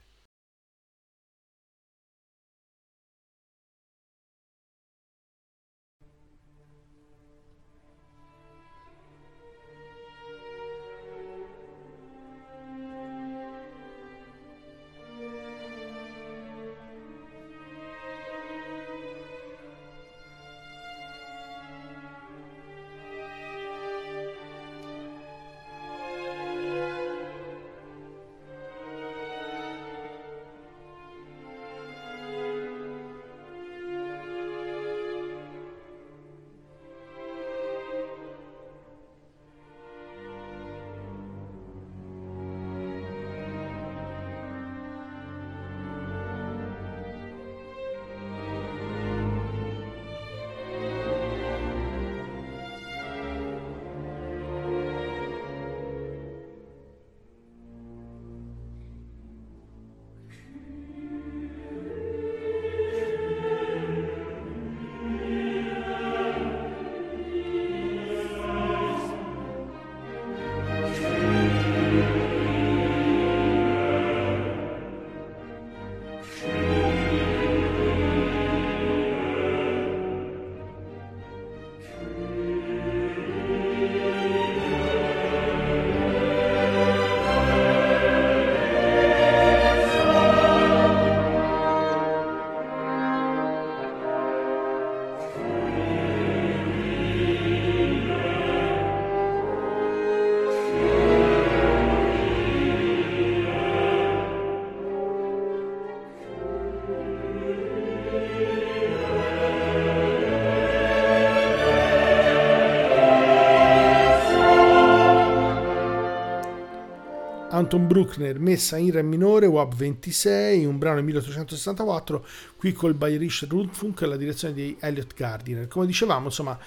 Anton 117.57 117.87
Bruckner, 117.87 118.39
messa 118.39 118.77
in 118.77 118.91
re 118.91 119.03
minore, 119.03 119.47
WAP 119.47 119.75
26, 119.75 120.67
un 120.67 120.77
brano 120.77 120.97
del 120.97 121.05
1864, 121.05 122.27
qui 122.57 122.73
col 122.73 122.93
Bayerische 122.93 123.47
Rundfunk, 123.47 124.03
la 124.03 124.17
direzione 124.17 124.53
di 124.53 124.77
Elliot 124.79 125.15
Gardiner. 125.15 125.67
Come 125.67 125.87
dicevamo, 125.87 126.27
insomma, 126.27 126.59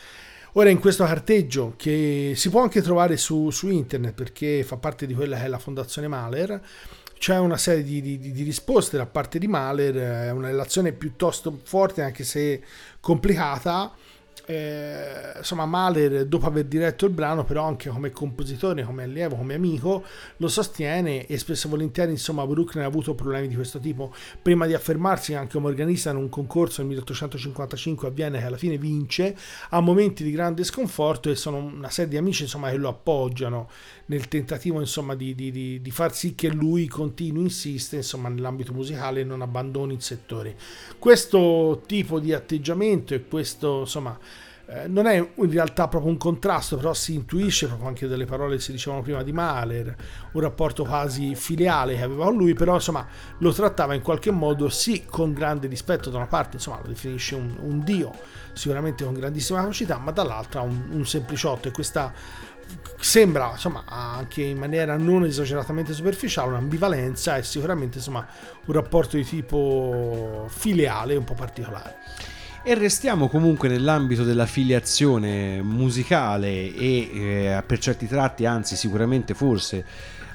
ora 0.53 0.69
in 0.69 0.79
questo 0.79 1.05
carteggio 1.05 1.75
che 1.77 2.33
si 2.35 2.49
può 2.49 2.63
anche 2.63 2.81
trovare 2.81 3.17
su, 3.17 3.51
su 3.51 3.69
internet 3.69 4.15
perché 4.15 4.63
fa 4.63 4.77
parte 4.77 5.05
di 5.05 5.13
quella 5.13 5.37
che 5.37 5.43
è 5.43 5.47
la 5.47 5.59
Fondazione 5.59 6.07
Mahler, 6.07 6.59
c'è 7.19 7.37
una 7.37 7.57
serie 7.57 7.83
di, 7.83 8.01
di, 8.01 8.17
di, 8.17 8.43
risposte 8.43 8.97
da 8.97 9.05
parte 9.05 9.37
di 9.37 9.47
Mahler, 9.47 9.95
è 9.95 10.31
una 10.31 10.47
relazione 10.47 10.93
piuttosto 10.93 11.59
forte 11.63 12.01
anche 12.01 12.23
se 12.23 12.63
complicata 12.99 13.93
eh, 14.49 15.37
insomma 15.37 15.67
Mahler 15.67 16.25
dopo 16.25 16.47
aver 16.47 16.65
diretto 16.65 17.05
il 17.05 17.11
brano 17.11 17.43
però 17.43 17.67
anche 17.67 17.91
come 17.91 18.09
compositore 18.09 18.83
come 18.83 19.03
allievo 19.03 19.35
come 19.35 19.53
amico 19.53 20.03
lo 20.37 20.47
sostiene 20.47 21.27
e 21.27 21.37
spesso 21.37 21.67
e 21.67 21.69
volentieri 21.69 22.09
insomma 22.09 22.47
Bruckner 22.47 22.83
ha 22.83 22.87
avuto 22.87 23.13
problemi 23.13 23.47
di 23.47 23.53
questo 23.53 23.77
tipo. 23.79 24.11
Prima 24.41 24.65
di 24.65 24.73
affermarsi 24.73 25.35
anche 25.35 25.53
come 25.53 25.67
organista 25.67 26.09
in 26.09 26.15
un 26.15 26.29
concorso 26.29 26.79
nel 26.81 26.87
1855 26.87 28.07
a 28.07 28.11
Vienna 28.11 28.39
che 28.39 28.45
alla 28.45 28.57
fine 28.57 28.79
vince 28.79 29.37
ha 29.69 29.79
momenti 29.81 30.23
di 30.23 30.31
grande 30.31 30.63
sconforto 30.63 31.29
e 31.29 31.35
sono 31.35 31.57
una 31.57 31.91
serie 31.91 32.09
di 32.09 32.17
amici 32.17 32.43
insomma 32.43 32.71
che 32.71 32.77
lo 32.77 32.89
appoggiano 32.89 33.69
nel 34.07 34.27
tentativo 34.27 34.79
insomma 34.79 35.13
di, 35.13 35.35
di, 35.35 35.51
di, 35.51 35.79
di 35.79 35.91
far 35.91 36.11
sì 36.15 36.33
che 36.33 36.49
lui 36.49 36.87
continui 36.87 37.43
insiste 37.43 37.97
insomma 37.97 38.29
nell'ambito 38.29 38.73
musicale 38.73 39.21
e 39.21 39.23
non 39.23 39.43
abbandoni 39.43 39.93
il 39.93 40.01
settore. 40.01 40.55
Questo 40.97 41.83
tipo 41.85 42.19
di 42.19 42.33
atteggiamento 42.33 43.13
e 43.13 43.23
questo 43.27 43.81
insomma 43.81 44.17
eh, 44.71 44.87
non 44.87 45.07
è 45.07 45.15
in 45.15 45.51
realtà 45.51 45.87
proprio 45.87 46.11
un 46.11 46.17
contrasto, 46.17 46.77
però 46.77 46.93
si 46.93 47.15
intuisce 47.15 47.65
proprio 47.65 47.87
anche 47.87 48.07
dalle 48.07 48.25
parole 48.25 48.57
che 48.57 48.61
si 48.61 48.71
dicevano 48.71 49.01
prima 49.01 49.23
di 49.23 49.31
Mahler, 49.31 49.95
un 50.33 50.41
rapporto 50.41 50.83
quasi 50.83 51.33
filiale 51.33 51.95
che 51.95 52.03
aveva 52.03 52.25
con 52.25 52.35
lui, 52.35 52.53
però 52.53 52.75
insomma 52.75 53.07
lo 53.39 53.51
trattava 53.51 53.95
in 53.95 54.01
qualche 54.01 54.29
modo 54.29 54.69
sì 54.69 55.05
con 55.05 55.33
grande 55.33 55.65
rispetto 55.65 56.11
da 56.11 56.17
una 56.17 56.27
parte, 56.27 56.57
insomma 56.57 56.79
lo 56.83 56.87
definisce 56.87 57.33
un, 57.33 57.55
un 57.61 57.83
dio, 57.83 58.13
sicuramente 58.53 59.03
con 59.03 59.15
grandissima 59.15 59.61
capacità, 59.61 59.97
ma 59.97 60.11
dall'altra 60.11 60.61
un, 60.61 60.89
un 60.91 61.05
sempliciotto 61.05 61.67
e 61.67 61.71
questa 61.71 62.13
sembra 62.99 63.49
insomma 63.53 63.85
anche 63.87 64.43
in 64.43 64.59
maniera 64.59 64.95
non 64.97 65.23
esageratamente 65.25 65.93
superficiale 65.93 66.49
un'ambivalenza 66.49 67.37
e 67.37 67.41
sicuramente 67.41 67.97
insomma 67.97 68.23
un 68.65 68.73
rapporto 68.73 69.17
di 69.17 69.23
tipo 69.23 70.45
filiale 70.47 71.15
un 71.15 71.23
po' 71.23 71.33
particolare. 71.33 72.37
E 72.61 72.73
restiamo 72.75 73.29
comunque 73.29 73.69
nell'ambito 73.69 74.23
della 74.25 74.45
filiazione 74.45 75.61
musicale 75.61 76.75
e 76.75 77.09
eh, 77.13 77.63
per 77.65 77.79
certi 77.79 78.05
tratti, 78.05 78.45
anzi 78.45 78.75
sicuramente 78.75 79.33
forse 79.33 79.85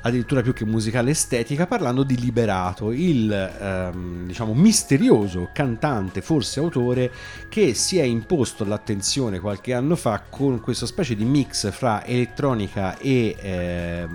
addirittura 0.07 0.43
più 0.43 0.53
che 0.53 0.65
musicale 0.67 1.11
estetica, 1.11 1.67
parlando 1.67 2.03
di 2.03 2.19
Liberato, 2.19 2.93
il 2.93 3.33
ehm, 3.33 4.27
diciamo 4.27 4.53
misterioso 4.53 5.49
cantante, 5.53 6.21
forse 6.21 6.61
autore, 6.61 7.11
che 7.49 7.73
si 7.73 7.99
è 7.99 8.03
imposto 8.03 8.65
l'attenzione 8.65 9.41
qualche 9.41 9.73
anno 9.73 9.97
fa 9.97 10.23
con 10.29 10.61
questa 10.61 10.85
specie 10.85 11.15
di 11.15 11.25
mix 11.25 11.71
fra 11.73 12.05
elettronica 12.05 12.99
e 12.99 13.35
eh, 13.41 14.07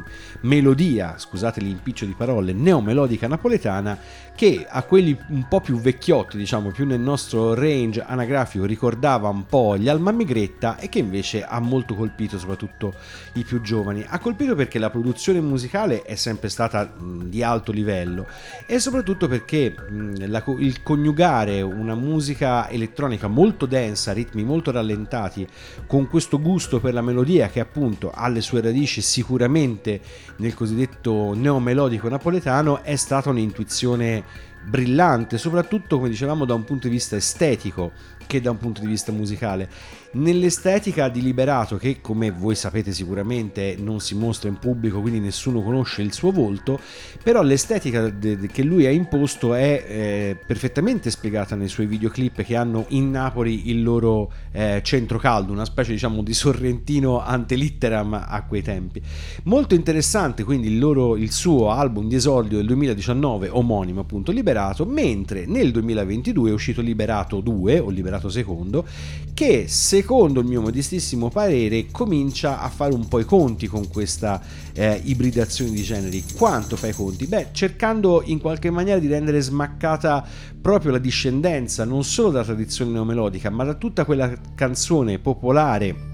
melodia, 0.41 1.15
scusate 1.17 1.59
l'impiccio 1.59 2.05
di 2.05 2.13
parole, 2.15 2.53
neomelodica 2.53 3.27
napoletana, 3.27 3.97
che 4.39 4.65
a 4.69 4.83
quelli 4.83 5.19
un 5.31 5.49
po' 5.49 5.59
più 5.59 5.81
vecchiotti, 5.81 6.37
diciamo 6.37 6.71
più 6.71 6.85
nel 6.85 7.01
nostro 7.01 7.53
range 7.53 8.01
anagrafico, 8.01 8.63
ricordava 8.63 9.27
un 9.27 9.45
po' 9.45 9.75
gli 9.75 9.89
Alma 9.89 10.13
Migretta 10.13 10.77
e 10.77 10.87
che 10.87 10.99
invece 10.99 11.43
ha 11.43 11.59
molto 11.59 11.93
colpito 11.93 12.39
soprattutto 12.39 12.93
i 13.33 13.43
più 13.43 13.59
giovani. 13.59 14.05
Ha 14.07 14.17
colpito 14.19 14.55
perché 14.55 14.79
la 14.79 14.89
produzione 14.89 15.41
musicale 15.41 16.03
è 16.03 16.15
sempre 16.15 16.47
stata 16.47 16.89
di 16.97 17.43
alto 17.43 17.73
livello 17.73 18.27
e 18.65 18.79
soprattutto 18.79 19.27
perché 19.27 19.75
il 19.89 20.83
coniugare 20.83 21.61
una 21.61 21.95
musica 21.95 22.69
elettronica 22.69 23.27
molto 23.27 23.65
densa, 23.65 24.13
ritmi 24.13 24.45
molto 24.45 24.71
rallentati, 24.71 25.45
con 25.85 26.07
questo 26.07 26.39
gusto 26.39 26.79
per 26.79 26.93
la 26.93 27.01
melodia 27.01 27.49
che 27.49 27.59
appunto 27.59 28.09
ha 28.09 28.29
le 28.29 28.39
sue 28.39 28.61
radici 28.61 29.01
sicuramente 29.01 29.99
nel 30.39 30.53
cosiddetto 30.53 31.33
neomelodico 31.33 32.09
napoletano 32.09 32.83
è 32.83 32.95
stata 32.95 33.29
un'intuizione 33.29 34.23
brillante, 34.65 35.37
soprattutto 35.37 35.97
come 35.97 36.09
dicevamo 36.09 36.45
da 36.45 36.53
un 36.53 36.63
punto 36.63 36.87
di 36.87 36.93
vista 36.93 37.15
estetico. 37.15 37.91
Che 38.29 38.41
da 38.41 38.51
un 38.51 38.59
punto 38.59 38.81
di 38.81 38.85
vista 38.85 39.11
musicale. 39.11 39.67
Nell'estetica 40.11 41.09
di 41.09 41.19
Liberato, 41.19 41.77
che 41.77 41.99
come 41.99 42.29
voi 42.29 42.53
sapete 42.53 42.91
sicuramente 42.91 43.75
non 43.79 43.99
si 43.99 44.13
mostra 44.13 44.49
in 44.49 44.57
pubblico, 44.59 45.01
quindi 45.01 45.19
nessuno 45.19 45.63
conosce 45.63 46.03
il 46.03 46.13
suo 46.13 46.31
volto, 46.31 46.79
però 47.23 47.41
l'estetica 47.41 48.15
che 48.51 48.61
lui 48.61 48.85
ha 48.85 48.91
imposto 48.91 49.55
è 49.55 49.83
eh, 49.87 50.37
perfettamente 50.45 51.09
spiegata 51.09 51.55
nei 51.55 51.69
suoi 51.69 51.87
videoclip 51.87 52.43
che 52.43 52.55
hanno 52.55 52.85
in 52.89 53.09
Napoli 53.09 53.71
il 53.71 53.81
loro 53.81 54.31
eh, 54.51 54.81
centro 54.83 55.17
caldo, 55.17 55.51
una 55.51 55.65
specie 55.65 55.91
diciamo 55.91 56.21
di 56.21 56.33
sorrentino 56.33 57.19
antelitteram 57.19 58.25
a 58.27 58.43
quei 58.43 58.61
tempi. 58.61 59.01
Molto 59.45 59.73
interessante 59.73 60.43
quindi 60.43 60.67
il, 60.67 60.77
loro, 60.77 61.17
il 61.17 61.31
suo 61.31 61.71
album 61.71 62.07
di 62.07 62.13
esordio 62.13 62.57
del 62.57 62.67
2019, 62.67 63.49
omonimo 63.49 64.01
appunto 64.01 64.31
Liberato, 64.31 64.85
mentre 64.85 65.47
nel 65.47 65.71
2022 65.71 66.51
è 66.51 66.53
uscito 66.53 66.81
Liberato 66.81 67.41
2 67.41 67.79
o 67.79 67.89
Liberato 67.89 68.18
secondo, 68.27 68.85
che 69.33 69.69
secondo 69.69 70.41
il 70.41 70.45
mio 70.45 70.59
modestissimo 70.59 71.29
parere 71.29 71.85
comincia 71.89 72.59
a 72.59 72.67
fare 72.67 72.93
un 72.93 73.07
po' 73.07 73.19
i 73.19 73.25
conti 73.25 73.67
con 73.67 73.87
questa 73.87 74.41
eh, 74.73 74.99
ibridazione 75.05 75.71
di 75.71 75.83
generi. 75.83 76.25
Quanto 76.35 76.75
fa 76.75 76.87
i 76.87 76.93
conti? 76.93 77.25
Beh, 77.27 77.47
cercando 77.53 78.21
in 78.25 78.39
qualche 78.39 78.69
maniera 78.69 78.99
di 78.99 79.07
rendere 79.07 79.39
smaccata 79.39 80.25
proprio 80.61 80.91
la 80.91 80.97
discendenza 80.97 81.85
non 81.85 82.03
solo 82.03 82.31
dalla 82.31 82.43
tradizione 82.43 82.91
neomelodica, 82.91 83.49
ma 83.49 83.63
da 83.63 83.75
tutta 83.75 84.03
quella 84.03 84.33
canzone 84.55 85.19
popolare 85.19 86.08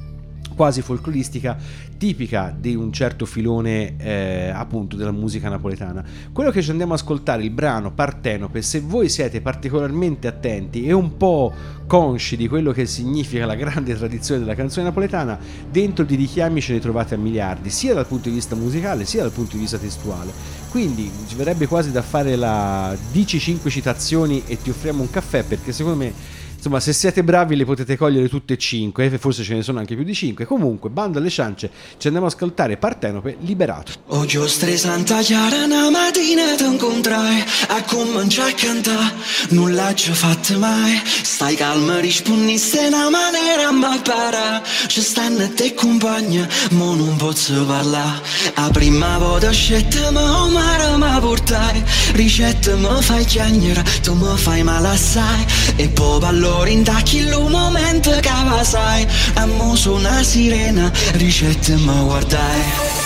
quasi 0.56 0.82
folcloristica 0.82 1.58
tipica 1.98 2.56
di 2.58 2.76
un 2.76 2.92
certo 2.92 3.26
filone 3.26 3.96
eh, 3.98 4.52
appunto 4.54 4.96
della 4.96 5.12
musica 5.12 5.50
napoletana. 5.50 6.04
Quello 6.32 6.52
che 6.52 6.62
ci 6.62 6.72
andiamo 6.72 6.94
ad 6.94 7.00
ascoltare, 7.00 7.44
il 7.44 7.52
brano 7.52 7.92
Partenope, 7.92 8.62
se 8.62 8.80
voi 8.80 9.10
siete 9.10 9.42
particolarmente 9.42 10.28
attenti 10.28 10.86
e 10.86 10.94
un 10.94 11.18
po' 11.18 11.54
consci 11.88 12.36
di 12.36 12.48
quello 12.48 12.72
che 12.72 12.86
significa 12.86 13.46
la 13.46 13.56
grande 13.56 13.96
tradizione 13.96 14.40
della 14.40 14.56
canzone 14.56 14.86
napoletana, 14.86 15.38
dentro 15.70 16.04
di 16.04 16.16
richiami 16.16 16.62
ce 16.62 16.74
ne 16.74 16.80
trovate 16.80 17.16
a 17.16 17.18
miliardi, 17.18 17.70
sia 17.70 17.94
dal 17.94 18.08
punto 18.08 18.30
di 18.30 18.36
vista 18.36 18.56
musicale 18.56 19.06
sia 19.06 19.22
dal 19.22 19.32
punto 19.32 19.56
di 19.56 19.62
vista 19.62 19.78
testuale. 19.78 20.32
Quindi 20.70 21.10
ci 21.28 21.36
verrebbe 21.36 21.68
quasi 21.68 21.92
da 21.92 22.02
fare 22.02 22.36
la 22.36 22.96
dici 23.12 23.40
5 23.40 23.70
citazioni 23.70 24.44
e 24.46 24.62
ti 24.62 24.70
offriamo 24.70 25.02
un 25.02 25.10
caffè 25.10 25.44
perché 25.44 25.72
secondo 25.72 25.98
me 25.98 26.14
Insomma, 26.66 26.82
se 26.84 26.94
siete 26.94 27.24
bravi 27.24 27.56
le 27.56 27.64
potete 27.64 27.96
cogliere 27.96 28.28
tutte 28.28 28.54
e 28.54 28.58
cinque, 28.58 29.20
forse 29.20 29.44
ce 29.44 29.54
ne 29.54 29.62
sono 29.62 29.78
anche 29.78 29.94
più 29.94 30.04
di 30.04 30.16
cinque. 30.16 30.46
Comunque, 30.46 30.90
bando 30.90 31.20
alle 31.20 31.30
ciance, 31.30 31.70
ci 31.98 32.08
andiamo 32.08 32.26
a 32.26 32.30
ascoltare 32.32 32.76
Partenope 32.78 33.38
liberato. 33.42 33.92
Oh 34.08 34.26
giostre 34.26 34.76
santa 34.76 35.20
chiara 35.20 35.66
una 35.66 35.92
mattina 35.92 36.56
ti 36.56 36.66
incontrai 36.66 37.44
a 37.68 37.84
cominciare 37.84 38.50
a 38.50 38.54
cantare. 38.56 39.14
Non 39.50 39.76
l'hai 39.76 39.94
fatto 39.96 40.58
mai. 40.58 41.00
Stai 41.06 41.56
calma 41.56 42.00
rispondi 42.00 42.58
se 42.58 42.88
una 42.88 43.12
maniera 43.12 43.70
ma 43.72 44.00
para. 44.04 44.64
Ci 44.88 45.02
stanno 45.02 45.48
te 45.54 45.76
compagna 45.76 46.48
mo 46.72 46.96
non 46.96 47.16
posso 47.18 47.64
parlare. 47.66 48.24
A 48.56 48.72
prima 48.72 49.20
volta 49.20 49.52
scelta 49.52 50.10
ma 50.10 50.42
o 50.42 50.50
mare 50.50 50.98
mi 50.98 51.20
portai. 51.20 51.84
Ricetta 52.14 52.76
mi 52.76 53.02
fai 53.02 53.24
chiagnere 53.24 53.84
tu 54.02 54.16
mi 54.16 54.36
fai 54.36 54.64
male 54.64 54.88
assai 54.88 55.46
e 55.76 55.90
poi 55.90 56.24
allora 56.24 56.55
intacchi 56.64 57.18
il 57.18 57.46
momento 57.50 58.12
che 58.20 58.30
sai 58.64 59.06
amo 59.36 59.76
su 59.76 59.94
una 59.94 60.24
sirena 60.24 60.92
ricetta 61.14 61.76
mi 61.76 62.04
guardai 62.04 63.04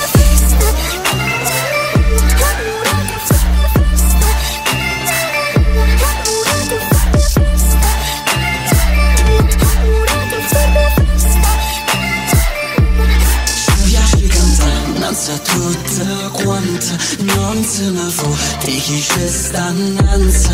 danza 15.09 15.37
tutta 15.39 16.29
quanta 16.29 16.97
non 17.35 17.63
se 17.63 17.89
ne 17.89 18.11
può 18.15 18.29
di 18.63 18.79
chi 18.79 19.01
c'è 19.01 19.27
stannanza 19.27 20.53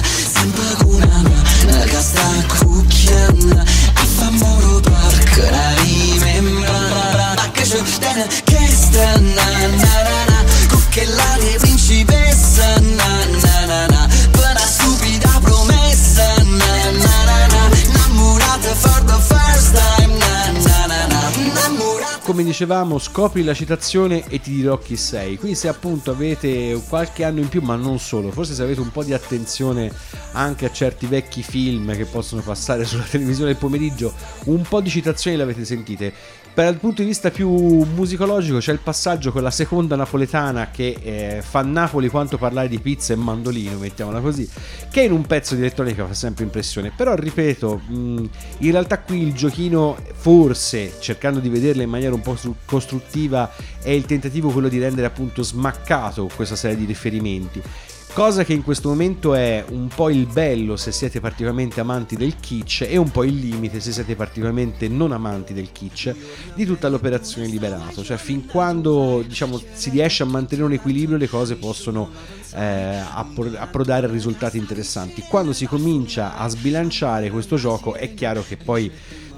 dicevamo, 22.56 23.00
scopri 23.00 23.44
la 23.44 23.54
citazione 23.54 24.24
e 24.30 24.40
ti 24.40 24.50
dirò 24.50 24.78
chi 24.78 24.96
sei. 24.96 25.38
Qui 25.38 25.56
se 25.56 25.68
appunto 25.68 26.12
avete 26.12 26.82
qualche 26.88 27.26
anno 27.26 27.42
in 27.42 27.50
più, 27.50 27.62
ma 27.62 27.76
non 27.76 28.00
solo, 28.00 28.32
forse 28.32 28.54
se 28.54 28.64
avete 28.64 28.80
un 28.80 28.92
po' 28.92 29.04
di 29.04 29.12
attenzione 29.12 29.92
anche 30.32 30.66
a 30.66 30.72
certi 30.72 31.06
vecchi 31.06 31.44
film 31.44 31.94
che 31.98 32.06
possono 32.06 32.42
passare 32.42 32.86
sulla 32.88 33.04
televisione 33.04 33.52
il 33.52 33.58
pomeriggio, 33.58 34.14
un 34.46 34.62
po' 34.62 34.80
di 34.80 34.90
citazioni 34.90 35.36
le 35.36 35.44
avete 35.44 35.66
sentite. 35.66 36.14
Dal 36.64 36.78
punto 36.78 37.02
di 37.02 37.10
vista 37.10 37.32
più 37.32 37.50
musicologico 37.50 38.60
c'è 38.60 38.72
il 38.72 38.80
passaggio 38.80 39.34
con 39.34 39.44
la 39.44 39.52
seconda 39.52 39.98
napoletana 39.98 40.72
che 40.72 40.96
eh, 41.02 41.42
fa 41.42 41.62
Napoli 41.62 42.08
quanto 42.08 42.38
parlare 42.38 42.70
di 42.70 42.80
pizza 42.80 43.12
e 43.12 43.18
mandolino, 43.18 43.78
mettiamola 43.78 44.22
così, 44.22 44.50
che 44.90 45.02
in 45.02 45.12
un 45.12 45.26
pezzo 45.26 45.54
di 45.54 45.60
elettronica 45.60 46.08
fa 46.08 46.14
sempre 46.14 46.46
impressione. 46.46 46.94
Però 46.96 47.14
ripeto, 47.14 47.82
mh, 47.86 48.30
in 48.60 48.72
realtà 48.72 49.00
qui 49.00 49.22
il 49.22 49.34
giochino 49.34 49.98
forse, 50.14 50.94
cercando 51.02 51.42
di 51.42 51.50
vederla 51.50 51.84
in 51.84 51.90
maniera 51.90 52.16
un 52.16 52.22
po' 52.22 52.38
costruttiva, 52.64 53.52
è 53.82 53.90
il 53.90 54.06
tentativo 54.06 54.50
quello 54.50 54.70
di 54.70 54.80
rendere 54.80 55.08
appunto 55.08 55.44
smaccato 55.44 56.30
questa 56.34 56.56
serie 56.56 56.78
di 56.78 56.86
riferimenti. 56.86 57.62
Cosa 58.16 58.46
che 58.46 58.54
in 58.54 58.64
questo 58.64 58.88
momento 58.88 59.34
è 59.34 59.66
un 59.72 59.90
po' 59.94 60.10
il 60.10 60.26
bello 60.26 60.78
se 60.78 60.94
siete 60.94 61.20
particolarmente 61.20 61.82
amanti 61.82 62.16
del 62.16 62.38
kitsch 62.40 62.84
e 62.88 62.96
un 62.96 63.12
po' 63.12 63.26
il 63.26 63.36
limite 63.36 63.82
se 63.82 63.92
siete 63.92 64.16
particolarmente 64.16 64.88
non 64.88 65.12
amanti 65.12 65.54
del 65.54 65.74
kitsch 65.74 66.16
di 66.54 66.66
tutta 66.66 66.88
l'operazione 66.88 67.46
liberato. 67.48 68.06
Cioè 68.06 68.16
fin 68.16 68.46
quando 68.46 69.22
diciamo, 69.28 69.62
si 69.74 69.90
riesce 69.90 70.24
a 70.24 70.28
mantenere 70.28 70.66
un 70.66 70.74
equilibrio 70.74 71.18
le 71.18 71.28
cose 71.28 71.58
possono 71.58 72.10
eh, 72.54 73.02
appro- 73.06 73.52
approdare 73.58 74.08
a 74.08 74.10
risultati 74.10 74.58
interessanti. 74.58 75.22
Quando 75.28 75.52
si 75.52 75.66
comincia 75.66 76.38
a 76.38 76.48
sbilanciare 76.48 77.30
questo 77.30 77.58
gioco 77.58 77.96
è 77.96 78.14
chiaro 78.14 78.46
che 78.48 78.56
poi 78.56 78.90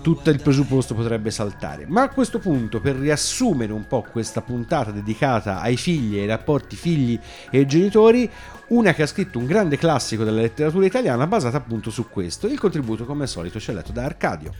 tutto 0.01 0.29
il 0.29 0.41
presupposto 0.41 0.93
potrebbe 0.93 1.31
saltare. 1.31 1.85
Ma 1.87 2.03
a 2.03 2.09
questo 2.09 2.39
punto, 2.39 2.79
per 2.79 2.95
riassumere 2.95 3.73
un 3.73 3.87
po' 3.87 4.05
questa 4.09 4.41
puntata 4.41 4.91
dedicata 4.91 5.59
ai 5.59 5.75
figli 5.75 6.17
e 6.17 6.21
ai 6.21 6.27
rapporti 6.27 6.77
figli 6.77 7.19
e 7.49 7.65
genitori, 7.65 8.29
una 8.69 8.93
che 8.93 9.03
ha 9.03 9.07
scritto 9.07 9.39
un 9.39 9.45
grande 9.45 9.77
classico 9.77 10.23
della 10.23 10.41
letteratura 10.41 10.85
italiana 10.85 11.25
basata 11.25 11.57
appunto 11.57 11.89
su 11.89 12.09
questo. 12.09 12.47
Il 12.47 12.59
contributo, 12.59 13.05
come 13.05 13.23
al 13.23 13.29
solito, 13.29 13.59
ci 13.59 13.71
è 13.71 13.73
letto 13.73 13.93
da 13.93 14.03
Arcadio. 14.03 14.53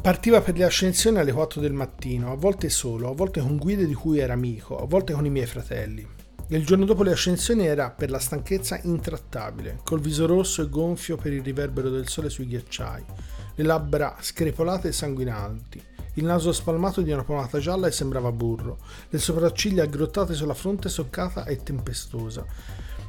Partiva 0.00 0.40
per 0.40 0.56
le 0.56 0.64
ascensioni 0.64 1.18
alle 1.18 1.32
4 1.32 1.60
del 1.60 1.72
mattino, 1.72 2.32
a 2.32 2.36
volte 2.36 2.68
solo, 2.68 3.10
a 3.10 3.14
volte 3.14 3.40
con 3.40 3.56
guide 3.56 3.86
di 3.86 3.94
cui 3.94 4.18
era 4.18 4.32
amico, 4.32 4.78
a 4.78 4.86
volte 4.86 5.12
con 5.12 5.24
i 5.24 5.30
miei 5.30 5.46
fratelli. 5.46 6.06
Il 6.48 6.66
giorno 6.66 6.84
dopo 6.84 7.02
le 7.02 7.12
ascensioni 7.12 7.66
era, 7.66 7.90
per 7.90 8.10
la 8.10 8.18
stanchezza, 8.18 8.80
intrattabile, 8.82 9.80
col 9.84 10.00
viso 10.00 10.26
rosso 10.26 10.62
e 10.62 10.68
gonfio 10.68 11.16
per 11.16 11.32
il 11.32 11.42
riverbero 11.42 11.90
del 11.90 12.08
sole 12.08 12.28
sui 12.28 12.46
ghiacciai, 12.46 13.04
le 13.54 13.64
labbra 13.64 14.16
screpolate 14.18 14.88
e 14.88 14.92
sanguinanti, 14.92 15.82
il 16.14 16.24
naso 16.24 16.52
spalmato 16.52 17.00
di 17.02 17.10
una 17.12 17.24
pomata 17.24 17.58
gialla 17.58 17.86
e 17.86 17.92
sembrava 17.92 18.32
burro, 18.32 18.78
le 19.08 19.18
sopracciglia 19.18 19.84
aggrottate 19.84 20.34
sulla 20.34 20.54
fronte 20.54 20.88
soccata 20.88 21.44
e 21.44 21.62
tempestosa. 21.62 22.44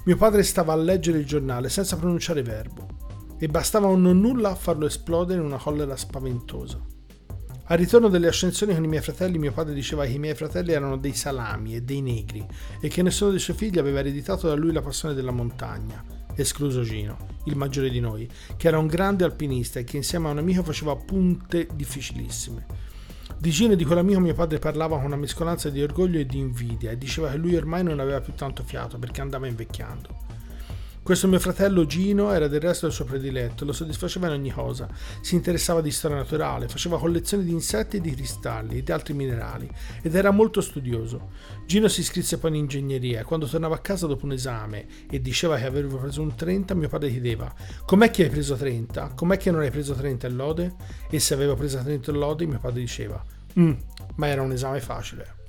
Mio 0.05 0.17
padre 0.17 0.43
stava 0.43 0.73
a 0.73 0.77
leggere 0.77 1.19
il 1.19 1.25
giornale 1.25 1.69
senza 1.69 1.97
pronunciare 1.97 2.43
verbo, 2.43 3.09
e 3.37 3.47
bastava 3.47 3.87
un 3.87 4.03
non 4.03 4.19
nulla 4.19 4.51
a 4.51 4.55
farlo 4.55 4.85
esplodere 4.85 5.39
in 5.39 5.45
una 5.45 5.57
collera 5.57 5.95
spaventosa. 5.95 6.79
Al 7.65 7.77
ritorno 7.77 8.07
delle 8.07 8.27
ascensioni 8.27 8.73
con 8.75 8.83
i 8.83 8.87
miei 8.87 9.01
fratelli, 9.01 9.39
mio 9.39 9.51
padre 9.51 9.73
diceva 9.73 10.05
che 10.05 10.11
i 10.11 10.19
miei 10.19 10.35
fratelli 10.35 10.73
erano 10.73 10.97
dei 10.97 11.15
salami 11.15 11.75
e 11.75 11.81
dei 11.81 12.01
negri 12.01 12.45
e 12.79 12.87
che 12.87 13.01
nessuno 13.01 13.31
dei 13.31 13.39
suoi 13.39 13.55
figli 13.55 13.79
aveva 13.79 13.99
ereditato 13.99 14.47
da 14.47 14.55
lui 14.55 14.71
la 14.73 14.81
passione 14.81 15.15
della 15.15 15.31
montagna, 15.31 16.03
escluso 16.35 16.83
Gino, 16.83 17.17
il 17.45 17.55
maggiore 17.55 17.89
di 17.89 17.99
noi, 17.99 18.29
che 18.57 18.67
era 18.67 18.77
un 18.77 18.87
grande 18.87 19.23
alpinista 19.23 19.79
e 19.79 19.85
che 19.85 19.97
insieme 19.97 20.27
a 20.27 20.31
un 20.31 20.37
amico 20.37 20.63
faceva 20.63 20.95
punte 20.95 21.67
difficilissime. 21.73 22.90
Di 23.41 23.49
Gino 23.49 23.73
di 23.73 23.85
quell'amico 23.85 24.19
mio 24.19 24.35
padre 24.35 24.59
parlava 24.59 24.97
con 24.97 25.05
una 25.05 25.15
mescolanza 25.15 25.71
di 25.71 25.81
orgoglio 25.81 26.19
e 26.19 26.27
di 26.27 26.37
invidia 26.37 26.91
e 26.91 26.97
diceva 26.99 27.31
che 27.31 27.37
lui 27.37 27.55
ormai 27.55 27.83
non 27.83 27.99
aveva 27.99 28.21
più 28.21 28.35
tanto 28.35 28.61
fiato 28.61 28.99
perché 28.99 29.19
andava 29.21 29.47
invecchiando. 29.47 30.30
Questo 31.03 31.27
mio 31.27 31.39
fratello 31.39 31.87
Gino 31.87 32.31
era 32.31 32.47
del 32.47 32.61
resto 32.61 32.85
il 32.85 32.91
suo 32.93 33.05
prediletto, 33.05 33.65
lo 33.65 33.73
soddisfaceva 33.73 34.27
in 34.27 34.33
ogni 34.33 34.51
cosa. 34.51 34.87
Si 35.21 35.33
interessava 35.33 35.81
di 35.81 35.89
storia 35.89 36.17
naturale, 36.17 36.67
faceva 36.67 36.99
collezioni 36.99 37.43
di 37.43 37.51
insetti 37.51 37.97
e 37.97 38.01
di 38.01 38.13
cristalli 38.13 38.77
e 38.77 38.83
di 38.83 38.91
altri 38.91 39.15
minerali 39.15 39.67
ed 40.03 40.13
era 40.13 40.29
molto 40.29 40.61
studioso. 40.61 41.31
Gino 41.65 41.87
si 41.87 42.01
iscrisse 42.01 42.37
poi 42.37 42.51
in 42.51 42.57
ingegneria 42.57 43.21
e 43.21 43.23
quando 43.23 43.47
tornava 43.47 43.75
a 43.75 43.79
casa 43.79 44.05
dopo 44.05 44.25
un 44.25 44.33
esame 44.33 44.85
e 45.09 45.19
diceva 45.19 45.57
che 45.57 45.65
avevo 45.65 45.97
preso 45.97 46.21
un 46.21 46.35
30, 46.35 46.75
mio 46.75 46.87
padre 46.87 47.09
chiedeva 47.09 47.51
com'è 47.83 48.11
che 48.11 48.25
hai 48.25 48.29
preso 48.29 48.55
30? 48.55 49.13
Com'è 49.15 49.37
che 49.37 49.49
non 49.49 49.61
hai 49.61 49.71
preso 49.71 49.95
30 49.95 50.27
in 50.27 50.35
lode? 50.35 50.75
E 51.09 51.19
se 51.19 51.33
avevo 51.33 51.55
preso 51.55 51.81
30 51.81 52.11
in 52.11 52.17
lode, 52.17 52.45
mio 52.45 52.59
padre 52.59 52.79
diceva 52.79 53.21
"Mm, 53.59 53.71
ma 54.15 54.27
era 54.27 54.43
un 54.43 54.51
esame 54.51 54.79
facile. 54.79 55.39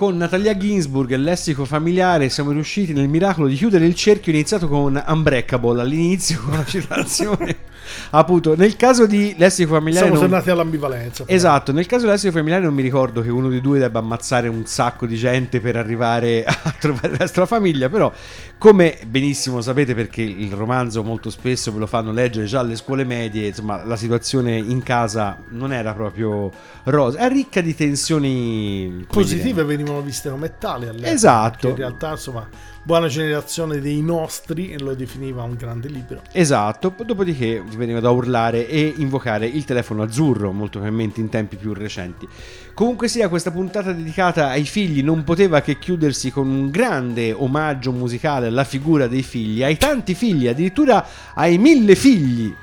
Con 0.00 0.16
Natalia 0.16 0.56
Ginsburg 0.56 1.12
e 1.12 1.18
lessico 1.18 1.66
familiare 1.66 2.30
siamo 2.30 2.52
riusciti 2.52 2.94
nel 2.94 3.06
miracolo 3.06 3.48
di 3.48 3.54
chiudere 3.54 3.84
il 3.84 3.94
cerchio 3.94 4.32
iniziato 4.32 4.66
con 4.66 5.04
Unbreakable 5.06 5.78
all'inizio 5.78 6.40
con 6.40 6.54
la 6.54 6.64
citazione. 6.64 7.56
Appunto, 8.10 8.56
nel 8.56 8.76
caso 8.76 9.06
di 9.06 9.34
lessico 9.36 9.74
familiare 9.74 10.06
Siamo 10.06 10.20
non- 10.20 10.28
tornati 10.28 10.50
all'ambivalenza. 10.50 11.24
però. 11.24 11.36
Esatto, 11.36 11.72
nel 11.72 11.86
caso 11.86 12.06
dell'essere 12.06 12.32
familiare 12.32 12.62
non 12.64 12.74
mi 12.74 12.82
ricordo 12.82 13.20
che 13.22 13.30
uno 13.30 13.48
dei 13.48 13.60
due 13.60 13.78
debba 13.78 13.98
ammazzare 13.98 14.48
un 14.48 14.64
sacco 14.66 15.06
di 15.06 15.16
gente 15.16 15.60
per 15.60 15.76
arrivare 15.76 16.44
a 16.46 16.74
trovare 16.78 17.16
resto 17.16 17.34
della 17.34 17.46
famiglia, 17.46 17.88
però 17.88 18.12
come 18.58 18.98
benissimo 19.06 19.60
sapete 19.60 19.94
perché 19.94 20.22
il 20.22 20.52
romanzo 20.52 21.02
molto 21.02 21.30
spesso 21.30 21.72
ve 21.72 21.78
lo 21.78 21.86
fanno 21.86 22.12
leggere 22.12 22.46
già 22.46 22.60
alle 22.60 22.76
scuole 22.76 23.04
medie, 23.04 23.48
insomma 23.48 23.84
la 23.84 23.96
situazione 23.96 24.56
in 24.56 24.82
casa 24.82 25.38
non 25.50 25.72
era 25.72 25.92
proprio 25.94 26.50
rosa, 26.84 27.18
è 27.18 27.28
ricca 27.28 27.60
di 27.60 27.74
tensioni 27.74 29.06
Positive 29.10 29.64
venivano 29.64 30.00
viste 30.00 30.30
come 30.30 30.56
tali 30.58 30.86
all'epoca. 30.86 31.10
Esatto. 31.10 31.68
In 31.68 31.76
realtà, 31.76 32.10
insomma, 32.12 32.48
buona 32.82 33.08
generazione 33.08 33.80
dei 33.80 34.00
nostri 34.00 34.78
lo 34.78 34.94
definiva 34.94 35.42
un 35.42 35.54
grande 35.54 35.88
libro. 35.88 36.22
Esatto, 36.32 36.94
dopodiché 37.04 37.62
veniva 37.76 38.00
da 38.00 38.10
urlare 38.10 38.68
e 38.68 38.94
invocare 38.96 39.46
il 39.46 39.64
telefono 39.64 40.02
azzurro, 40.02 40.52
molto 40.52 40.78
probabilmente 40.78 41.20
in 41.20 41.28
tempi 41.28 41.56
più 41.56 41.72
recenti. 41.72 42.26
Comunque 42.74 43.08
sia, 43.08 43.28
questa 43.28 43.50
puntata 43.50 43.92
dedicata 43.92 44.48
ai 44.48 44.64
figli 44.64 45.02
non 45.02 45.24
poteva 45.24 45.60
che 45.60 45.78
chiudersi 45.78 46.30
con 46.30 46.48
un 46.48 46.70
grande 46.70 47.32
omaggio 47.32 47.92
musicale 47.92 48.46
alla 48.46 48.64
figura 48.64 49.06
dei 49.06 49.22
figli, 49.22 49.62
ai 49.62 49.76
tanti 49.76 50.14
figli, 50.14 50.48
addirittura 50.48 51.06
ai 51.34 51.58
mille 51.58 51.94
figli. 51.94 52.54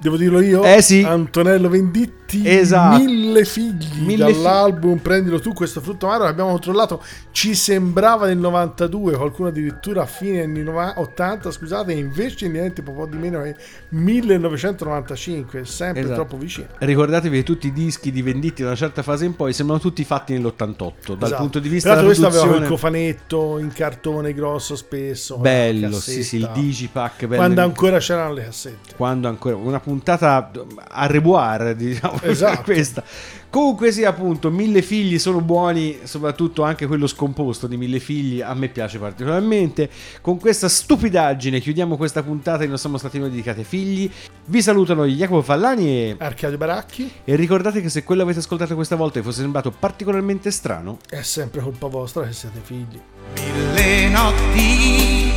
Devo 0.00 0.16
dirlo 0.16 0.40
io? 0.40 0.62
Eh 0.62 0.80
sì. 0.80 1.02
Antonello 1.02 1.68
Venditti, 1.68 2.27
Esatto. 2.44 3.02
mille 3.02 3.44
figli 3.44 4.02
Mille 4.02 4.32
dall'album 4.32 4.98
Prendilo 4.98 5.40
tu 5.40 5.52
questo 5.52 5.80
frutto 5.80 6.06
amaro 6.06 6.24
che 6.24 6.30
abbiamo 6.30 6.50
controllato. 6.50 7.02
Ci 7.30 7.54
sembrava 7.54 8.26
del 8.26 8.38
92, 8.38 9.16
qualcuno 9.16 9.48
addirittura 9.48 10.02
a 10.02 10.06
fine 10.06 10.42
anni 10.42 10.62
90 10.62 11.00
80, 11.00 11.50
scusate, 11.50 11.92
invece 11.92 12.48
niente 12.48 12.82
po' 12.82 13.06
di 13.06 13.16
meno 13.16 13.42
è 13.42 13.54
1995, 13.90 15.64
sempre 15.64 16.00
Esatto. 16.02 16.14
troppo 16.14 16.36
vicino. 16.36 16.66
Ricordatevi 16.78 17.38
che 17.38 17.42
tutti 17.42 17.66
i 17.68 17.72
dischi 17.72 18.10
di 18.10 18.22
Venditti 18.22 18.62
da 18.62 18.68
una 18.68 18.76
certa 18.76 19.02
fase 19.02 19.24
in 19.24 19.34
poi 19.36 19.52
sembrano 19.52 19.80
tutti 19.80 20.04
fatti 20.04 20.32
nell'88, 20.32 20.92
dal 21.06 21.16
Esatto. 21.22 21.36
punto 21.36 21.58
di 21.58 21.68
vista 21.68 21.90
Tra 21.92 22.00
della 22.02 22.06
questo 22.14 22.26
aveva 22.26 22.56
quel 22.56 22.68
cofanetto 22.68 23.58
in 23.58 23.72
cartone 23.72 24.32
grosso 24.34 24.76
spesso. 24.76 25.36
Bello, 25.38 25.92
sì, 25.98 26.22
sì, 26.22 26.36
il 26.36 26.50
digipack 26.52 27.26
bello. 27.26 27.36
Quando 27.36 27.60
ancora 27.62 27.98
c'erano 27.98 28.32
le 28.34 28.44
cassette. 28.44 28.94
quando 28.96 29.28
ancora 29.28 29.56
una 29.56 29.80
puntata 29.80 30.50
a 30.88 31.06
reboire 31.06 31.76
diciamo 31.76 32.17
Esatto. 32.28 32.62
questa 32.62 33.02
comunque 33.50 33.90
sì 33.92 34.04
appunto 34.04 34.50
mille 34.50 34.82
figli 34.82 35.18
sono 35.18 35.40
buoni 35.40 36.00
soprattutto 36.04 36.62
anche 36.62 36.86
quello 36.86 37.06
scomposto 37.06 37.66
di 37.66 37.76
mille 37.76 37.98
figli 37.98 38.42
a 38.42 38.52
me 38.54 38.68
piace 38.68 38.98
particolarmente 38.98 39.88
con 40.20 40.38
questa 40.38 40.68
stupidaggine 40.68 41.58
chiudiamo 41.60 41.96
questa 41.96 42.22
puntata 42.22 42.58
di 42.58 42.68
non 42.68 42.78
siamo 42.78 42.98
stati 42.98 43.18
noi 43.18 43.30
dedicati 43.30 43.60
ai 43.60 43.64
figli 43.64 44.10
vi 44.46 44.62
salutano 44.62 45.04
Jacopo 45.06 45.42
Fallani 45.42 45.86
e, 45.86 46.16
Arcadio 46.18 46.58
Baracchi 46.58 47.10
e 47.24 47.34
ricordate 47.36 47.80
che 47.80 47.88
se 47.88 48.04
quello 48.04 48.22
avete 48.22 48.40
ascoltato 48.40 48.74
questa 48.74 48.96
volta 48.96 49.18
vi 49.18 49.24
fosse 49.24 49.40
sembrato 49.40 49.70
particolarmente 49.70 50.50
strano 50.50 50.98
è 51.08 51.22
sempre 51.22 51.60
colpa 51.60 51.86
vostra 51.86 52.24
che 52.24 52.32
siete 52.32 52.60
figli. 52.62 53.00
Mille 53.34 54.08
notti, 54.08 55.32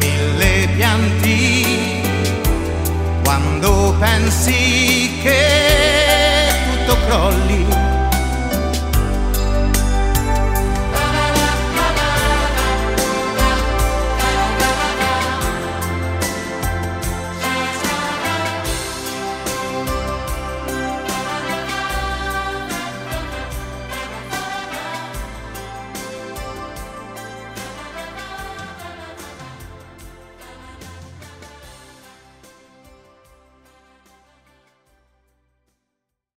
mille 0.00 0.68
pianti, 0.76 1.97
quando 3.28 3.94
pensi 3.98 5.18
che 5.20 6.48
tutto 6.64 6.96
crolli. 7.04 7.87